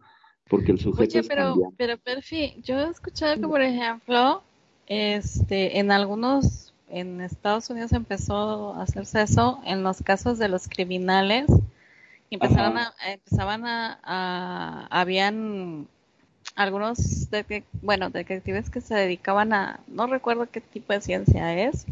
[0.49, 4.43] porque el sujeto Oye, pero, pero Perfi, yo he escuchado que, por ejemplo,
[4.87, 10.67] este, en algunos, en Estados Unidos empezó a hacerse eso, en los casos de los
[10.67, 11.47] criminales,
[12.29, 15.87] empezaron a, empezaban a, a, habían
[16.57, 21.85] algunos, de, bueno, detectives que se dedicaban a, no recuerdo qué tipo de ciencia es,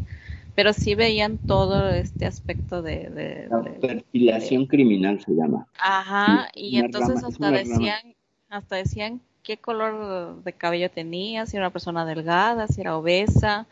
[0.56, 3.08] pero sí veían todo este aspecto de...
[3.10, 5.68] de, La perfilación criminal se llama.
[5.78, 8.14] Ajá, y entonces hasta decían,
[8.48, 13.68] hasta decían qué color de cabello tenía, si era una persona delgada, si era obesa,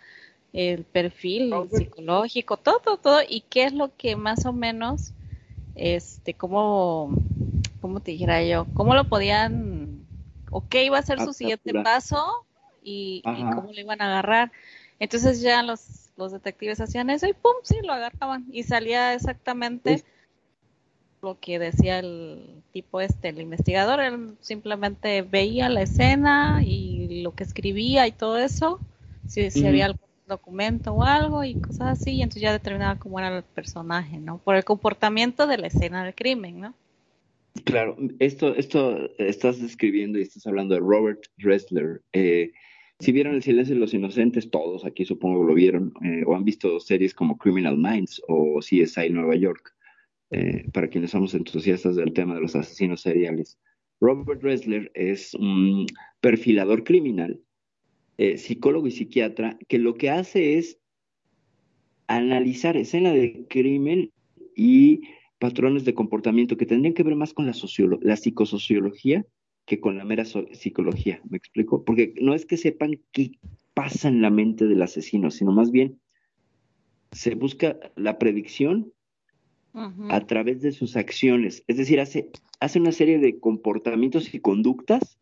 [0.53, 5.13] el perfil psicológico, todo, todo, y qué es lo que más o menos,
[5.75, 7.11] este, cómo,
[7.81, 9.74] cómo te dijera yo, cómo lo podían
[10.55, 12.47] o qué iba a ser su siguiente paso
[12.81, 14.53] y, cómo lo iban a agarrar.
[15.01, 20.05] Entonces ya los, los detectives hacían eso y pum, sí, lo agarraban y salía exactamente
[21.23, 27.35] lo que decía el tipo este, el investigador, él simplemente veía la escena y lo
[27.35, 28.79] que escribía y todo eso,
[29.27, 33.19] si, si había algún documento o algo y cosas así, y entonces ya determinaba cómo
[33.19, 34.39] era el personaje, ¿no?
[34.39, 36.75] Por el comportamiento de la escena del crimen, ¿no?
[37.63, 42.03] Claro, esto, esto estás describiendo y estás hablando de Robert Dressler.
[42.13, 42.51] Eh,
[42.99, 46.45] si vieron El silencio de los inocentes, todos aquí supongo lo vieron, eh, o han
[46.45, 49.73] visto series como Criminal Minds o CSI Nueva York,
[50.31, 53.59] eh, para quienes somos entusiastas del tema de los asesinos seriales.
[54.01, 55.87] Robert Dressler es un
[56.21, 57.41] perfilador criminal,
[58.37, 60.79] psicólogo y psiquiatra, que lo que hace es
[62.07, 64.13] analizar escena de crimen
[64.55, 65.03] y
[65.39, 67.55] patrones de comportamiento que tendrían que ver más con la,
[68.01, 69.27] la psicosociología
[69.67, 71.21] que con la mera psicología.
[71.29, 71.85] ¿Me explico?
[71.85, 73.33] Porque no es que sepan qué
[73.73, 76.01] pasa en la mente del asesino, sino más bien
[77.13, 78.93] se busca la predicción
[80.09, 81.65] a través de sus acciones.
[81.67, 82.31] Es decir, hace,
[82.61, 85.19] hace una serie de comportamientos y conductas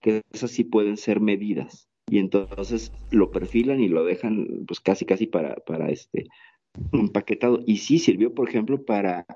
[0.00, 1.88] que esas sí pueden ser medidas.
[2.08, 6.28] Y entonces lo perfilan y lo dejan pues casi casi para, para este
[6.92, 7.60] empaquetado.
[7.66, 9.26] Y sí sirvió, por ejemplo, para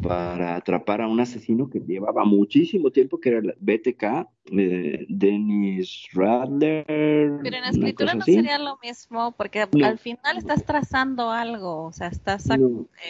[0.00, 6.08] para atrapar a un asesino que llevaba muchísimo tiempo, que era el BTK, de Dennis
[6.12, 6.84] Radler.
[6.86, 11.92] Pero en la escritura no sería lo mismo, porque al final estás trazando algo, o
[11.92, 12.48] sea, estás,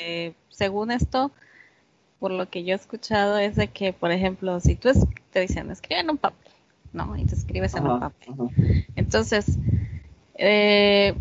[0.01, 1.31] eh, según esto,
[2.19, 4.91] por lo que yo he escuchado, es de que, por ejemplo, si tú
[5.31, 6.53] te dicen, escribe en un papel,
[6.93, 7.17] ¿no?
[7.17, 8.35] Y te escribes en un papel.
[8.95, 9.59] Entonces,
[10.35, 11.15] eh,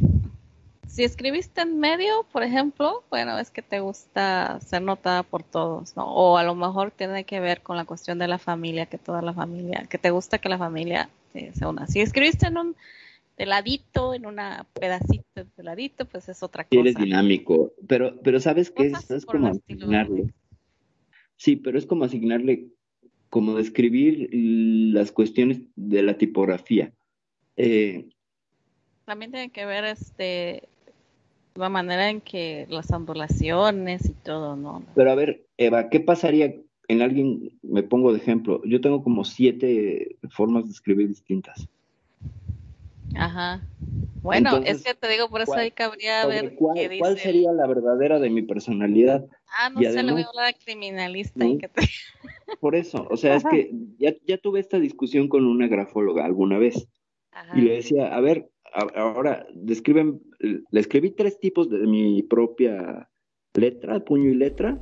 [0.96, 5.98] si escribiste en medio, por ejemplo, bueno, es que te gusta ser notada por todos,
[5.98, 6.06] ¿no?
[6.06, 9.22] O a lo mejor tiene que ver con la cuestión de la familia, que toda
[9.22, 11.86] la familia, que te gusta que la familia se una.
[11.88, 12.76] Si escribiste en un
[13.38, 15.26] ladito, en una pedacito
[15.58, 16.80] de ladito, pues es otra cosa.
[16.80, 20.34] Eres dinámico, pero, pero sabes que es, como asignarle.
[21.36, 22.68] Sí, pero es como asignarle,
[23.30, 26.94] como describir las cuestiones de la tipografía.
[27.58, 28.08] Eh,
[29.04, 30.70] también tiene que ver este
[31.56, 34.84] la manera en que las ondulaciones y todo, ¿no?
[34.94, 36.54] Pero a ver, Eva, ¿qué pasaría
[36.88, 41.68] en alguien, me pongo de ejemplo, yo tengo como siete formas de escribir distintas.
[43.16, 43.62] Ajá.
[44.22, 47.00] Bueno, es que te digo, por eso hay cabría ver cuál, qué dice.
[47.00, 49.26] ¿Cuál sería la verdadera de mi personalidad?
[49.58, 51.46] Ah, no sé, le voy a hablar a criminalista.
[51.46, 51.82] Y que te...
[52.60, 56.58] Por eso, o sea, es que ya, ya tuve esta discusión con una grafóloga alguna
[56.58, 56.88] vez.
[57.54, 58.50] Y le decía, a ver,
[58.96, 63.10] ahora, describen, le escribí tres tipos de mi propia
[63.54, 64.80] letra, puño y letra,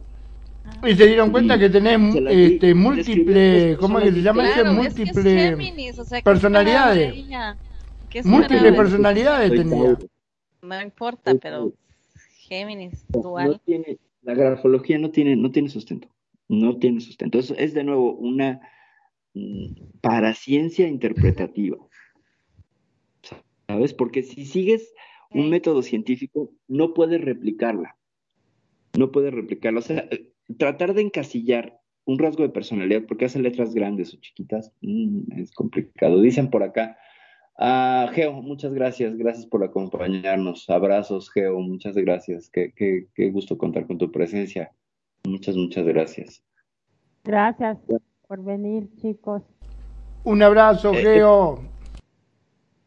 [0.86, 2.00] y se dieron cuenta que tenés
[2.30, 4.46] este, múltiples, ¿cómo es que se llama?
[4.54, 7.26] Claro, múltiples Géminis, o sea, personalidades.
[8.24, 9.98] Múltiples personalidades tenía.
[10.62, 11.74] No importa, pero
[12.38, 13.52] Géminis, dual.
[13.52, 16.08] No tiene, la grafología no tiene, no tiene sustento.
[16.48, 17.40] No tiene sustento.
[17.40, 18.62] Eso es de nuevo una
[19.34, 21.78] mm, paraciencia interpretativa.
[23.68, 23.94] ¿Sabes?
[23.94, 24.94] Porque si sigues
[25.34, 27.98] un método científico, no puedes replicarla.
[28.98, 29.80] No puedes replicarla.
[29.80, 30.08] O sea,
[30.58, 35.52] tratar de encasillar un rasgo de personalidad, porque hace letras grandes o chiquitas, mm, es
[35.52, 36.22] complicado.
[36.22, 36.98] Dicen por acá,
[37.58, 40.70] ah, Geo, muchas gracias, gracias por acompañarnos.
[40.70, 42.50] Abrazos, Geo, muchas gracias.
[42.50, 44.72] Qué, qué, qué gusto contar con tu presencia.
[45.26, 46.44] Muchas, muchas gracias.
[47.24, 47.78] Gracias
[48.28, 49.42] por venir, chicos.
[50.26, 51.60] Un abrazo, Eh, Geo.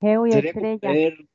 [0.01, 0.93] Geo y Sería Estrella.
[0.93, 1.26] ver-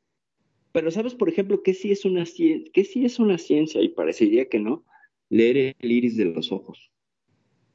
[0.71, 3.89] pero sabes, por ejemplo, que sí es una ciencia, que sí es una ciencia y
[3.89, 4.85] parecería que no,
[5.29, 6.91] leer el iris de los ojos.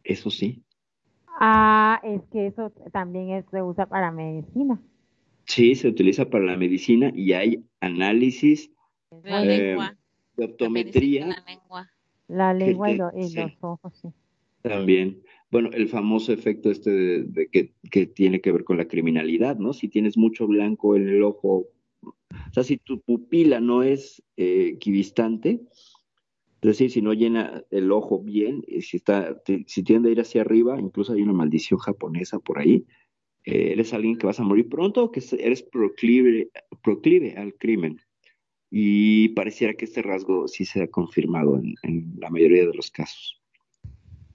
[0.05, 0.63] Eso sí.
[1.39, 4.81] Ah, es que eso también es- se usa para medicina.
[5.45, 8.71] Sí, se utiliza para la medicina y hay análisis
[9.23, 9.97] La Eh, lengua.
[10.37, 11.91] de la optometría la lengua.
[12.29, 13.37] La lengua y, te- lo- y sí.
[13.37, 14.09] los ojos, sí.
[14.63, 15.23] también.
[15.51, 19.57] Bueno, el famoso efecto este de, de que, que tiene que ver con la criminalidad,
[19.59, 19.73] ¿no?
[19.73, 21.69] Si tienes mucho blanco en el ojo,
[22.31, 25.61] o sea, si tu pupila no es eh, equidistante,
[26.61, 30.21] es decir, si no llena el ojo bien, y si está, si tiende a ir
[30.21, 32.87] hacia arriba, incluso hay una maldición japonesa por ahí,
[33.45, 36.51] eh, eres alguien que vas a morir pronto o que eres proclive,
[36.83, 38.01] proclive al crimen.
[38.69, 43.41] Y pareciera que este rasgo sí se ha confirmado en la mayoría de los casos.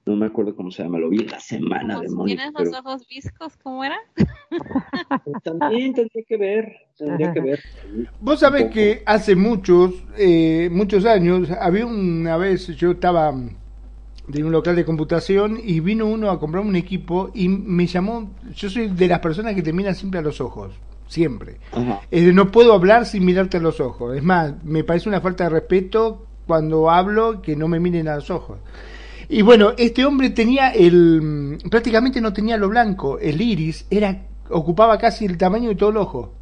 [0.06, 2.80] No me acuerdo cómo se llama, lo vi en la semana de ¿Tienes pero los
[2.80, 3.53] ojos viscos?
[3.61, 3.98] ¿Cómo era?
[5.44, 7.60] también tendría que ver, tendría que ver.
[8.19, 13.32] Vos sabés que hace muchos, eh, muchos años, había una vez, yo estaba
[14.28, 18.32] de un local de computación y vino uno a comprar un equipo y me llamó,
[18.56, 20.73] yo soy de las personas que te miran siempre a los ojos,
[21.07, 21.57] siempre.
[22.10, 24.18] De, no puedo hablar sin mirarte a los ojos.
[24.18, 28.15] Es más, me parece una falta de respeto cuando hablo que no me miren a
[28.15, 28.57] los ojos.
[29.32, 34.98] Y bueno, este hombre tenía el, prácticamente no tenía lo blanco, el iris era, ocupaba
[34.98, 36.34] casi el tamaño de todo el ojo.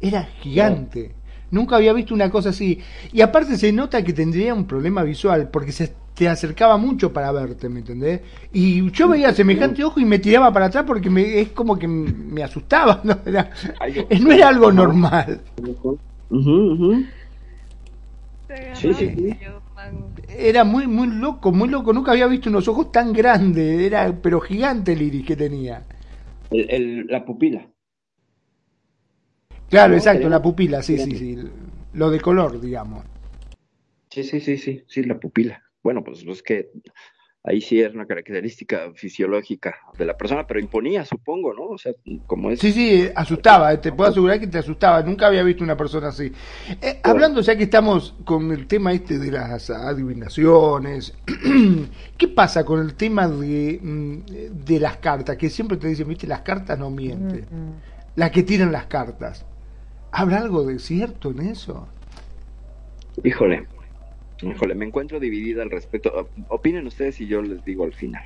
[0.00, 1.14] Era gigante.
[1.50, 2.80] Nunca había visto una cosa así.
[3.12, 7.30] Y aparte se nota que tendría un problema visual, porque se te acercaba mucho para
[7.30, 8.22] verte, ¿me entendés?
[8.54, 11.88] Y yo veía semejante ojo y me tiraba para atrás porque me, es como que
[11.88, 13.18] me asustaba, ¿no?
[13.26, 13.50] Era,
[14.18, 15.42] no era algo normal.
[18.72, 19.36] Sí, sí.
[20.28, 21.92] Era muy, muy loco, muy loco.
[21.92, 25.82] Nunca había visto unos ojos tan grandes, era, pero gigante el iris que tenía.
[26.50, 27.66] El- el- la pupila.
[29.68, 31.38] Claro, No, exacto, la pupila, sí, sí, sí.
[31.94, 33.04] Lo de color, digamos.
[34.10, 35.62] Sí, sí, sí, sí, sí, la pupila.
[35.82, 36.70] Bueno, pues es que
[37.42, 41.64] ahí sí es una característica fisiológica de la persona, pero imponía, supongo, ¿no?
[41.64, 41.92] O sea,
[42.26, 42.60] como es.
[42.60, 46.08] Sí, sí, asustaba, eh, te puedo asegurar que te asustaba, nunca había visto una persona
[46.08, 46.32] así.
[46.82, 51.14] Eh, hablando ya que estamos con el tema este de las adivinaciones,
[52.18, 54.18] ¿qué pasa con el tema de, mm,
[54.64, 55.36] de las cartas?
[55.36, 57.74] Que siempre te dicen, viste, las cartas no mienten, Ujú.
[58.16, 59.46] las que tiran las cartas.
[60.12, 61.88] ¿Habrá algo de cierto en eso?
[63.22, 63.66] Híjole,
[64.42, 66.30] híjole, me encuentro dividida al respecto.
[66.48, 68.24] Opinen ustedes y yo les digo al final.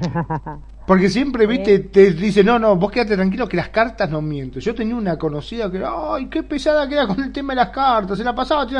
[0.90, 4.60] Porque siempre, viste, te dice, no, no, vos quédate tranquilo que las cartas no mienten.
[4.60, 7.68] Yo tenía una conocida que, ay, qué pesada que era con el tema de las
[7.68, 8.74] cartas, se la pasaba, te,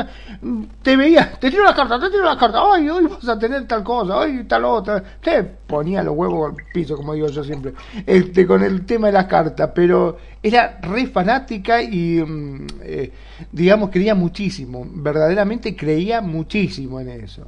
[0.81, 3.65] te veía, te tiro las cartas, te tiro las cartas, ay, hoy vas a tener
[3.65, 5.01] tal cosa, ay, tal otra.
[5.21, 7.75] Te ponía los huevos al piso, como digo yo siempre,
[8.05, 13.11] este, con el tema de las cartas, pero era re fanática y, mm, eh,
[13.53, 17.47] digamos, creía muchísimo, verdaderamente creía muchísimo en eso.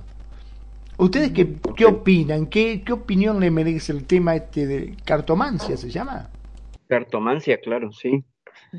[1.03, 2.45] ¿Ustedes qué, qué opinan?
[2.47, 6.29] ¿Qué, ¿Qué opinión le merece el tema este de cartomancia, se llama?
[6.87, 8.23] Cartomancia, claro, sí.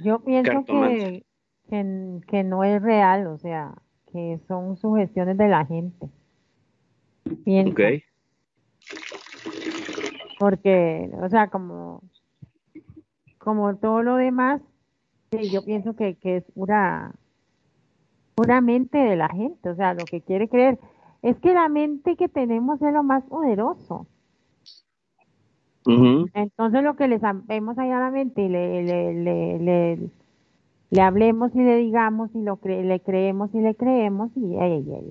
[0.02, 1.26] Yo pienso que,
[1.68, 3.74] que, que no es real, o sea,
[4.10, 6.09] que son sugestiones de la gente.
[7.44, 7.80] Pienso, Ok.
[10.38, 12.02] porque, o sea, como,
[13.36, 14.62] como todo lo demás,
[15.30, 17.12] sí, yo pienso que, que es pura,
[18.34, 20.78] pura mente de la gente, o sea, lo que quiere creer.
[21.24, 24.06] Es que la mente que tenemos es lo más poderoso.
[26.34, 30.10] Entonces lo que le sabemos ahí a la mente y le, le, le, le,
[30.90, 34.56] le hablemos y le digamos y lo le creemos y le creemos y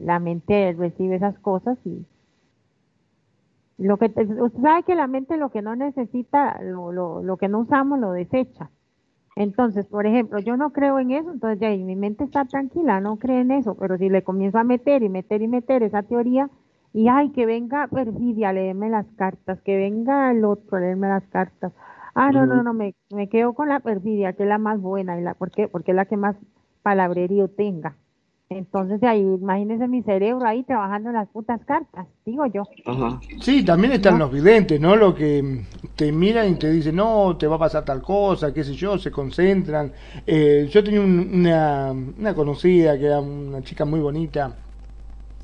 [0.06, 2.06] la mente recibe esas cosas y
[3.77, 7.49] lo que usted sabe que la mente lo que no necesita, lo, lo, lo que
[7.49, 8.72] no usamos lo desecha.
[9.35, 13.18] Entonces, por ejemplo, yo no creo en eso, entonces ya mi mente está tranquila, no
[13.18, 16.49] cree en eso, pero si le comienzo a meter y meter y meter esa teoría,
[16.93, 21.73] y ay, que venga perfidia, leerme las cartas, que venga el otro, leerme las cartas.
[22.14, 25.19] Ah, no, no, no, me, me quedo con la perfidia, que es la más buena,
[25.19, 25.68] y la, ¿por qué?
[25.68, 26.35] Porque es la que más
[26.84, 27.97] palabrerío tenga.
[28.58, 32.64] Entonces, ahí, imagínese mi cerebro ahí trabajando en las putas cartas, digo yo.
[33.42, 34.96] Sí, también están los videntes, ¿no?
[34.96, 35.62] Lo que
[35.96, 38.98] te miran y te dicen, no, te va a pasar tal cosa, qué sé yo,
[38.98, 39.92] se concentran.
[40.26, 44.56] Eh, yo tenía una, una conocida que era una chica muy bonita,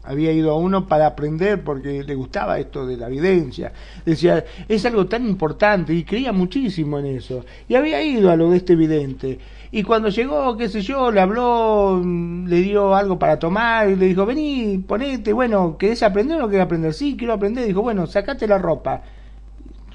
[0.04, 3.72] había ido a uno para aprender porque le gustaba esto de la evidencia.
[4.06, 7.46] Decía, es algo tan importante y creía muchísimo en eso.
[7.68, 9.38] Y había ido a lo de este vidente.
[9.72, 14.08] Y cuando llegó, qué sé yo, le habló, le dio algo para tomar y le
[14.08, 16.94] dijo, vení, ponete, bueno, ¿querés aprender o no querés aprender?
[16.94, 17.68] Sí, quiero aprender.
[17.68, 19.04] Dijo, bueno, sacate la ropa.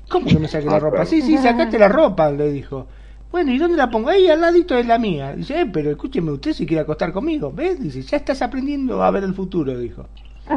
[0.09, 1.05] ¿Cómo que me saqué la ropa?
[1.05, 2.87] Sí, sí, sacate la ropa, le dijo.
[3.33, 4.11] Bueno, ¿y dónde la pongo?
[4.11, 5.35] Ahí al ladito de la mía.
[5.35, 7.51] Dice, eh, pero escúcheme usted si quiere acostar conmigo.
[7.53, 7.83] ¿Ves?
[7.83, 10.07] Dice, ya estás aprendiendo a ver el futuro, dijo.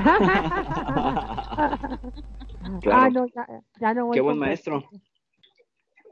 [2.91, 3.25] Ah, no,
[3.79, 4.83] ya, no Qué buen maestro.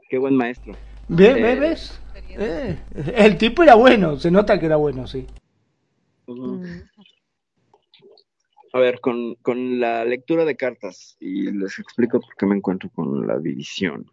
[0.08, 0.74] Qué buen maestro.
[1.08, 1.34] ¿Ves?
[1.34, 1.60] ¿Ves?
[1.60, 2.00] ¿Ves?
[2.38, 2.78] Eh,
[3.14, 5.26] el tipo era bueno, se nota que era bueno, sí.
[8.72, 12.90] A ver, con, con la lectura de cartas, y les explico por qué me encuentro
[12.90, 14.10] con la división.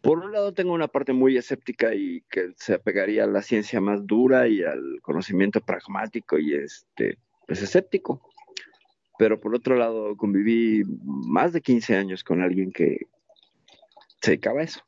[0.00, 3.80] Por un lado tengo una parte muy escéptica y que se apegaría a la ciencia
[3.80, 8.22] más dura y al conocimiento pragmático y este, pues escéptico.
[9.18, 13.00] Pero por otro lado conviví más de 15 años con alguien que
[14.22, 14.87] se dedicaba a eso.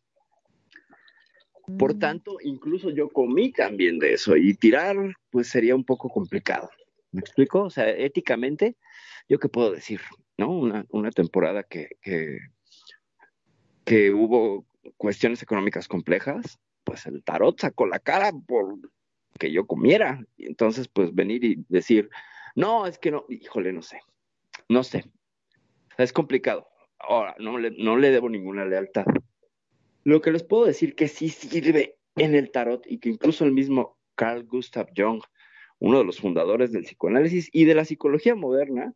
[1.79, 1.99] Por mm.
[1.99, 4.97] tanto, incluso yo comí también de eso y tirar
[5.31, 6.71] pues sería un poco complicado.
[7.13, 7.65] ¿Me explico?
[7.65, 8.77] O sea, éticamente,
[9.29, 10.01] ¿yo qué puedo decir?
[10.37, 10.51] ¿No?
[10.51, 12.39] Una, una temporada que, que,
[13.85, 14.65] que hubo
[14.97, 18.79] cuestiones económicas complejas, pues el tarot sacó la cara por
[19.39, 20.25] que yo comiera.
[20.37, 22.11] Y entonces, pues venir y decir,
[22.55, 24.01] no, es que no, híjole, no sé,
[24.69, 25.05] no sé.
[25.99, 26.69] Es complicado.
[26.99, 29.07] Ahora, no le, no le debo ninguna lealtad.
[30.05, 33.53] Lo que les puedo decir que sí sirve en el tarot y que incluso el
[33.53, 35.23] mismo Carl Gustav Jung,
[35.79, 38.95] uno de los fundadores del psicoanálisis y de la psicología moderna,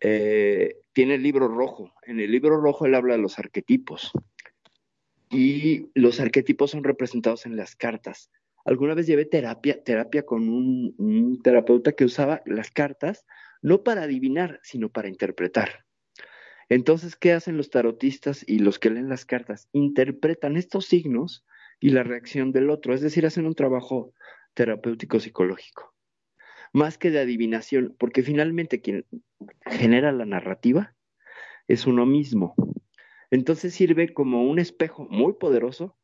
[0.00, 1.92] eh, tiene el libro rojo.
[2.02, 4.12] En el libro rojo él habla de los arquetipos
[5.30, 8.30] y los arquetipos son representados en las cartas.
[8.64, 13.26] Alguna vez llevé terapia, terapia con un terapeuta que usaba las cartas
[13.64, 15.83] no para adivinar, sino para interpretar.
[16.68, 19.68] Entonces, ¿qué hacen los tarotistas y los que leen las cartas?
[19.72, 21.44] Interpretan estos signos
[21.80, 24.12] y la reacción del otro, es decir, hacen un trabajo
[24.54, 25.94] terapéutico psicológico,
[26.72, 29.04] más que de adivinación, porque finalmente quien
[29.66, 30.94] genera la narrativa
[31.68, 32.54] es uno mismo.
[33.30, 35.96] Entonces sirve como un espejo muy poderoso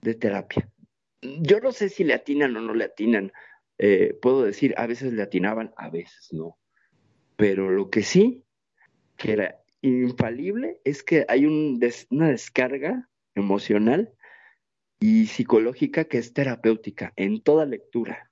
[0.00, 0.70] de terapia.
[1.20, 3.32] Yo no sé si le atinan o no le atinan.
[3.78, 6.58] Eh, puedo decir, a veces le atinaban, a veces no.
[7.36, 8.44] Pero lo que sí,
[9.16, 14.12] que era infalible es que hay una descarga emocional
[14.98, 18.30] y psicológica que es terapéutica en toda lectura.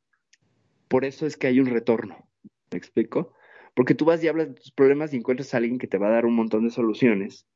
[0.88, 2.28] Por eso es que hay un retorno.
[2.70, 3.34] ¿Me explico?
[3.74, 6.08] Porque tú vas y hablas de tus problemas y encuentras a alguien que te va
[6.08, 7.46] a dar un montón de soluciones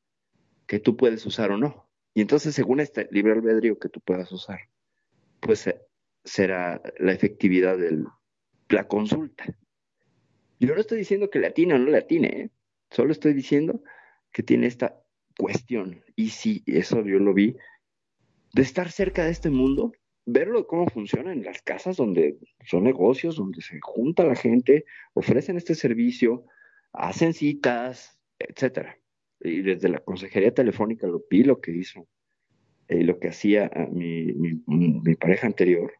[0.67, 1.89] que tú puedes usar o no.
[2.13, 4.59] Y entonces, según este libre albedrío que tú puedas usar,
[5.39, 5.81] pues eh,
[6.23, 8.03] será la efectividad de
[8.69, 9.45] la consulta.
[10.59, 12.49] Yo no estoy diciendo que le atine o no le atine, ¿eh?
[12.91, 13.81] Solo estoy diciendo
[14.31, 15.01] que tiene esta
[15.37, 17.55] cuestión, y sí, eso yo lo vi,
[18.53, 19.93] de estar cerca de este mundo,
[20.25, 25.57] verlo cómo funciona en las casas donde son negocios, donde se junta la gente, ofrecen
[25.57, 26.45] este servicio,
[26.93, 28.97] hacen citas, etcétera.
[29.39, 32.07] Y desde la consejería telefónica lo vi lo que hizo
[32.89, 35.93] y lo que hacía mi, mi pareja anterior.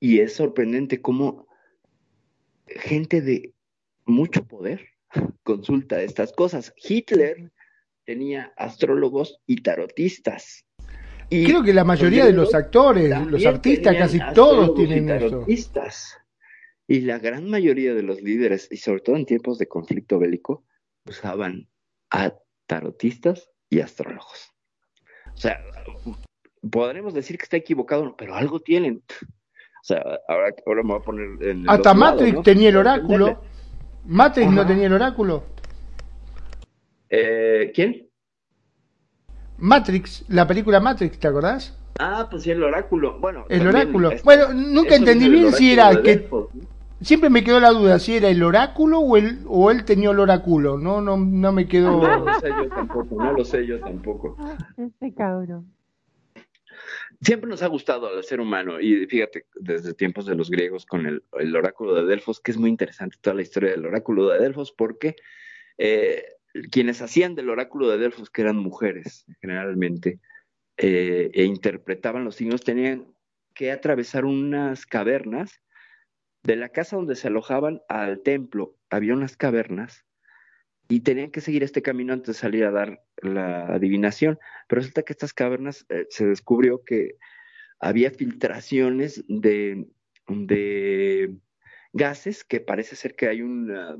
[0.00, 1.46] Y es sorprendente cómo
[2.66, 3.52] gente de
[4.06, 4.93] mucho poder
[5.42, 6.72] consulta estas cosas.
[6.76, 7.50] Hitler
[8.04, 10.64] tenía astrólogos y tarotistas.
[11.30, 16.18] Y Creo que la mayoría de los actores, los artistas, casi todos tienen tarotistas.
[16.86, 20.64] Y la gran mayoría de los líderes, y sobre todo en tiempos de conflicto bélico,
[21.06, 21.68] usaban
[22.10, 22.34] a
[22.66, 24.52] tarotistas y astrólogos.
[25.34, 25.60] O sea,
[26.70, 29.02] podremos decir que está equivocado, pero algo tienen.
[29.22, 31.68] O sea, ahora, ahora me voy a poner en.
[31.68, 33.42] Hasta Matrix tenía el oráculo.
[34.06, 35.44] ¿Matrix no tenía el oráculo?
[37.08, 38.08] Eh, ¿Quién?
[39.58, 41.76] Matrix, la película Matrix, ¿te acordás?
[41.98, 43.18] Ah, pues sí, el oráculo.
[43.20, 44.10] Bueno, El también oráculo.
[44.10, 46.28] es- Bueno, nunca entendí bien si era que
[47.00, 50.18] siempre me quedó la duda si era el oráculo o él o él tenía el
[50.18, 50.76] oráculo.
[50.76, 52.02] No, no, no me quedó.
[52.02, 54.36] No lo sé yo tampoco, no lo sé yo tampoco.
[54.76, 55.72] Este cabrón.
[57.20, 61.06] Siempre nos ha gustado al ser humano, y fíjate, desde tiempos de los griegos con
[61.06, 64.72] el, oráculo de Delfos, que es muy interesante toda la historia del oráculo de Delfos,
[64.72, 65.16] porque
[65.78, 66.24] eh,
[66.70, 70.20] quienes hacían del oráculo de Delfos, que eran mujeres generalmente,
[70.76, 73.14] eh, e interpretaban los signos, tenían
[73.54, 75.60] que atravesar unas cavernas
[76.42, 78.76] de la casa donde se alojaban al templo.
[78.90, 80.04] Había unas cavernas
[80.88, 84.38] y tenían que seguir este camino antes de salir a dar la adivinación.
[84.68, 87.16] Pero resulta que estas cavernas eh, se descubrió que
[87.80, 89.86] había filtraciones de,
[90.28, 91.34] de
[91.92, 93.96] gases que parece ser que hay una,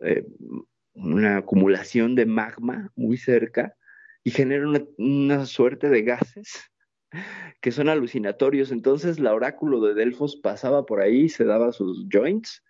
[0.00, 0.24] eh,
[0.94, 3.76] una acumulación de magma muy cerca
[4.22, 6.70] y genera una, una suerte de gases
[7.60, 8.72] que son alucinatorios.
[8.72, 12.62] Entonces, la oráculo de Delfos pasaba por ahí, se daba sus joints,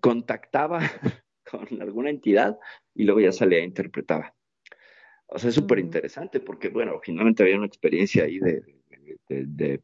[0.00, 0.80] contactaba
[1.50, 2.58] con alguna entidad
[2.94, 4.34] y luego ya salía e interpretaba.
[5.28, 8.62] O sea, es súper interesante porque, bueno, finalmente había una experiencia ahí de,
[9.28, 9.82] de, de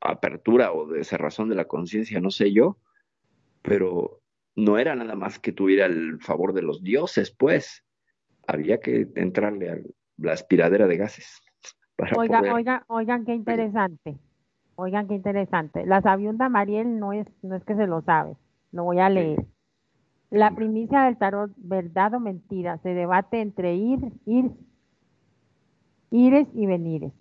[0.00, 2.78] apertura o de cerrazón de la conciencia, no sé yo,
[3.62, 4.20] pero
[4.54, 7.84] no era nada más que tuviera el favor de los dioses, pues
[8.46, 9.78] había que entrarle a
[10.18, 11.42] la aspiradera de gases.
[11.96, 12.52] Para Oiga, poder...
[12.52, 14.18] oiga, oigan, qué interesante.
[14.76, 15.86] Oigan, qué interesante.
[15.86, 18.36] La sabiunda Mariel no es, no es que se lo sabe.
[18.72, 19.38] Lo voy a leer.
[20.30, 24.50] La primicia del tarot, verdad o mentira, se debate entre ir, ir,
[26.10, 27.12] ires y venires.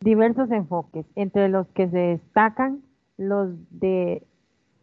[0.00, 2.82] Diversos enfoques, entre los que se destacan
[3.16, 4.22] los de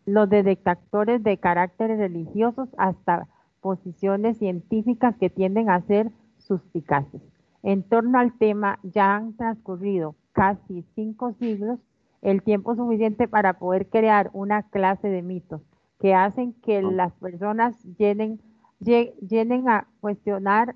[0.05, 3.27] los de detectores de caracteres religiosos hasta
[3.61, 7.21] posiciones científicas que tienden a ser suspicaces.
[7.61, 11.79] En torno al tema ya han transcurrido casi cinco siglos,
[12.21, 15.61] el tiempo suficiente para poder crear una clase de mitos
[15.99, 18.41] que hacen que las personas llenen,
[18.79, 20.75] llenen a cuestionar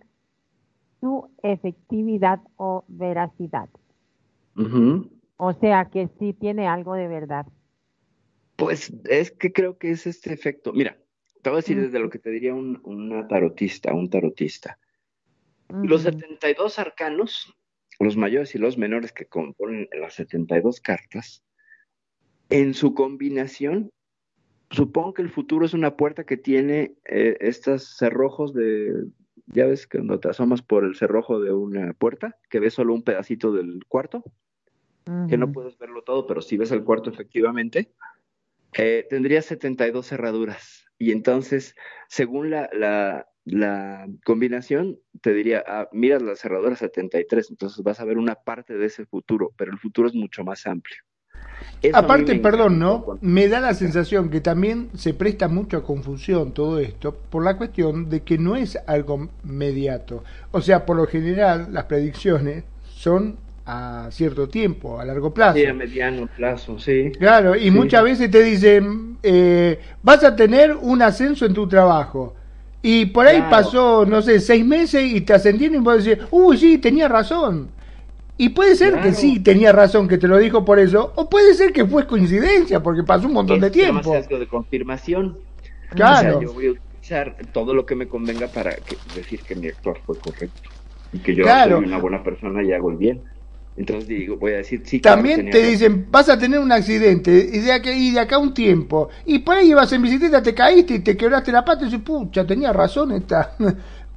[0.99, 3.69] su efectividad o veracidad.
[4.56, 5.10] Uh -huh.
[5.38, 7.45] O sea que sí tiene algo de verdad.
[8.56, 10.72] Pues es que creo que es este efecto.
[10.73, 10.98] Mira,
[11.41, 14.77] te voy a decir desde lo que te diría un, una tarotista, un tarotista.
[15.69, 15.88] Uh -huh.
[15.88, 17.56] Los 72 arcanos,
[17.99, 21.43] los mayores y los menores que componen las 72 cartas,
[22.49, 23.91] en su combinación,
[24.72, 29.06] supongo que el futuro es una puerta que tiene eh, estos cerrojos de,
[29.48, 32.93] ya ves que cuando te asomas por el cerrojo de una puerta, que ves solo
[32.93, 34.23] un pedacito del cuarto,
[35.07, 35.30] uh -huh.
[35.30, 37.91] que no puedes verlo todo, pero si ves el cuarto efectivamente,
[38.73, 40.85] eh, tendría 72 cerraduras.
[40.98, 41.76] Y entonces,
[42.07, 48.06] según la, la, la combinación, te diría, ah, miras la cerradura 73, entonces vas a
[48.06, 51.03] ver una parte de ese futuro, pero el futuro es mucho más amplio.
[51.81, 53.18] Eso Aparte, perdón, ¿no?
[53.22, 57.57] Me da la sensación que también se presta mucho a confusión todo esto por la
[57.57, 60.23] cuestión de que no es algo mediato.
[60.51, 65.57] O sea, por lo general, las predicciones son a cierto tiempo, a largo plazo.
[65.57, 67.11] Sí, a mediano plazo, sí.
[67.18, 67.72] Claro, y sí.
[67.72, 72.35] muchas veces te dicen, eh, vas a tener un ascenso en tu trabajo.
[72.84, 73.49] Y por ahí Claro.
[73.49, 77.69] pasó, no sé, seis meses y te ascendieron y vos decís, uy, sí, tenía razón.
[78.43, 81.53] Y puede ser que sí tenía razón, que te lo dijo por eso, o puede
[81.53, 84.11] ser que fue coincidencia, porque pasó un montón de tiempo.
[84.13, 85.38] sesgo de confirmación.
[85.91, 86.38] Claro.
[86.38, 89.53] O sea, yo voy a utilizar todo lo que me convenga para que- decir que
[89.53, 90.69] mi actuar fue correcto.
[91.13, 91.77] Y que yo Claro.
[91.77, 93.22] soy una buena persona y hago el bien.
[93.77, 95.72] Entonces digo, voy a decir, sí, También te razón.
[95.72, 99.09] dicen, vas a tener un accidente y de, acá, y de acá un tiempo.
[99.26, 102.01] Y por ahí ibas en bicicleta, te caíste y te quebraste la pata y dices,
[102.01, 103.55] pucha, tenía razón esta.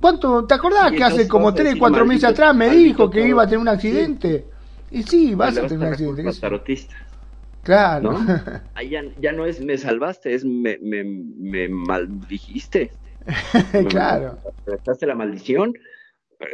[0.04, 0.46] ¿Cuánto?
[0.46, 3.08] ¿Te acordás que hace como vas a tres, decir, cuatro meses maldito- atrás me dijo
[3.08, 3.28] que todo.
[3.28, 3.70] iba a tener un Sí.
[3.72, 4.50] accidente?
[4.90, 6.40] Y sí, vas a tener un accidente.
[6.42, 6.94] tarotista,
[7.62, 8.12] Claro.
[8.12, 8.18] ¿no?
[8.74, 12.92] Ahí ya, ya no es me salvaste, es me, me, me maldijiste.
[13.88, 14.42] claro.
[14.66, 15.72] Me la maldición.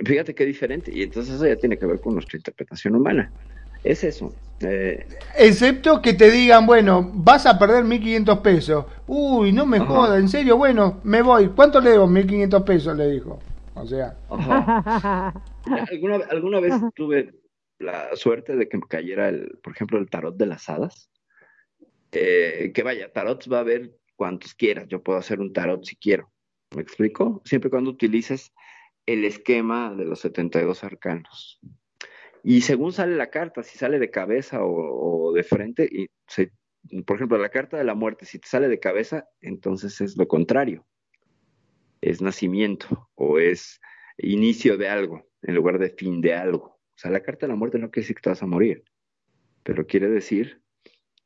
[0.04, 0.92] Fíjate qué diferente.
[0.94, 3.32] Y entonces eso ya tiene que ver con nuestra interpretación humana.
[3.84, 4.32] Es eso.
[4.60, 5.06] Eh,
[5.38, 8.84] Excepto que te digan, bueno, vas a perder 1500 pesos.
[9.06, 9.86] Uy, no me Ajá.
[9.86, 11.48] joda, en serio, bueno, me voy.
[11.48, 12.06] ¿Cuánto le debo?
[12.06, 13.38] 1500 pesos, le dijo.
[13.74, 15.32] O sea, ajá.
[15.90, 17.32] ¿Alguna, alguna vez tuve
[17.78, 21.10] la suerte de que me cayera, el, por ejemplo, el tarot de las hadas.
[22.12, 24.86] Eh, que vaya, tarots va a haber cuantos quieras.
[24.88, 26.30] Yo puedo hacer un tarot si quiero.
[26.76, 27.40] ¿Me explico?
[27.44, 28.52] Siempre y cuando utilices
[29.06, 31.58] el esquema de los 72 arcanos.
[32.42, 36.08] Y según sale la carta, si sale de cabeza o, de frente, y
[37.06, 40.26] por ejemplo, la carta de la muerte, si te sale de cabeza, entonces es lo
[40.26, 40.86] contrario.
[42.00, 43.80] Es nacimiento o es
[44.16, 46.64] inicio de algo en lugar de fin de algo.
[46.64, 48.84] O sea, la carta de la muerte no quiere decir que te vas a morir.
[49.62, 50.62] pero quiere decir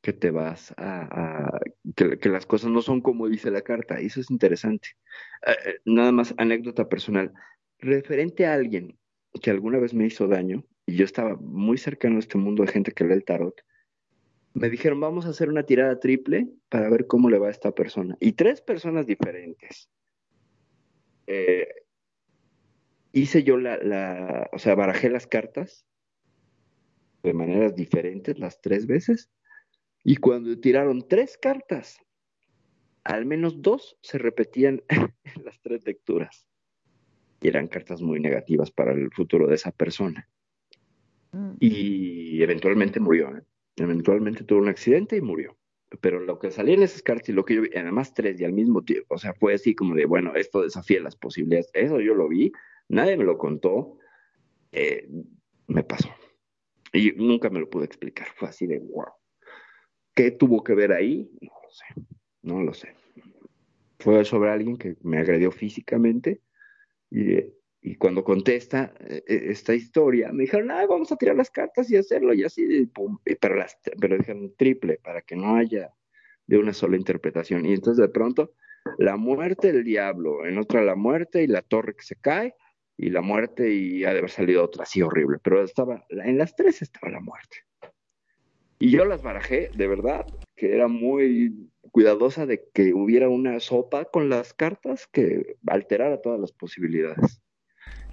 [0.03, 1.59] que te vas a,
[1.97, 4.89] que, las cosas no son como dice la carta, eso es interesante.
[5.47, 7.33] Eh, eh, nada más anécdota personal,
[7.79, 8.99] referente a alguien
[9.41, 12.73] que alguna vez me hizo daño, y yo estaba muy cercano a este mundo de
[12.73, 13.61] gente que lee el tarot,
[14.55, 17.73] me dijeron, vamos a hacer una tirada triple para ver cómo le va a esta
[17.73, 18.17] persona.
[18.21, 19.91] Y tres personas diferentes.
[21.27, 21.67] Eh,
[23.13, 25.85] hice yo la, la, o sea, barajé las cartas
[27.25, 29.31] de maneras diferentes las tres veces.
[30.05, 31.99] Y cuando tiraron tres cartas,
[33.03, 36.47] al menos dos se repetían en las tres lecturas.
[37.41, 40.29] Y eran cartas muy negativas para el futuro de esa persona.
[41.35, 41.57] Mm.
[41.59, 43.37] Y eventualmente murió.
[43.37, 43.43] ¿eh?
[43.77, 45.57] Eventualmente tuvo un accidente y murió.
[46.01, 48.45] Pero lo que salía en esas cartas y lo que yo vi, además tres y
[48.45, 51.71] al mismo tiempo, o sea, fue así como de, bueno, esto desafía las posibilidades.
[51.73, 52.53] Eso yo lo vi,
[52.89, 53.99] nadie me lo contó,
[54.73, 55.09] eh,
[55.67, 56.09] me pasó.
[56.93, 59.07] Y nunca me lo pude explicar, fue así de, wow.
[60.15, 61.29] ¿Qué tuvo que ver ahí?
[61.41, 61.85] No lo sé,
[62.43, 62.95] no lo sé.
[63.99, 66.41] Fue sobre alguien que me agredió físicamente
[67.11, 67.37] y
[67.87, 71.91] y cuando contesta eh, eh, esta historia, me dijeron, ah, vamos a tirar las cartas
[71.91, 75.93] y hacerlo, y así, pum, pero, las, pero dijeron triple, para que no haya
[76.47, 77.67] de una sola interpretación.
[77.67, 78.55] Y entonces de pronto,
[78.97, 82.55] la muerte del diablo, en otra la muerte y la torre que se cae,
[82.97, 86.57] y la muerte y ha de haber salido otra así horrible, pero estaba, en las
[86.57, 87.67] tres estaba la muerte.
[88.79, 90.25] Y yo las barajé, de verdad,
[90.57, 96.41] que era muy cuidadosa de que hubiera una sopa con las cartas que alterara todas
[96.41, 97.44] las posibilidades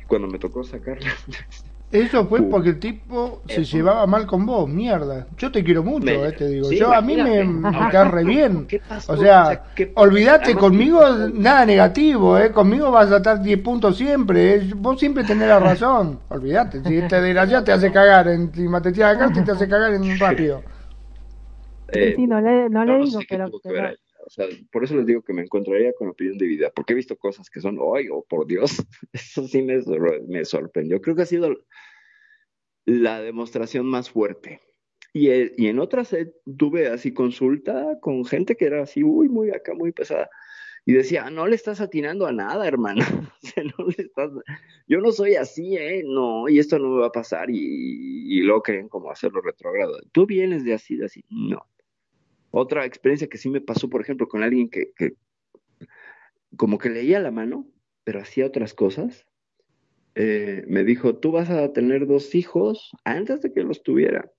[0.08, 1.12] cuando me tocó sacarla.
[1.92, 5.28] Eso fue porque el tipo se llevaba mal con vos, mierda.
[5.38, 6.72] Yo te quiero mucho, eh, te digo.
[6.72, 8.66] Yo a mí me, me cae re bien.
[9.08, 9.66] O sea,
[9.96, 11.02] olvídate conmigo
[11.34, 12.52] nada negativo, eh.
[12.54, 14.56] Conmigo vas a estar 10 puntos siempre.
[14.56, 14.72] Eh.
[14.74, 16.20] Vos siempre tenés la razón.
[16.30, 16.82] Olvídate.
[16.82, 20.18] Si este desgraciado te hace cagar, encima te tira acá, te hace cagar en un
[20.20, 20.64] rápido.
[21.90, 23.60] Eh, sí, no le, no le digo que, lo, o
[24.72, 27.60] por eso les digo que me encontraría con opinión dividida, porque he visto cosas que
[27.60, 28.72] son, ¡ay, oh, por Dios!
[29.14, 31.02] Eso sí me, sorprendió.
[31.02, 31.56] Creo que ha sido
[32.86, 34.62] la demostración más fuerte.
[35.14, 39.28] Y, eh, y en otras eh, tuve así consulta con gente que era así, uy,
[39.28, 40.30] muy acá, muy pesada.
[40.86, 43.06] Y decía, no le estás atinando a nada, hermano.
[44.88, 46.04] Yo no soy así, ¿eh?
[46.06, 47.50] No, y esto no me va a pasar.
[47.52, 50.00] Y, y luego creen como hacerlo retrogrado.
[50.12, 51.24] Tú vienes de así, de así.
[51.30, 51.66] No.
[52.52, 54.94] Otra experiencia que sí me pasó, por ejemplo, con alguien que,
[56.58, 57.68] como que leía la mano,
[58.04, 59.26] pero hacía otras cosas.
[60.16, 64.30] Eh, me dijo, tú vas a tener dos hijos antes de que los tuviera.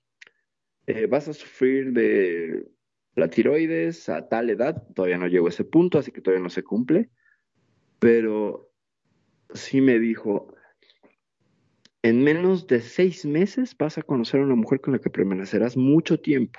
[0.86, 2.66] Eh, vas a sufrir de
[3.14, 6.50] la tiroides a tal edad, todavía no llego a ese punto, así que todavía no
[6.50, 7.10] se cumple,
[7.98, 8.70] pero
[9.54, 10.54] sí me dijo,
[12.02, 15.76] en menos de seis meses vas a conocer a una mujer con la que permanecerás
[15.76, 16.58] mucho tiempo.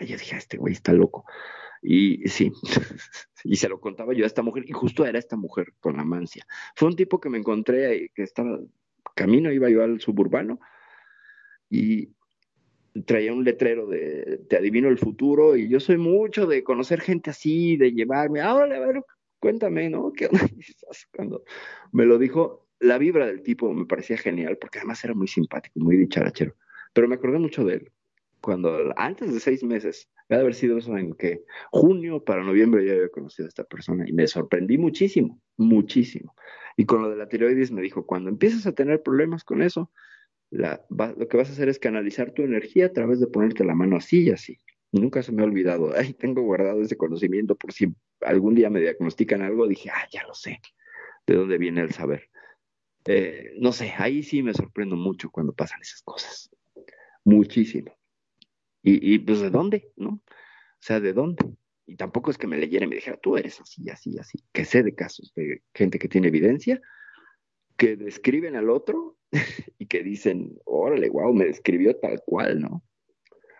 [0.00, 1.24] Y yo dije, ah, este güey está loco.
[1.82, 2.52] Y sí,
[3.44, 6.04] y se lo contaba yo a esta mujer, y justo era esta mujer con la
[6.04, 6.46] mancia.
[6.76, 8.60] Fue un tipo que me encontré, que estaba
[9.16, 10.60] camino, iba yo al suburbano,
[11.68, 12.10] y
[13.04, 17.30] traía un letrero de te adivino el futuro, y yo soy mucho de conocer gente
[17.30, 19.02] así, de llevarme, ahora a ver,
[19.40, 20.12] cuéntame, ¿no?
[20.12, 20.28] ¿Qué
[21.16, 21.42] Cuando
[21.90, 25.80] me lo dijo, la vibra del tipo me parecía genial, porque además era muy simpático,
[25.80, 26.54] muy dicharachero,
[26.92, 27.92] pero me acordé mucho de él
[28.42, 32.94] cuando antes de seis meses, debe haber sido eso en que junio para noviembre ya
[32.94, 36.34] había conocido a esta persona y me sorprendí muchísimo, muchísimo.
[36.76, 39.90] Y con lo de la tiroides me dijo, cuando empieces a tener problemas con eso,
[40.50, 43.96] lo que vas a hacer es canalizar tu energía a través de ponerte la mano
[43.96, 44.58] así y así.
[44.90, 48.80] Nunca se me ha olvidado, ahí tengo guardado ese conocimiento por si algún día me
[48.80, 50.60] diagnostican algo, dije, ah, ya lo sé,
[51.26, 52.28] de dónde viene el saber.
[53.06, 56.50] Eh, no sé, ahí sí me sorprendo mucho cuando pasan esas cosas,
[57.24, 57.96] muchísimo.
[58.82, 59.92] Y, pues, ¿de dónde?
[59.96, 60.08] ¿No?
[60.10, 60.20] O
[60.80, 61.44] sea, ¿de dónde?
[61.86, 64.38] Y tampoco es que me leyera y me dijera, tú eres así, así, así.
[64.52, 66.80] Que sé de casos de gente que tiene evidencia,
[67.76, 69.16] que describen al otro
[69.78, 72.82] y que dicen, órale, wow, me describió tal cual, ¿no?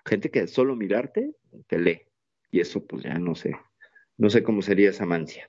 [0.04, 1.32] Gente que solo mirarte
[1.68, 2.02] te lee.
[2.50, 3.56] Y eso, pues ya no sé.
[4.18, 5.48] No sé cómo sería esa mancia.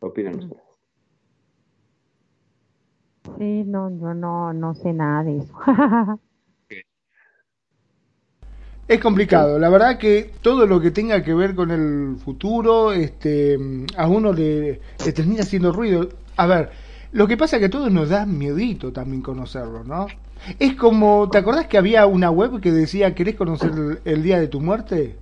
[0.00, 0.62] ¿Qué opinan ustedes?
[3.38, 5.54] Sí, no, yo no, no sé nada de eso.
[8.88, 13.58] Es complicado, la verdad que todo lo que tenga que ver con el futuro, este,
[13.96, 14.80] a uno le,
[15.12, 16.08] termina haciendo ruido.
[16.36, 16.70] A ver,
[17.10, 20.06] lo que pasa es que a todos nos da miedito también conocerlo, ¿no?
[20.60, 23.72] Es como, ¿te acordás que había una web que decía, ¿querés conocer
[24.04, 25.16] el, día de tu muerte?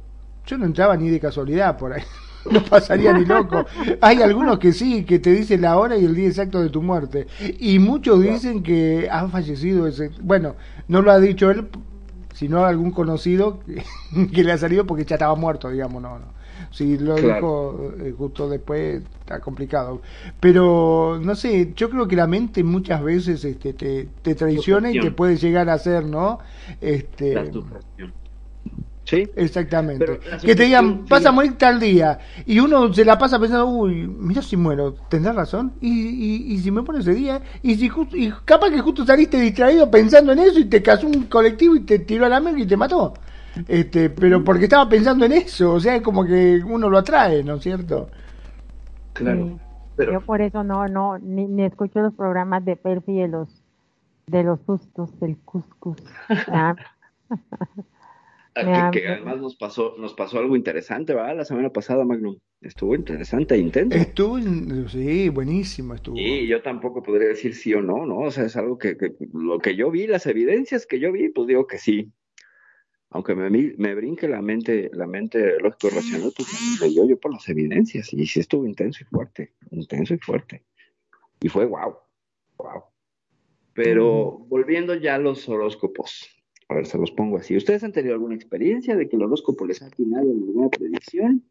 [0.45, 2.03] Yo no entraba ni de casualidad por ahí,
[2.51, 3.65] no pasaría ni loco.
[4.03, 6.83] Hay algunos que sí, que te dicen la hora y el día exacto de tu
[6.83, 7.29] muerte.
[7.59, 10.11] Y muchos dicen que ha fallecido ese...
[10.21, 10.55] Bueno,
[10.87, 11.67] no lo ha dicho él
[12.35, 13.61] sino algún conocido
[14.33, 16.35] que, le ha salido porque ya estaba muerto, digamos, no, no.
[16.71, 20.03] Si lo dijo eh, justo después, está complicado.
[20.41, 25.01] Pero, no sé, yo creo que la mente muchas veces este, te, te traiciona y
[25.01, 26.41] te puede llegar a hacer, ¿no?
[26.81, 27.51] Este,
[29.15, 29.31] Sí.
[29.37, 30.19] Exactamente.
[30.43, 32.19] Que te digan, pasa a morir tal día.
[32.47, 35.73] Y uno se la pasa pensando, uy, mira si muero, tendrás razón.
[35.81, 39.41] Y, y, y si me pone ese día, y si y capaz que justo saliste
[39.41, 42.59] distraído pensando en eso y te casó un colectivo y te tiró a la mesa
[42.59, 43.15] y te mató.
[43.69, 47.45] Este, pero porque estaba pensando en eso, o sea, es como que uno lo atrae,
[47.45, 48.09] ¿no es cierto?
[49.13, 49.61] Claro.
[49.97, 53.63] Yo por eso no, no, ni, escucho los programas de Perfi de los,
[54.27, 55.99] de los sustos del cuscus.
[58.57, 61.37] Ah, que, además nos pasó, nos pasó algo interesante, ¿verdad?
[61.37, 62.39] La semana pasada, Magnum.
[62.61, 63.99] Estuvo interesante e intenso.
[63.99, 64.39] Estuvo,
[64.89, 66.17] sí, buenísimo estuvo.
[66.17, 68.19] Y yo tampoco podría decir sí o no, ¿no?
[68.19, 68.97] O sea, es algo que,
[69.33, 72.13] lo que yo vi, las evidencias que yo vi, pues digo que sí.
[73.11, 76.49] Aunque me, me brinque la mente, la mente lógico racional, pues
[76.81, 78.13] me yo, yo por las evidencias.
[78.13, 80.65] Y sí estuvo intenso y fuerte, intenso y fuerte.
[81.41, 81.97] Y fue wow,
[82.57, 82.85] wow.
[83.73, 86.29] Pero volviendo ya a los horóscopos
[86.75, 87.57] a ver, se los pongo así.
[87.57, 91.45] ¿Ustedes han tenido alguna experiencia de que el horóscopo les ha atinado en alguna predicción?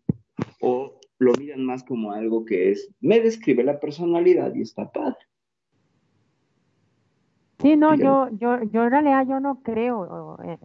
[0.60, 5.16] ¿O lo miran más como algo que es, me describe la personalidad y está padre?
[7.60, 10.58] Sí, no, yo, yo, yo en realidad yo no creo eh,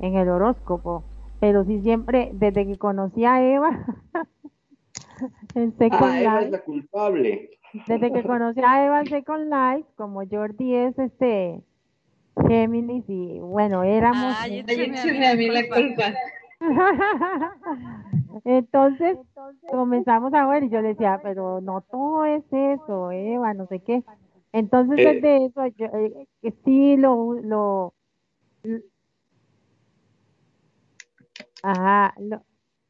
[0.00, 1.02] en el horóscopo,
[1.40, 3.86] pero sí siempre, desde que conocí a Eva,
[5.54, 7.50] en Second ah, Eva es la culpable.
[7.86, 11.62] Desde que conocí a Eva en Second Life, como Jordi es este
[12.46, 14.36] Géminis y bueno, éramos...
[14.38, 16.14] Ay, a mí la culpa.
[18.44, 19.18] Entonces
[19.70, 23.80] comenzamos a ver y yo le decía, pero no todo es eso, Eva, no sé
[23.80, 24.02] qué.
[24.52, 25.14] Entonces eh.
[25.14, 27.94] desde eso, yo, eh, sí lo, lo,
[31.62, 32.42] ajá, lo,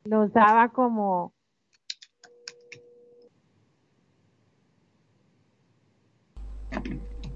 [0.05, 1.33] lo usaba como,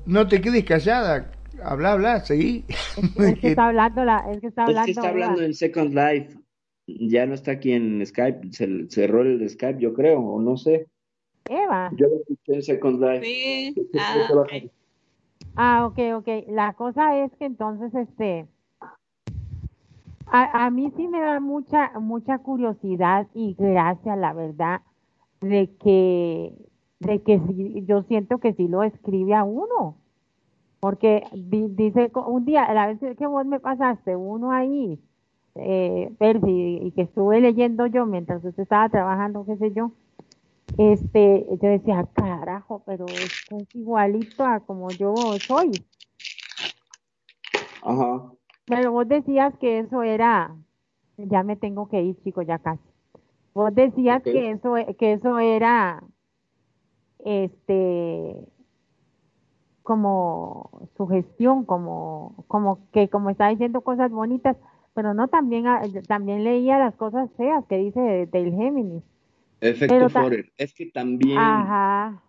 [0.07, 1.31] no te quedes callada,
[1.65, 2.65] habla, habla, seguí.
[3.19, 4.81] Es que está hablando, la, es que está hablando.
[4.81, 6.39] Es que está hablando en Second Life.
[6.87, 10.89] Ya no está aquí en Skype, se cerró el Skype, yo creo, o no sé.
[11.49, 11.91] Eva.
[11.97, 13.25] Yo lo escuché en Second Life.
[13.25, 13.75] Sí.
[13.99, 14.71] Ah, okay.
[15.57, 16.29] ah, ok, ok.
[16.49, 18.47] La cosa es que entonces, este,
[20.27, 24.81] a, a mí sí me da mucha, mucha curiosidad y gracia, la verdad,
[25.41, 26.53] de que,
[27.01, 27.41] de que
[27.87, 29.97] yo siento que sí lo escribe a uno.
[30.81, 34.99] Porque dice un día, la vez que vos me pasaste uno ahí,
[35.55, 39.93] eh, Percy, y que estuve leyendo yo mientras usted estaba trabajando, qué sé yo,
[40.79, 45.15] este, yo decía, carajo, pero esto es igualito a como yo
[45.47, 45.73] soy.
[47.83, 48.31] Ajá.
[48.67, 50.57] Pero vos decías que eso era,
[51.19, 52.83] ya me tengo que ir, chico, ya casi.
[53.53, 56.03] Vos decías que eso, que eso era,
[57.19, 58.47] este,
[59.83, 64.57] como sugestión, como, como que como está diciendo cosas bonitas,
[64.95, 69.03] pero no también ah, también leía las cosas feas que dice del Géminis.
[69.61, 71.39] Efecto Forer, es que también.
[71.39, 72.23] Ajá.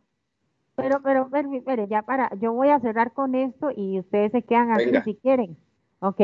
[0.76, 1.30] Pero, pero,
[1.66, 5.16] pero, ya para, yo voy a cerrar con esto y ustedes se quedan aquí si
[5.16, 5.58] quieren.
[6.00, 6.20] Ok.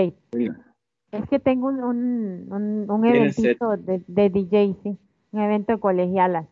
[1.11, 4.97] Es que tengo un, un, un, eventito de, de DJ, sí,
[5.31, 6.47] un evento de colegialas.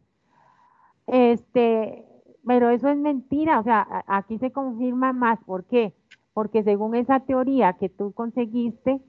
[1.08, 2.05] Este,
[2.46, 5.40] pero eso es mentira, o sea, aquí se confirma más.
[5.46, 5.94] ¿Por qué?
[6.34, 9.00] Porque según esa teoría que tú conseguiste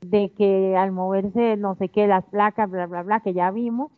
[0.00, 3.90] de que al moverse no sé qué, las placas, bla, bla, bla, que ya vimos,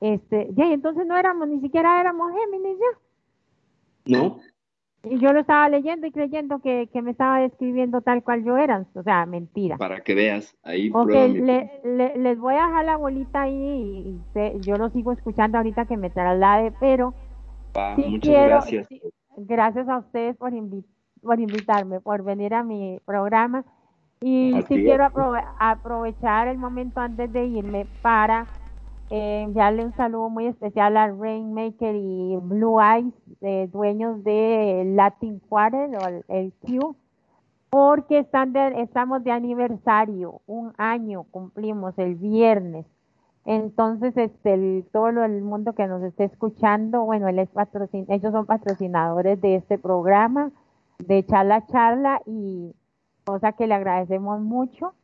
[0.00, 4.18] este, ya, entonces no éramos, ni siquiera éramos Géminis ya.
[4.18, 4.38] No.
[5.02, 8.58] Y yo lo estaba leyendo y creyendo que, que me estaba describiendo tal cual yo
[8.58, 9.78] era, o sea, mentira.
[9.78, 10.90] Para que veas, ahí.
[10.92, 15.96] Ok, les voy a dejar la bolita ahí y, yo lo sigo escuchando ahorita que
[15.96, 17.14] me traslade, pero
[17.96, 18.88] muchas gracias.
[19.36, 20.52] gracias a ustedes por,
[21.22, 23.64] por invitarme, por venir a mi programa.
[24.22, 25.08] Y si quiero
[25.58, 28.46] aprovechar el momento antes de irme para
[29.08, 35.40] eh, enviarle un saludo muy especial a Rainmaker y Blue Eyes, eh, dueños de Latin
[35.48, 36.94] Quarter o el, Q,
[37.70, 42.86] porque están estamos de aniversario, un año cumplimos el viernes.
[43.44, 48.46] Entonces, este, todo el mundo que nos esté escuchando, bueno, él es patrocin ellos son
[48.46, 50.50] patrocinadores de este programa,
[50.98, 52.74] de Charla Charla, y
[53.24, 54.94] cosa que le agradecemos mucho,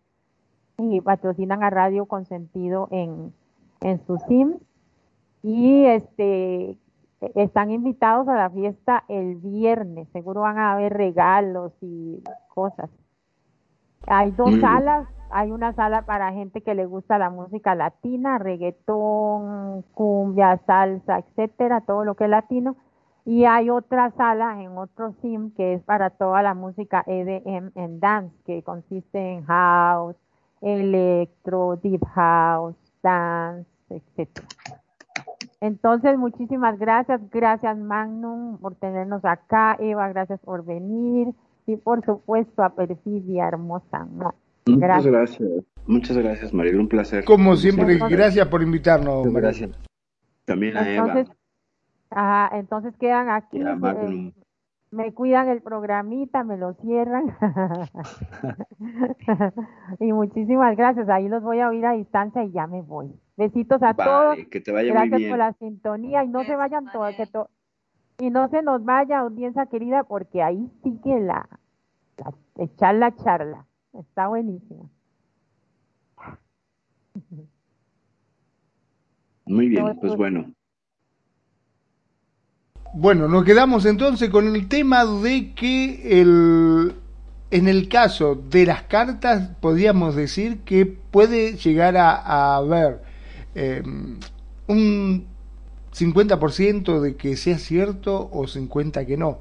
[0.79, 3.33] y patrocinan a Radio Consentido en,
[3.81, 4.59] en su SIM.
[5.43, 6.79] Y este
[7.35, 12.91] están invitados a la fiesta el viernes, seguro van a haber regalos y cosas.
[14.07, 19.83] Hay dos salas, hay una sala para gente que le gusta la música latina, reggaetón,
[19.95, 22.77] cumbia, salsa, etcétera, todo lo que es latino.
[23.25, 27.99] Y hay otra sala en otro sim que es para toda la música EDM en
[27.99, 30.17] dance, que consiste en house,
[30.61, 34.47] electro, deep house, dance, etcétera.
[35.61, 37.21] Entonces, muchísimas gracias.
[37.31, 39.77] Gracias, Magnum, por tenernos acá.
[39.81, 41.35] Eva, gracias por venir.
[41.67, 44.07] Y por supuesto, a Perfidia Hermosa.
[44.67, 45.51] Muchas gracias.
[45.87, 46.79] Muchas gracias, María.
[46.79, 47.25] Un placer.
[47.25, 49.33] Como siempre, gracias por invitarnos.
[49.33, 49.71] Gracias.
[50.45, 51.29] También a entonces,
[52.11, 52.51] Eva.
[52.53, 53.61] entonces quedan aquí.
[53.61, 54.33] Eh,
[54.91, 57.37] me cuidan el programita, me lo cierran.
[60.01, 61.09] y muchísimas gracias.
[61.09, 63.13] Ahí los voy a oír a distancia y ya me voy.
[63.37, 64.39] Besitos a todos.
[64.51, 65.31] Que te vaya Gracias muy bien.
[65.31, 67.15] por la sintonía y no se vayan todos.
[68.19, 71.49] y no se nos vaya, audiencia querida, porque ahí sigue la,
[72.17, 72.33] la
[72.65, 73.67] echar la charla.
[74.01, 74.91] Está buenísimo.
[79.47, 80.53] Muy bien, pues bueno.
[82.95, 86.95] Bueno, nos quedamos entonces con el tema de que el,
[87.51, 93.03] en el caso de las cartas podríamos decir que puede llegar a, a haber
[93.55, 93.83] eh,
[94.67, 95.27] un
[95.97, 99.39] 50% de que sea cierto o 50% que no.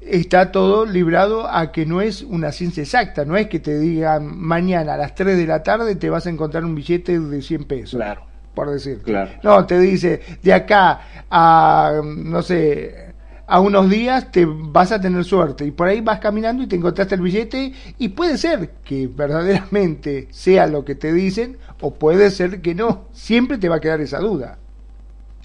[0.00, 4.38] Está todo librado a que no es una ciencia exacta, no es que te digan
[4.38, 7.64] mañana a las 3 de la tarde te vas a encontrar un billete de 100
[7.64, 7.98] pesos.
[7.98, 8.22] Claro.
[8.54, 9.02] Por decir.
[9.02, 9.32] Claro.
[9.42, 13.12] No, te dice de acá a, no sé,
[13.46, 16.76] a unos días te vas a tener suerte y por ahí vas caminando y te
[16.76, 22.30] encontraste el billete y puede ser que verdaderamente sea lo que te dicen o puede
[22.30, 23.08] ser que no.
[23.12, 24.58] Siempre te va a quedar esa duda.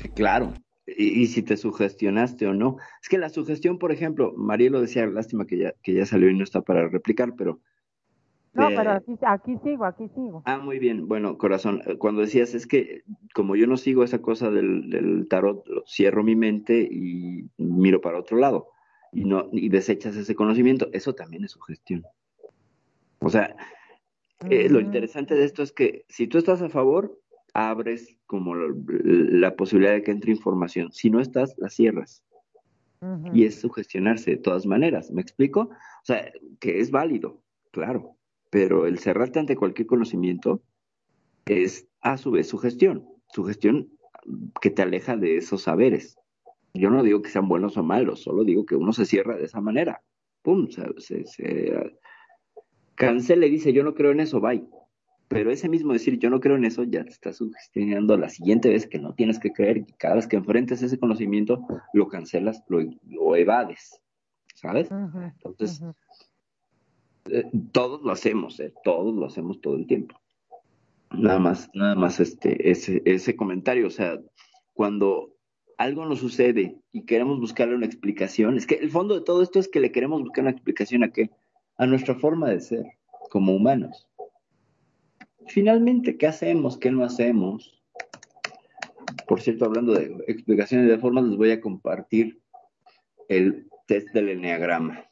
[0.02, 0.54] Sí, claro.
[0.86, 2.78] Y, si te sugestionaste o no.
[3.02, 6.30] Es que la sugestión, por ejemplo, María lo decía, lástima que ya, que ya salió
[6.30, 7.60] y no está para replicar, pero
[8.54, 10.44] no, pero aquí, aquí sigo, aquí sigo.
[10.46, 11.08] Ah, muy bien.
[11.08, 13.04] Bueno, corazón, eh, cuando decías es que
[13.34, 18.20] como yo no sigo esa cosa del, del tarot, cierro mi mente y miro para
[18.20, 18.68] otro lado
[19.14, 22.04] y no y desechas ese conocimiento, eso también es sugestión.
[23.20, 23.56] O sea,
[24.50, 27.20] eh, lo interesante de esto es que si tú estás a favor,
[27.54, 30.92] abres como la, posibilidad de que entre información.
[30.92, 32.24] Si no estás, la cierras.
[33.34, 35.12] Y es sugestionarse de todas maneras.
[35.12, 35.62] ¿Me explico?
[35.62, 38.16] O sea, que es válido, claro
[38.52, 40.62] pero el cerrarte ante cualquier conocimiento
[41.46, 43.90] es a su vez su gestión, su gestión
[44.62, 46.18] que te aleja de esos saberes.
[46.74, 49.46] Yo no digo que sean buenos o malos, solo digo que uno se cierra de
[49.46, 50.04] esa manera.
[50.44, 51.92] Pum, se, se,
[52.96, 54.68] cancela y dice, yo no creo en eso, bye.
[55.32, 58.68] Pero ese mismo decir, yo no creo en eso, ya te está sugestionando la siguiente
[58.68, 62.62] vez que no tienes que creer y cada vez que enfrentes ese conocimiento, lo cancelas,
[62.68, 64.02] lo, evades,
[64.56, 64.90] ¿sabes?
[64.92, 65.82] Entonces,
[67.30, 70.20] eh, todos lo hacemos, eh, todos lo hacemos todo el tiempo.
[71.12, 74.20] Nada más, nada más este, ese, ese comentario, o sea,
[74.74, 75.34] cuando
[75.78, 79.60] algo nos sucede y queremos buscarle una explicación, es que el fondo de todo esto
[79.60, 81.32] es que le queremos buscar una explicación a qué?
[81.78, 82.86] A nuestra forma de ser
[83.30, 84.10] como humanos.
[85.48, 86.78] Finalmente, ¿qué hacemos?
[86.78, 87.82] ¿Qué no hacemos?
[89.28, 92.42] Por cierto, hablando de explicaciones de formas, les voy a compartir
[93.30, 95.06] el test del enneagrama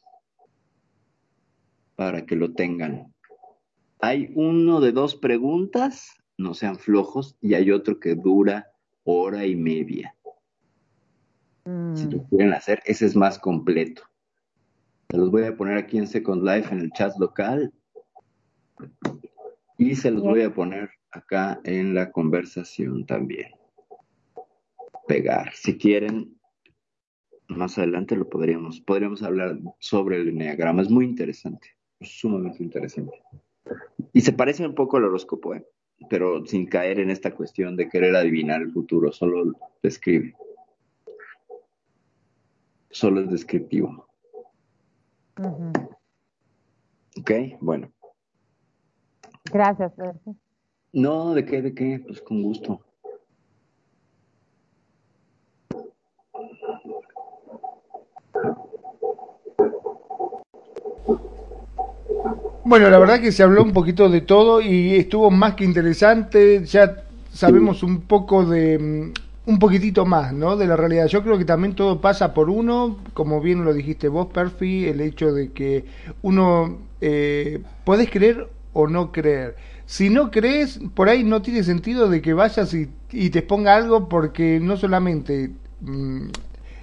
[1.96, 3.14] para que lo tengan.
[4.00, 8.72] Hay uno de dos preguntas, no sean flojos, y hay otro que dura
[9.04, 10.14] hora y media.
[11.94, 12.28] Si lo mm.
[12.30, 14.02] quieren hacer, ese es más completo.
[15.10, 17.72] Se los voy a poner aquí en Second Life en el chat local
[19.80, 23.50] y se los voy a poner acá en la conversación también.
[25.08, 25.52] Pegar.
[25.54, 26.38] Si quieren,
[27.48, 30.82] más adelante lo podríamos, podríamos hablar sobre el enneagrama.
[30.82, 33.22] Es muy interesante sumamente interesante.
[34.12, 35.64] Y se parece un poco al horóscopo, ¿eh?
[36.08, 39.52] pero sin caer en esta cuestión de querer adivinar el futuro, solo
[39.82, 40.34] describe.
[42.90, 44.06] Solo es descriptivo.
[47.18, 47.30] Ok,
[47.60, 47.92] bueno.
[49.44, 49.92] Gracias.
[50.92, 51.62] No, ¿de qué?
[51.62, 52.02] ¿De qué?
[52.06, 52.80] Pues con gusto.
[62.64, 66.64] Bueno, la verdad que se habló un poquito de todo y estuvo más que interesante.
[66.64, 69.12] Ya sabemos un poco de mm,
[69.50, 70.56] un poquitito más, ¿no?
[70.56, 71.06] De la realidad.
[71.06, 75.00] Yo creo que también todo pasa por uno, como bien lo dijiste vos, Perfi, el
[75.00, 75.84] hecho de que
[76.22, 79.56] uno eh, podés creer o no creer.
[79.86, 84.08] Si no crees, por ahí no tiene sentido de que vayas y, te exponga algo
[84.08, 86.28] porque no solamente mm,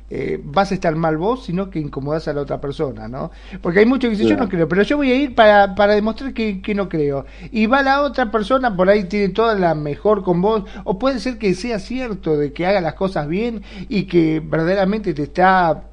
[0.10, 3.32] eh, vas a estar mal vos, sino que incomodas a la otra persona, ¿no?
[3.62, 5.96] Porque hay muchos que dicen, yo no creo, pero yo voy a ir para, para
[5.96, 7.26] demostrar que, que, no creo.
[7.52, 11.20] Y va la otra persona, por ahí tiene toda la mejor con vos, o puede
[11.20, 15.84] ser que sea cierto de que haga las cosas bien y que verdaderamente te está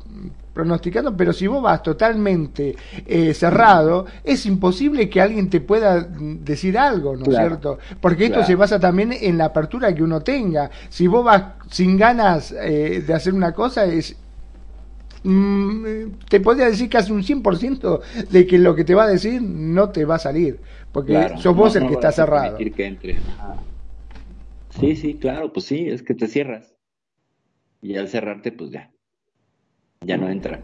[0.55, 2.77] pronosticando, pero si vos vas totalmente
[3.07, 7.79] eh, cerrado, es imposible que alguien te pueda decir algo, ¿no es cierto?
[8.01, 10.71] Porque esto se basa también en la apertura que uno tenga.
[10.89, 14.17] Si vos vas sin ganas eh, de hacer una cosa, es
[15.25, 15.85] mm,
[16.29, 18.01] te podría decir casi un 100%
[18.31, 20.61] de que lo que te va a decir no te va a salir,
[20.93, 22.57] porque sos vos el que está cerrado.
[22.59, 23.17] Que entre.
[24.79, 26.75] Sí, sí, claro, pues sí, es que te cierras.
[27.81, 28.94] Y al cerrarte, pues ya,
[30.05, 30.63] ya no entra.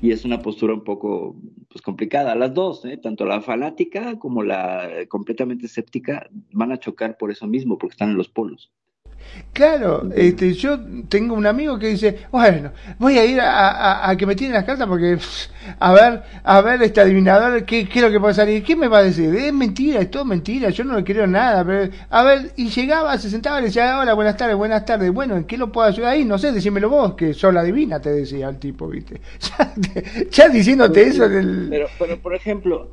[0.00, 1.36] Y es una postura un poco
[1.68, 2.34] pues, complicada.
[2.34, 2.96] Las dos, ¿eh?
[2.96, 8.10] tanto la fanática como la completamente escéptica, van a chocar por eso mismo, porque están
[8.10, 8.72] en los polos.
[9.52, 10.78] Claro, este, yo
[11.10, 14.88] tengo un amigo que dice, bueno, voy a ir a, que me tiren las cartas
[14.88, 15.18] porque,
[15.78, 18.62] a ver, a ver este adivinador, ¿qué, ¿qué, es lo que puede salir?
[18.62, 19.34] ¿Qué me va a decir?
[19.34, 21.66] Es mentira, es todo mentira, yo no le creo nada.
[21.66, 25.12] Pero, a ver, y llegaba, se sentaba y le decía, hola, buenas tardes, buenas tardes.
[25.12, 26.24] Bueno, ¿en qué lo puedo ayudar ahí?
[26.24, 29.20] No sé, decímelo vos, que la adivina, te decía el tipo, ¿viste?
[30.30, 31.66] Ya, diciéndote eso del...
[31.68, 32.90] Pero, pero, por ejemplo,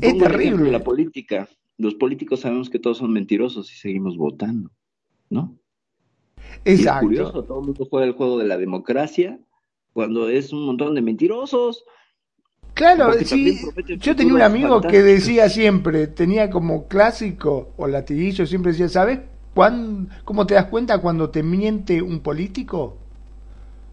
[0.00, 0.72] es terrible.
[0.72, 1.48] la política.
[1.78, 4.70] Los políticos sabemos que todos son mentirosos y seguimos votando,
[5.30, 5.59] ¿no?
[6.64, 7.06] Exacto.
[7.06, 9.38] curioso, todo el mundo juega el juego de la democracia
[9.92, 11.84] cuando es un montón de mentirosos.
[12.74, 13.60] Claro, sí.
[13.98, 19.20] Yo tenía un amigo que decía siempre, tenía como clásico o latiguillo, siempre decía, ¿sabes
[20.24, 22.96] cómo te das cuenta cuando te miente un político?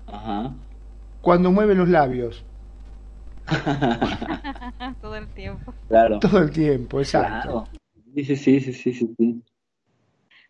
[0.06, 0.54] Ajá.
[1.22, 2.46] Cuando mueve los labios.
[5.02, 5.74] Todo el tiempo.
[5.88, 6.20] Claro.
[6.20, 7.50] Todo el tiempo, exacto.
[7.50, 7.68] Claro.
[8.16, 9.44] Sí, sí, sí, sí, sí, sí.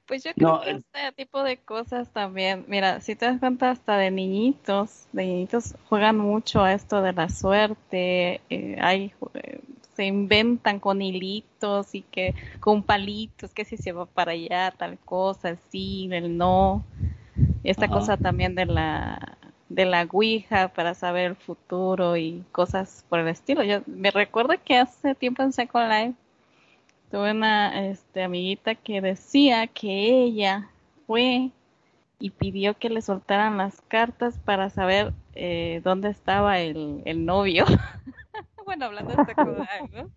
[0.07, 3.97] Pues yo creo que este tipo de cosas también, mira, si te das cuenta hasta
[3.97, 9.59] de niñitos, de niñitos juegan mucho a esto de la suerte, eh, hay, eh,
[9.95, 14.97] se inventan con hilitos y que con palitos, que si se va para allá, tal
[14.99, 16.85] cosa, el sí, el no,
[17.65, 19.37] esta cosa también de la
[19.69, 23.63] de la Ouija para saber el futuro y cosas por el estilo.
[23.63, 26.26] Yo me recuerdo que hace tiempo en Second Life
[27.11, 30.69] tuve una este, amiguita que decía que ella
[31.05, 31.51] fue
[32.19, 37.65] y pidió que le soltaran las cartas para saber eh, dónde estaba el, el novio.
[38.65, 40.09] bueno, hablando de secundaria, ¿no?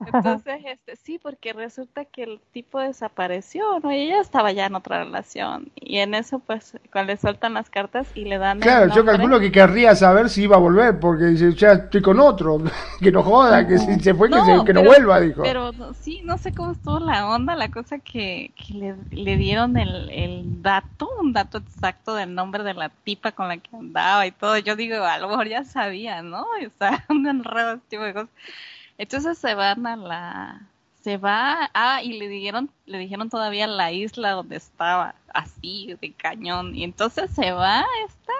[0.00, 3.92] Entonces, este, sí, porque resulta que el tipo desapareció, ¿no?
[3.92, 5.70] Y ella estaba ya en otra relación.
[5.76, 8.60] Y en eso, pues, cuando le sueltan las cartas y le dan.
[8.60, 12.20] Claro, yo calculo que querría saber si iba a volver, porque dice, ya estoy con
[12.20, 12.58] otro,
[13.00, 15.42] que no joda, que si se fue, que, no, que no vuelva, dijo.
[15.42, 19.76] Pero sí, no sé cómo estuvo la onda, la cosa que, que le, le dieron
[19.76, 24.26] el, el dato, un dato exacto del nombre de la tipa con la que andaba
[24.26, 24.58] y todo.
[24.58, 26.44] Yo digo, a lo mejor ya sabía, ¿no?
[26.64, 28.30] O sea, un enredo, tipo de cosas.
[28.98, 30.68] Entonces se van a la
[31.04, 36.12] se va, ah, y le dijeron, le dijeron todavía la isla donde estaba, así, de
[36.12, 36.74] cañón.
[36.74, 38.32] Y entonces se va esta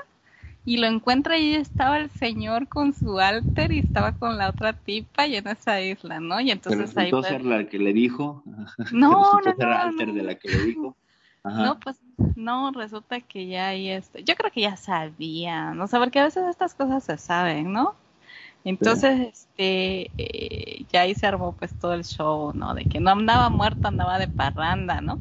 [0.64, 4.72] y lo encuentra y estaba el señor con su alter y estaba con la otra
[4.72, 6.40] tipa y en esa isla, ¿no?
[6.40, 7.22] Y entonces Pero ahí fue...
[7.24, 8.42] ser la que le dijo.
[8.92, 10.96] No, no, no, alter de la que le dijo.
[11.44, 12.00] No, pues
[12.34, 16.24] no, resulta que ya ahí este, yo creo que ya sabía, no sé, porque a
[16.24, 17.94] veces estas cosas se saben, ¿no?
[18.64, 22.74] Entonces, este, eh, ya ahí se armó pues todo el show, ¿no?
[22.74, 25.18] De que no andaba muerto, andaba de parranda, ¿no?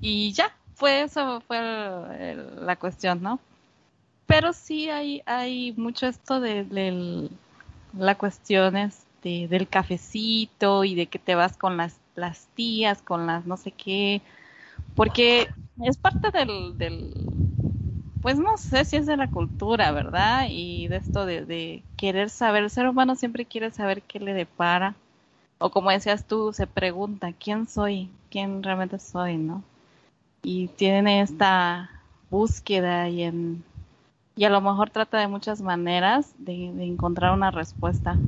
[0.00, 3.40] Y ya, fue eso, fue la cuestión, ¿no?
[4.26, 7.28] Pero sí hay, hay mucho esto de,
[7.98, 13.26] la cuestión este, del cafecito y de que te vas con las, las tías, con
[13.26, 14.22] las no sé qué,
[14.94, 15.48] porque
[15.82, 17.12] es parte del, del
[18.26, 20.48] pues no sé si es de la cultura, ¿verdad?
[20.50, 24.96] Y de esto de, querer saber, el ser humano siempre quiere saber qué le depara.
[25.58, 28.10] O como decías tú, se pregunta, ¿quién soy?
[28.28, 29.36] ¿Quién realmente soy?
[29.36, 29.62] ¿No?
[30.42, 31.88] Y tiene esta
[32.28, 33.62] búsqueda y, en,
[34.34, 38.18] y a lo mejor trata de muchas maneras de, encontrar una respuesta.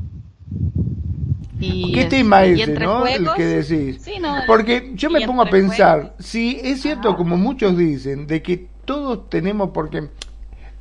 [1.58, 3.04] Y, ¿Qué tema es ese, no?
[3.04, 4.08] el que decís.
[4.46, 9.28] Porque yo me pongo a pensar, si es cierto, como muchos dicen, de que todos
[9.28, 10.08] tenemos, porque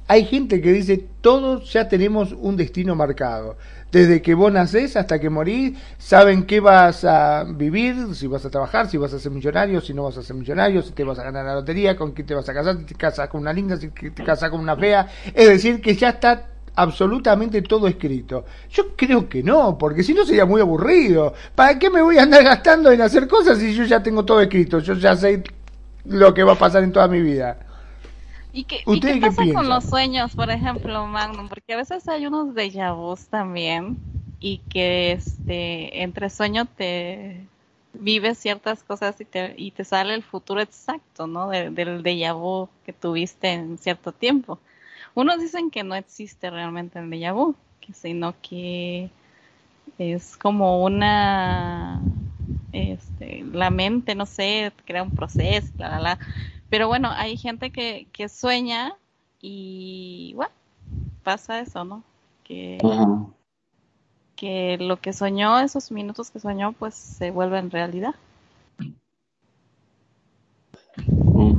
[0.08, 3.58] hay gente que dice, todos ya tenemos un destino marcado.
[3.92, 8.50] Desde que vos nacés hasta que morís, saben qué vas a vivir, si vas a
[8.50, 11.20] trabajar, si vas a ser millonario, si no vas a ser millonario, si te vas
[11.20, 13.52] a ganar la lotería, con quién te vas a casar, si te casas con una
[13.52, 15.10] linda, si te casas con una fea.
[15.34, 18.46] Es decir, que ya está absolutamente todo escrito.
[18.70, 21.34] Yo creo que no, porque si no sería muy aburrido.
[21.56, 24.40] ¿Para qué me voy a andar gastando en hacer cosas si yo ya tengo todo
[24.40, 24.80] escrito?
[24.80, 25.44] Yo ya sé
[26.06, 27.67] lo que va a pasar en toda mi vida.
[28.58, 31.48] ¿Y qué, qué pasa con los sueños, por ejemplo, Magnum?
[31.48, 34.00] Porque a veces hay unos déjà vus también
[34.40, 37.46] y que este entre sueño te
[37.94, 41.50] vives ciertas cosas y te, y te sale el futuro exacto, ¿no?
[41.50, 44.60] del déjà vu que tuviste en cierto tiempo.
[45.14, 47.56] Unos dicen que no existe realmente el déjà vu,
[47.94, 49.10] sino que
[50.00, 52.02] es como una
[52.72, 56.20] este, la mente, no sé, crea un proceso, la, la, la.
[56.70, 58.94] Pero bueno, hay gente que, que sueña
[59.42, 60.52] y, bueno,
[61.24, 62.04] pasa eso, ¿no?
[62.44, 62.78] Que,
[64.36, 68.16] que lo que soñó, esos minutos que soñó, pues se vuelven realidad.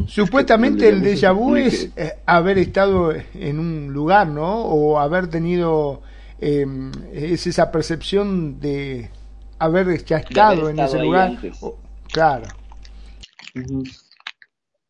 [0.07, 4.63] Supuestamente el déjà vu es eh, haber estado en un lugar, ¿no?
[4.63, 6.03] O haber tenido,
[6.41, 9.11] em, es esa percepción de
[9.59, 11.39] haber ya estado, en ese lugar.
[12.11, 12.47] claro.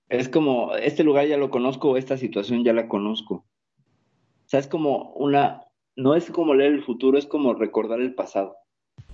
[0.09, 3.35] Es como, este lugar ya lo conozco, esta situación ya la conozco.
[3.35, 5.65] O sea, es como una,
[5.97, 8.57] no es como leer el futuro, es como recordar el pasado.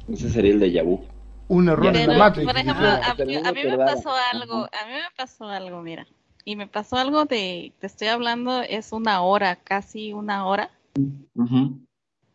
[0.08, 1.00] Ese sería el de vu.
[1.48, 2.46] Un error dramático.
[2.46, 3.14] Por ejemplo, a,
[3.52, 6.06] mí me pasó algo, a mí me pasó algo, mira.
[6.44, 10.70] Y me pasó algo de, te estoy hablando, es una hora, casi una hora.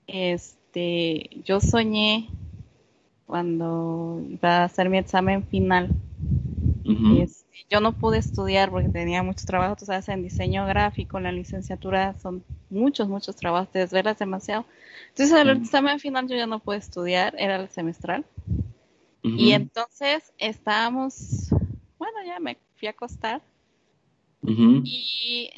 [0.07, 2.27] Este, yo soñé
[3.25, 5.91] cuando iba a hacer mi examen final
[7.69, 11.31] yo no pude estudiar porque tenía mucho trabajo, tú sabes, en diseño gráfico, en la
[11.31, 14.65] licenciatura son muchos, muchos trabajos, te desvelas demasiado.
[15.09, 18.25] Entonces, el examen final yo ya no pude estudiar, era el semestral.
[19.21, 21.49] Y entonces estábamos,
[21.97, 23.41] bueno, ya me fui a acostar
[24.43, 25.49] y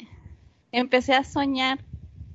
[0.72, 1.78] empecé a soñar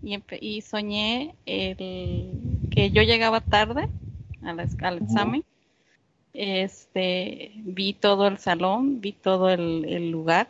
[0.02, 2.40] y, y soñé el,
[2.72, 3.90] que yo llegaba tarde
[4.42, 5.44] al examen
[6.38, 10.50] este, vi todo el salón, vi todo el, lugar.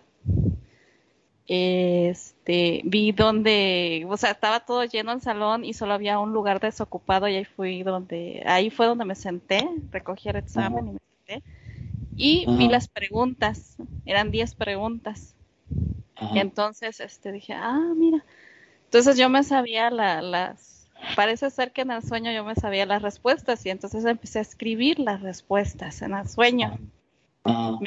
[1.48, 6.60] Este, vi donde, o sea, estaba todo lleno el salón y solo había un lugar
[6.60, 11.00] desocupado y ahí fui donde, ahí fue donde me senté, recogí el examen y me
[11.26, 11.44] senté.
[12.18, 15.36] Y vi las preguntas, eran 10 preguntas.
[16.34, 18.26] Entonces, este, dije, ah, mira.
[18.86, 20.77] Entonces yo me sabía las,
[21.16, 24.42] parece ser que en el sueño yo me sabía las respuestas y entonces empecé a
[24.42, 26.78] escribir las respuestas en el sueño.
[27.44, 27.78] Ah.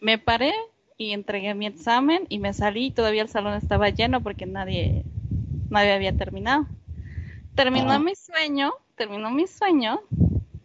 [0.00, 0.52] Me, paré
[0.96, 5.04] y entregué mi examen y me salí y todavía el salón estaba lleno porque nadie,
[5.70, 6.66] nadie había terminado.
[7.54, 10.00] Terminó mi sueño, terminó mi sueño,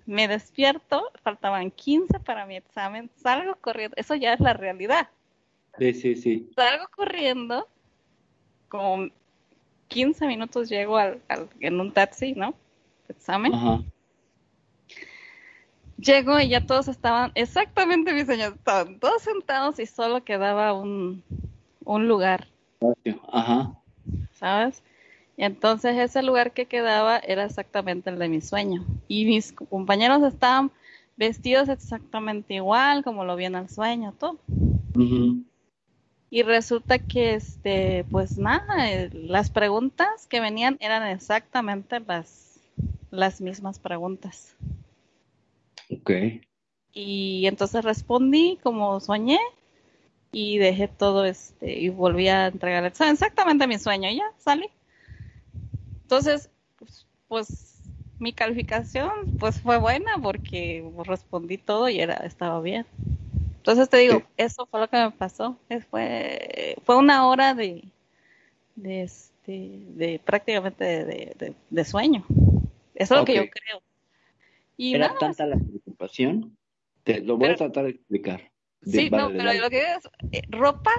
[0.06, 5.10] me despierto, faltaban 15 para mi examen, salgo corriendo, eso ya es la realidad.
[5.80, 6.52] Sí, sí, sí.
[6.56, 7.68] Salgo corriendo,
[8.70, 9.10] como
[9.94, 11.22] 15 minutos llego al,
[11.60, 12.56] en un taxi, ¿no?
[13.08, 13.54] Examen.
[15.98, 21.24] Llego y ya todos estaban, exactamente mis señores, estaban todos sentados y solo quedaba un,
[21.86, 22.48] un lugar.
[23.32, 23.74] Ajá.
[24.34, 24.82] ¿Sabes?
[25.38, 28.84] Y entonces ese lugar que quedaba era exactamente el de mi sueño.
[29.08, 30.72] Y mis compañeros estaban
[31.16, 34.40] vestidos exactamente igual, como lo vi en el sueño, todo
[36.34, 42.60] y resulta que este pues nada eh, las preguntas que venían eran exactamente las
[43.12, 44.56] las mismas preguntas.
[45.92, 46.10] Ok.
[46.92, 49.38] Y entonces respondí como soñé
[50.32, 54.72] y dejé todo este y volví a entregar exactamente mi sueño ya salí.
[56.02, 56.50] Entonces
[56.80, 57.80] pues, pues,
[58.18, 62.88] mi calificación pues fue buena porque respondí todo y era estaba bien
[63.64, 65.58] entonces te digo, eso fue lo que me pasó.
[65.90, 67.86] Fue, fue una hora de,
[68.76, 72.26] de, este, de prácticamente de, sueño.
[72.94, 73.82] Eso es lo que yo creo.
[74.76, 76.58] Y Era tanta la preocupación.
[77.06, 78.52] Te lo voy a tratar de explicar.
[78.82, 80.92] sí, no, pero lo que es eh, ropa,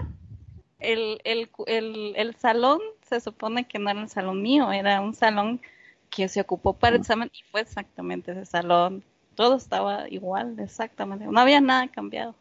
[0.78, 5.12] el, el, el, el salón se supone que no era un salón mío, era un
[5.12, 5.60] salón
[6.08, 9.04] que se ocupó para el examen y fue exactamente ese salón.
[9.34, 11.26] Todo estaba igual, exactamente.
[11.26, 12.34] No había nada cambiado.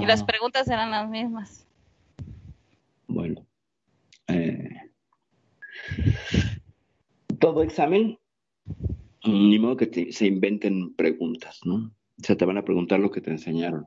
[0.00, 1.66] Y las preguntas eran las mismas.
[3.06, 3.44] Bueno.
[4.28, 4.70] Eh,
[7.38, 8.18] todo examen,
[9.24, 11.74] ni modo que se inventen preguntas, ¿no?
[12.20, 13.86] O sea, te van a preguntar lo que te enseñaron.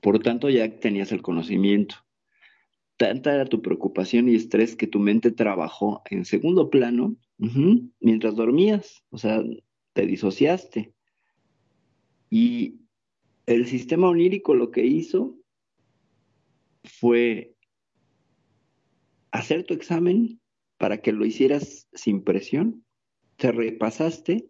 [0.00, 1.96] Por lo tanto, ya tenías el conocimiento.
[2.96, 7.16] Tanta era tu preocupación y estrés que tu mente trabajó en segundo plano
[8.00, 9.04] mientras dormías.
[9.10, 9.42] O sea,
[9.92, 10.94] te disociaste.
[12.30, 12.80] Y
[13.46, 15.36] el sistema onírico lo que hizo
[16.84, 17.54] fue
[19.30, 20.40] hacer tu examen
[20.78, 22.84] para que lo hicieras sin presión,
[23.36, 24.48] te repasaste,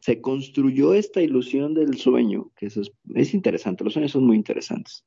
[0.00, 5.04] se construyó esta ilusión del sueño, que es, interesante, los sueños son muy interesantes.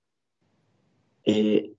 [1.25, 1.73] Eh,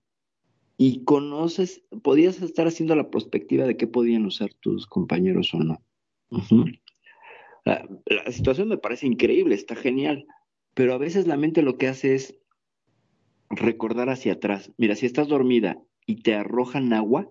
[0.77, 5.83] y conoces, podías estar haciendo la perspectiva de qué podían usar tus compañeros o no.
[7.65, 7.89] la,
[8.31, 10.27] situación me parece increíble, está genial,
[10.75, 12.39] pero a veces la mente lo que hace es
[13.51, 14.73] recordar hacia atrás.
[14.77, 17.31] Mira, si estás dormida y te arrojan agua,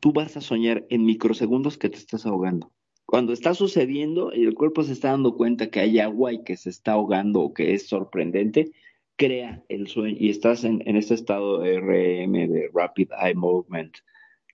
[0.00, 2.72] tú vas a soñar en microsegundos que te estás ahogando.
[3.06, 6.56] Cuando está sucediendo y el cuerpo se está dando cuenta que hay agua y que
[6.56, 8.72] se está ahogando o que es sorprendente,
[9.16, 13.94] crea el sueño y estás en, en este estado RM, de Rapid Eye Movement,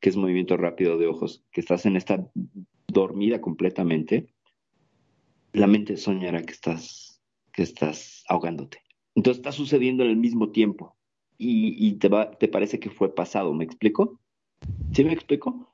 [0.01, 2.31] que es movimiento rápido de ojos, que estás en esta
[2.89, 4.27] dormida completamente,
[5.53, 7.23] la mente soñará que estás,
[7.53, 8.83] que estás ahogándote.
[9.15, 10.98] Entonces está sucediendo en el mismo tiempo
[11.39, 14.19] y, te, va, te parece que fue pasado, ¿me explico?
[14.93, 15.73] ¿Sí me explico?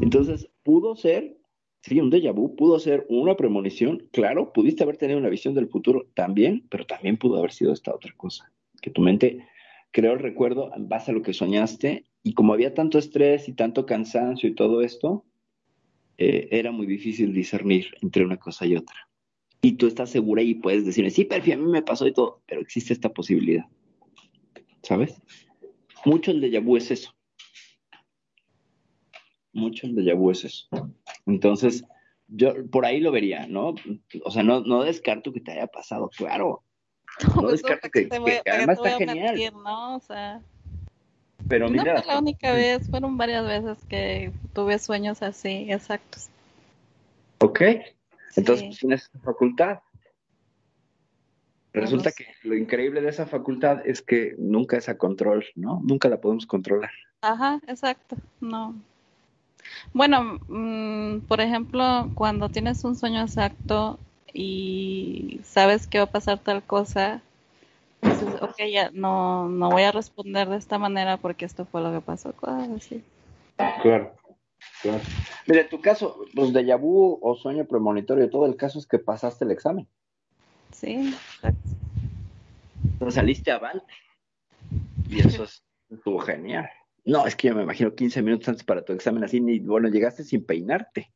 [0.00, 1.36] Entonces, pudo ser,
[1.82, 5.68] sí, un déjà vu, pudo ser una premonición, claro, pudiste haber tenido una visión del
[5.68, 8.50] futuro también, pero también pudo haber sido esta otra cosa,
[8.80, 9.46] que tu mente
[9.90, 13.52] creó el recuerdo en base a lo que soñaste y como había tanto estrés y
[13.52, 15.24] tanto cansancio y todo esto,
[16.16, 18.96] eh, era muy difícil discernir entre una cosa y otra.
[19.62, 22.42] Y tú estás segura y puedes decirme, sí, Perfi, a mí me pasó y todo,
[22.46, 23.66] pero existe esta posibilidad.
[24.84, 25.20] ¿Sabes?
[26.04, 27.12] Mucho el de vu es eso.
[29.52, 30.68] Mucho el de vu es eso.
[31.26, 31.84] Entonces,
[32.28, 33.74] yo por ahí lo vería, ¿no?
[34.24, 36.62] O sea, no, no descarto que te haya pasado, claro.
[37.36, 38.08] No, pues, descarto que,
[38.50, 39.38] además está genial.
[39.62, 39.96] ¿no?
[39.96, 40.42] O sea,
[41.48, 46.28] pero mira, no fue la única vez, fueron varias veces que tuve sueños así, exactos.
[47.38, 47.60] Ok,
[48.36, 49.78] entonces pues, tienes facultad.
[51.74, 55.80] Resulta que lo increíble de esa facultad es que nunca es a control, ¿no?
[55.82, 56.92] Nunca la podemos controlar.
[57.20, 58.76] Ajá, exacto, no.
[59.92, 63.98] Bueno, mm, por ejemplo, cuando tienes un sueño exacto
[64.32, 67.22] y sabes que va a pasar tal cosa,
[68.02, 71.92] dices, ok, ya no, no voy a responder de esta manera porque esto fue lo
[71.92, 73.02] que pasó, cosas así.
[73.82, 74.14] Claro,
[74.80, 75.00] claro.
[75.48, 79.44] Mira, tu caso, pues de vu o sueño premonitorio, todo el caso es que pasaste
[79.44, 79.88] el examen.
[80.84, 81.70] Sí, exacto.
[82.84, 83.94] Entonces saliste avante.
[85.08, 85.46] Y eso
[85.90, 86.68] estuvo genial.
[87.06, 89.88] No, es que yo me imagino 15 minutos antes para tu examen así, y bueno,
[89.88, 91.10] llegaste sin peinarte,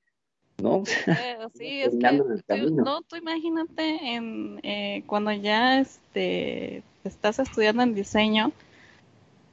[0.58, 0.84] ¿no?
[0.86, 0.92] sí,
[1.82, 8.52] es que no, tú imagínate en, eh, cuando ya este, estás estudiando en diseño,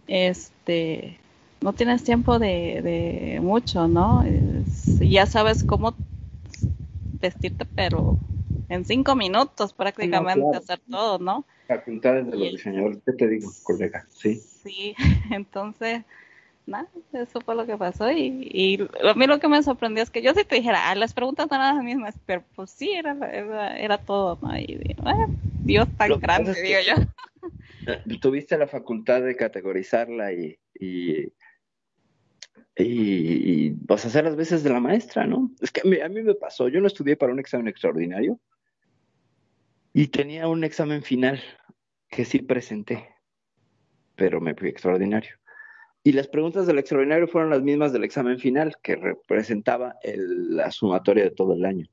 [0.08, 1.18] este,
[1.62, 4.24] no tienes tiempo de, de mucho, ¿no?
[5.00, 5.94] ya sabes cómo
[7.22, 8.18] vestirte, pero
[8.70, 11.46] en cinco minutos prácticamente hacer todo, ¿no?
[11.68, 14.06] Facultades de los diseñadores, ¿qué te digo, colega?
[14.10, 14.36] Sí.
[14.36, 14.96] Sí,
[15.32, 16.04] entonces,
[16.66, 20.10] nada, eso fue lo que pasó y, y a mí lo que me sorprendió es
[20.10, 22.92] que yo sí te dijera, ah, las preguntas no eran las mismas, pero pues sí,
[22.92, 23.16] era,
[23.78, 24.58] era, todo, ¿no?
[24.58, 24.96] Y
[25.64, 26.96] Dios tan grande, digo yo.
[28.22, 31.32] Tuviste la facultad de categorizarla y, y
[32.78, 35.52] y, vas a hacer las veces de la maestra, ¿no?
[35.62, 38.40] Es que a mí, me pasó, yo no estudié para un examen extraordinario,
[39.98, 41.42] y tenía un examen final
[42.10, 43.16] que sí presenté,
[44.18, 45.38] pero me fui extraordinario.
[46.04, 51.24] Y las preguntas del extraordinario fueron las mismas del examen final, que representaba la sumatoria
[51.24, 51.88] de todo el año.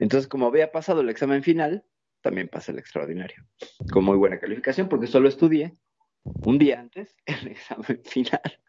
[0.00, 1.84] Entonces, como había pasado el examen final,
[2.20, 3.46] también pasé el extraordinario,
[3.92, 5.76] con muy buena calificación, porque solo estudié
[6.24, 8.60] un día antes el examen final,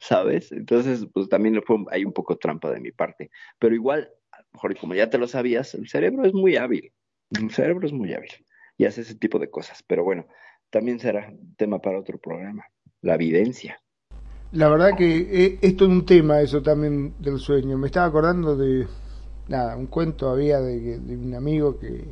[0.00, 0.50] ¿sabes?
[0.50, 3.30] Entonces, pues también fue, hay un poco trampa de mi parte.
[3.60, 4.10] Pero igual,
[4.52, 6.92] mejor como ya te lo sabías, el cerebro es muy hábil.
[7.30, 8.30] El cerebro es muy hábil
[8.76, 9.82] y hace ese tipo de cosas.
[9.86, 10.26] Pero bueno,
[10.70, 12.64] también será tema para otro programa.
[13.02, 13.80] La evidencia.
[14.52, 17.78] La verdad que eh, esto es un tema, eso también del sueño.
[17.78, 18.86] Me estaba acordando de,
[19.48, 22.04] nada, un cuento había de, de un amigo que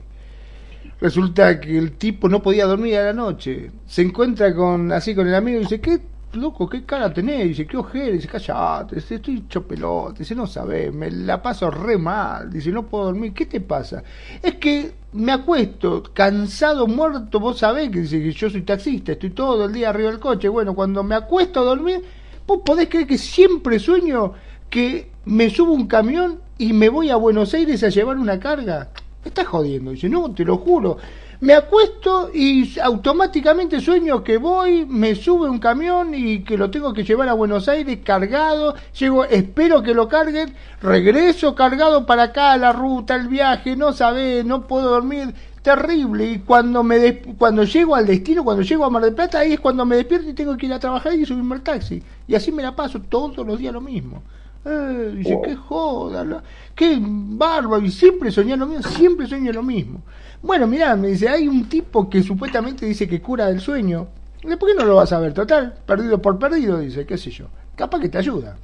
[1.00, 3.72] resulta que el tipo no podía dormir a la noche.
[3.86, 6.00] Se encuentra con así con el amigo y dice, ¿qué
[6.32, 10.92] loco, qué cara tenés, dice, qué ojera, dice, callate, estoy hecho pelota, dice, no sabes,
[10.92, 14.02] me la paso re mal, dice, no puedo dormir, ¿qué te pasa?
[14.42, 19.64] Es que me acuesto, cansado, muerto, vos sabés que que yo soy taxista, estoy todo
[19.64, 22.02] el día arriba del coche, bueno, cuando me acuesto a dormir,
[22.46, 24.34] vos podés creer que siempre sueño
[24.68, 28.90] que me subo un camión y me voy a Buenos Aires a llevar una carga.
[29.24, 30.98] Me estás jodiendo, dice, no, te lo juro
[31.40, 36.92] me acuesto y automáticamente sueño que voy, me sube un camión y que lo tengo
[36.92, 40.52] que llevar a Buenos Aires cargado, llego, espero que lo carguen,
[40.82, 45.32] regreso cargado para acá, la ruta, el viaje, no sabés, no puedo dormir,
[45.62, 46.26] terrible.
[46.26, 49.60] Y cuando me cuando llego al destino, cuando llego a Mar del Plata, ahí es
[49.60, 52.02] cuando me despierto y tengo que ir a trabajar y subirme al taxi.
[52.26, 54.22] Y así me la paso todos los días lo mismo.
[54.64, 56.42] Eh, dice, qué joda,
[56.74, 60.02] qué bárbaro, y siempre soñé lo mismo, siempre sueño lo mismo.
[60.42, 64.08] Bueno, mirá, me dice, hay un tipo que supuestamente dice que cura del sueño.
[64.42, 65.34] ¿Por qué no lo vas a ver?
[65.34, 67.46] Total, perdido por perdido, dice, qué sé yo.
[67.74, 68.56] Capaz que te ayuda.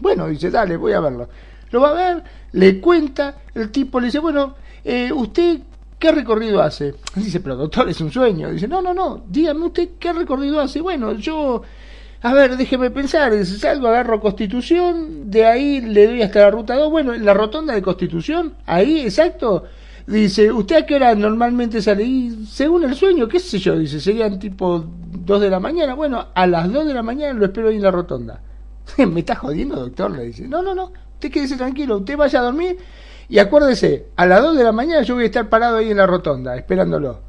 [0.00, 1.28] Bueno, dice, dale, voy a verlo.
[1.70, 4.54] Lo va a ver, le cuenta, el tipo le dice, bueno,
[4.84, 5.60] eh, usted
[6.00, 6.94] ¿qué recorrido hace?
[7.14, 8.50] Dice, pero doctor, es un sueño.
[8.50, 10.80] Dice, no, no, no, dígame usted qué recorrido hace.
[10.80, 11.62] Bueno, yo,
[12.22, 16.90] a ver, déjeme pensar, salgo, agarro Constitución, de ahí le doy hasta la ruta 2,
[16.90, 19.64] bueno, en la rotonda de Constitución, ahí, exacto.
[20.10, 22.02] Dice, ¿usted a qué hora normalmente sale?
[22.02, 25.94] Y según el sueño, qué sé yo, dice, serían tipo 2 de la mañana.
[25.94, 28.40] Bueno, a las 2 de la mañana lo espero ahí en la rotonda.
[28.98, 30.10] ¿Me está jodiendo, doctor?
[30.10, 32.76] Le dice, no, no, no, usted quédese tranquilo, usted vaya a dormir
[33.28, 35.98] y acuérdese, a las 2 de la mañana yo voy a estar parado ahí en
[35.98, 37.20] la rotonda, esperándolo.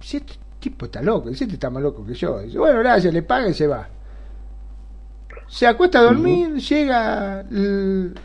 [0.00, 2.38] Si este tipo está loco, dice, este está más loco que yo.
[2.38, 3.88] Dice, bueno, gracias, le paga y se va.
[5.50, 7.44] Se acuesta a dormir, llega,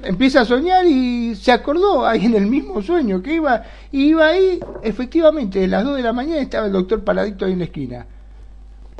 [0.04, 4.28] empieza a soñar y se acordó ahí en el mismo sueño que iba, y iba
[4.28, 7.66] ahí, efectivamente, a las 2 de la mañana estaba el doctor paradito ahí en la
[7.66, 8.06] esquina.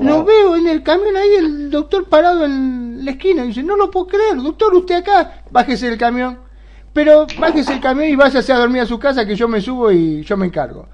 [0.00, 3.44] Lo veo en el camión ahí, el doctor parado en la esquina.
[3.44, 6.38] Dice, no lo puedo creer, doctor, usted acá, bájese del camión.
[6.92, 9.92] Pero bájese el camión y váyase a dormir a su casa que yo me subo
[9.92, 10.88] y yo me encargo.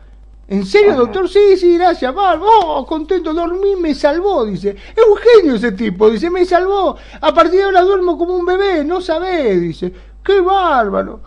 [0.53, 1.31] ¿En serio, doctor?
[1.31, 2.15] Sí, sí, gracias.
[2.15, 4.77] Va, oh, contento, dormí, me salvó, dice.
[4.95, 6.95] Es un genio ese tipo, dice, me salvó.
[7.23, 9.91] A partir de ahora duermo como un bebé, no sabe, dice.
[10.23, 11.21] Qué bárbaro.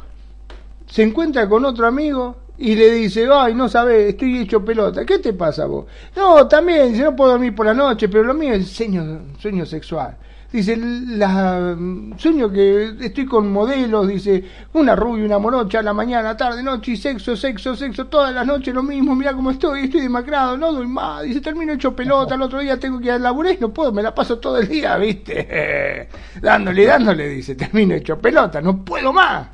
[0.86, 5.04] Se encuentra con otro amigo y le dice, ay, no sabe, estoy hecho pelota.
[5.04, 5.88] ¿Qué te pasa vos?
[6.16, 9.66] No, también, dice, no puedo dormir por la noche, pero lo mío es sueño, sueño
[9.66, 10.16] sexual.
[10.56, 11.76] Dice, la,
[12.16, 14.42] sueño que estoy con modelos, dice,
[14.72, 18.74] una rubia, una morocha, la mañana, tarde, noche, y sexo, sexo, sexo, todas las noches
[18.74, 22.42] lo mismo, mira cómo estoy, estoy demacrado, no doy más, dice, termino hecho pelota, el
[22.42, 24.70] otro día tengo que ir a laburar y no puedo, me la paso todo el
[24.70, 26.08] día, viste,
[26.42, 29.50] dándole, dándole, dice, termino hecho pelota, no puedo más.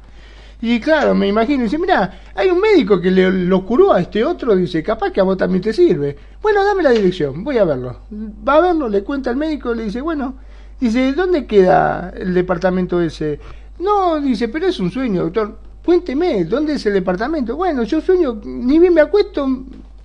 [0.62, 4.24] Y claro, me imagino, dice, mira, hay un médico que le, lo curó a este
[4.24, 6.16] otro, dice, capaz que a vos también te sirve.
[6.44, 8.02] Bueno, dame la dirección, voy a verlo.
[8.48, 10.36] Va a verlo, le cuenta al médico, le dice, bueno,
[10.82, 13.40] Dice, ¿dónde queda el departamento ese?
[13.78, 15.60] No, dice, pero es un sueño, doctor.
[15.86, 17.56] Cuénteme, ¿dónde es el departamento?
[17.56, 19.48] Bueno, yo sueño, ni bien me acuesto,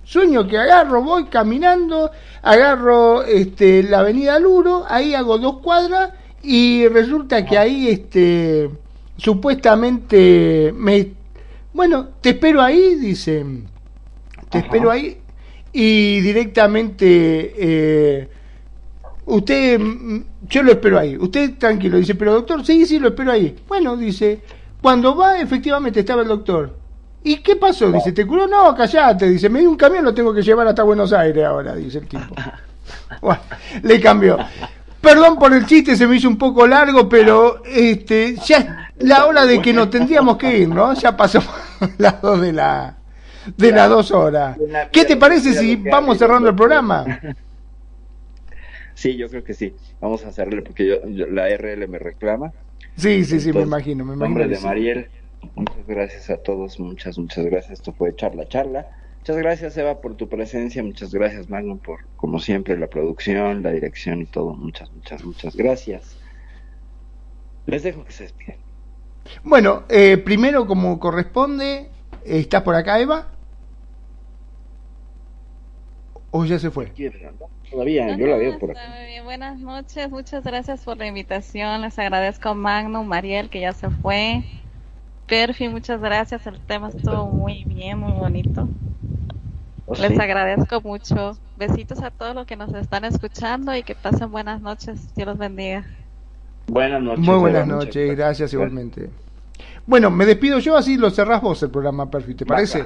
[0.03, 2.11] sueño que agarro, voy caminando,
[2.43, 6.11] agarro este, la avenida Luro, ahí hago dos cuadras
[6.43, 8.69] y resulta que ahí este,
[9.17, 11.11] supuestamente me...
[11.73, 13.43] Bueno, te espero ahí, dice,
[14.51, 15.17] te espero ahí
[15.73, 17.53] y directamente...
[17.57, 18.29] Eh,
[19.27, 23.31] usted, mm, yo lo espero ahí, usted tranquilo, dice, pero doctor, sí, sí, lo espero
[23.31, 23.55] ahí.
[23.67, 24.41] Bueno, dice,
[24.81, 26.75] cuando va, efectivamente estaba el doctor.
[27.23, 27.91] ¿Y qué pasó?
[27.91, 28.47] Dice, ¿te curó?
[28.47, 31.75] No, callate, dice, me dio un camión, lo tengo que llevar hasta Buenos Aires ahora,
[31.75, 32.35] dice el tipo.
[33.21, 33.41] Bueno,
[33.83, 34.37] le cambió.
[35.01, 38.57] Perdón por el chiste, se me hizo un poco largo, pero este, ya
[38.97, 40.93] es la hora de que nos tendríamos que ir, ¿no?
[40.93, 41.41] Ya pasó
[41.97, 42.95] las dos de la
[43.57, 44.57] de las dos horas.
[44.91, 47.05] ¿Qué te parece si vamos cerrando el programa?
[48.97, 49.75] Sí, yo creo que sí.
[50.01, 52.51] Vamos a hacerle porque yo, la RL me reclama.
[52.95, 54.39] Sí, sí, sí, me imagino, me imagino.
[54.39, 55.07] Nombre de Mariel,
[55.53, 57.73] muchas gracias a todos, muchas, muchas gracias.
[57.73, 58.87] Esto fue Charla Charla.
[59.19, 60.81] Muchas gracias, Eva, por tu presencia.
[60.81, 64.55] Muchas gracias, Magnum, por, como siempre, la producción, la dirección y todo.
[64.55, 66.17] Muchas, muchas, muchas gracias.
[67.67, 68.55] Les dejo que se despiden.
[69.43, 71.91] Bueno, eh, primero, como corresponde,
[72.25, 73.27] ¿estás por acá, Eva?
[76.31, 76.91] ¿O ya se fue?
[77.71, 78.79] Todavía, yo la veo por aquí.
[79.23, 81.81] Buenas noches, muchas gracias por la invitación.
[81.81, 84.43] Les agradezco Magno, Mariel, que ya se fue.
[85.27, 86.47] Perfi, muchas gracias.
[86.47, 88.69] El tema estuvo muy bien, muy bonito.
[89.85, 91.37] Oh, Les agradezco mucho.
[91.57, 95.13] Besitos a todos los que nos están escuchando y que pasen buenas noches.
[95.15, 95.85] Dios los bendiga.
[96.67, 97.25] Buenas noches.
[97.25, 99.09] Muy buenas noches, gracias, igualmente.
[99.85, 102.85] Bueno, me despido yo, así lo cerrás vos el programa, Perfi, ¿te parece?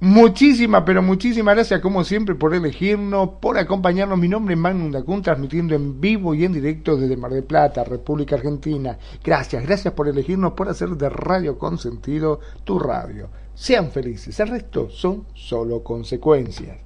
[0.00, 4.18] Muchísimas, pero muchísimas gracias como siempre por elegirnos, por acompañarnos.
[4.18, 7.82] Mi nombre es Magnum Dacun, transmitiendo en vivo y en directo desde Mar del Plata,
[7.82, 8.98] República Argentina.
[9.24, 13.28] Gracias, gracias por elegirnos, por hacer de Radio Consentido tu radio.
[13.54, 16.76] Sean felices, el resto son solo consecuencias.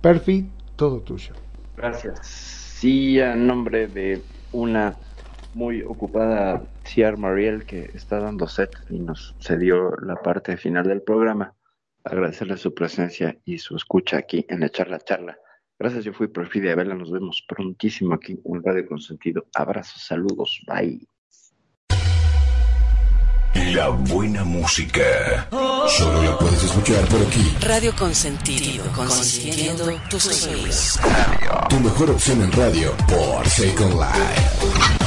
[0.00, 1.34] Perfi, todo tuyo.
[1.76, 2.20] Gracias.
[2.24, 4.22] Sí, a nombre de
[4.52, 4.96] una
[5.54, 11.02] muy ocupada Ciar Mariel que está dando set y nos cedió la parte final del
[11.02, 11.54] programa
[12.04, 15.36] agradecerle su presencia y su escucha aquí en la charla charla.
[15.78, 19.46] Gracias, yo fui Perfidia Vela, nos vemos prontísimo aquí en Radio Consentido.
[19.54, 21.00] Abrazos, saludos, bye.
[23.72, 25.48] La buena música.
[25.88, 27.56] Solo la puedes escuchar por aquí.
[27.60, 30.98] Radio Consentido, consintiendo tus sueños.
[31.68, 35.03] Tu mejor opción en radio por Second Life.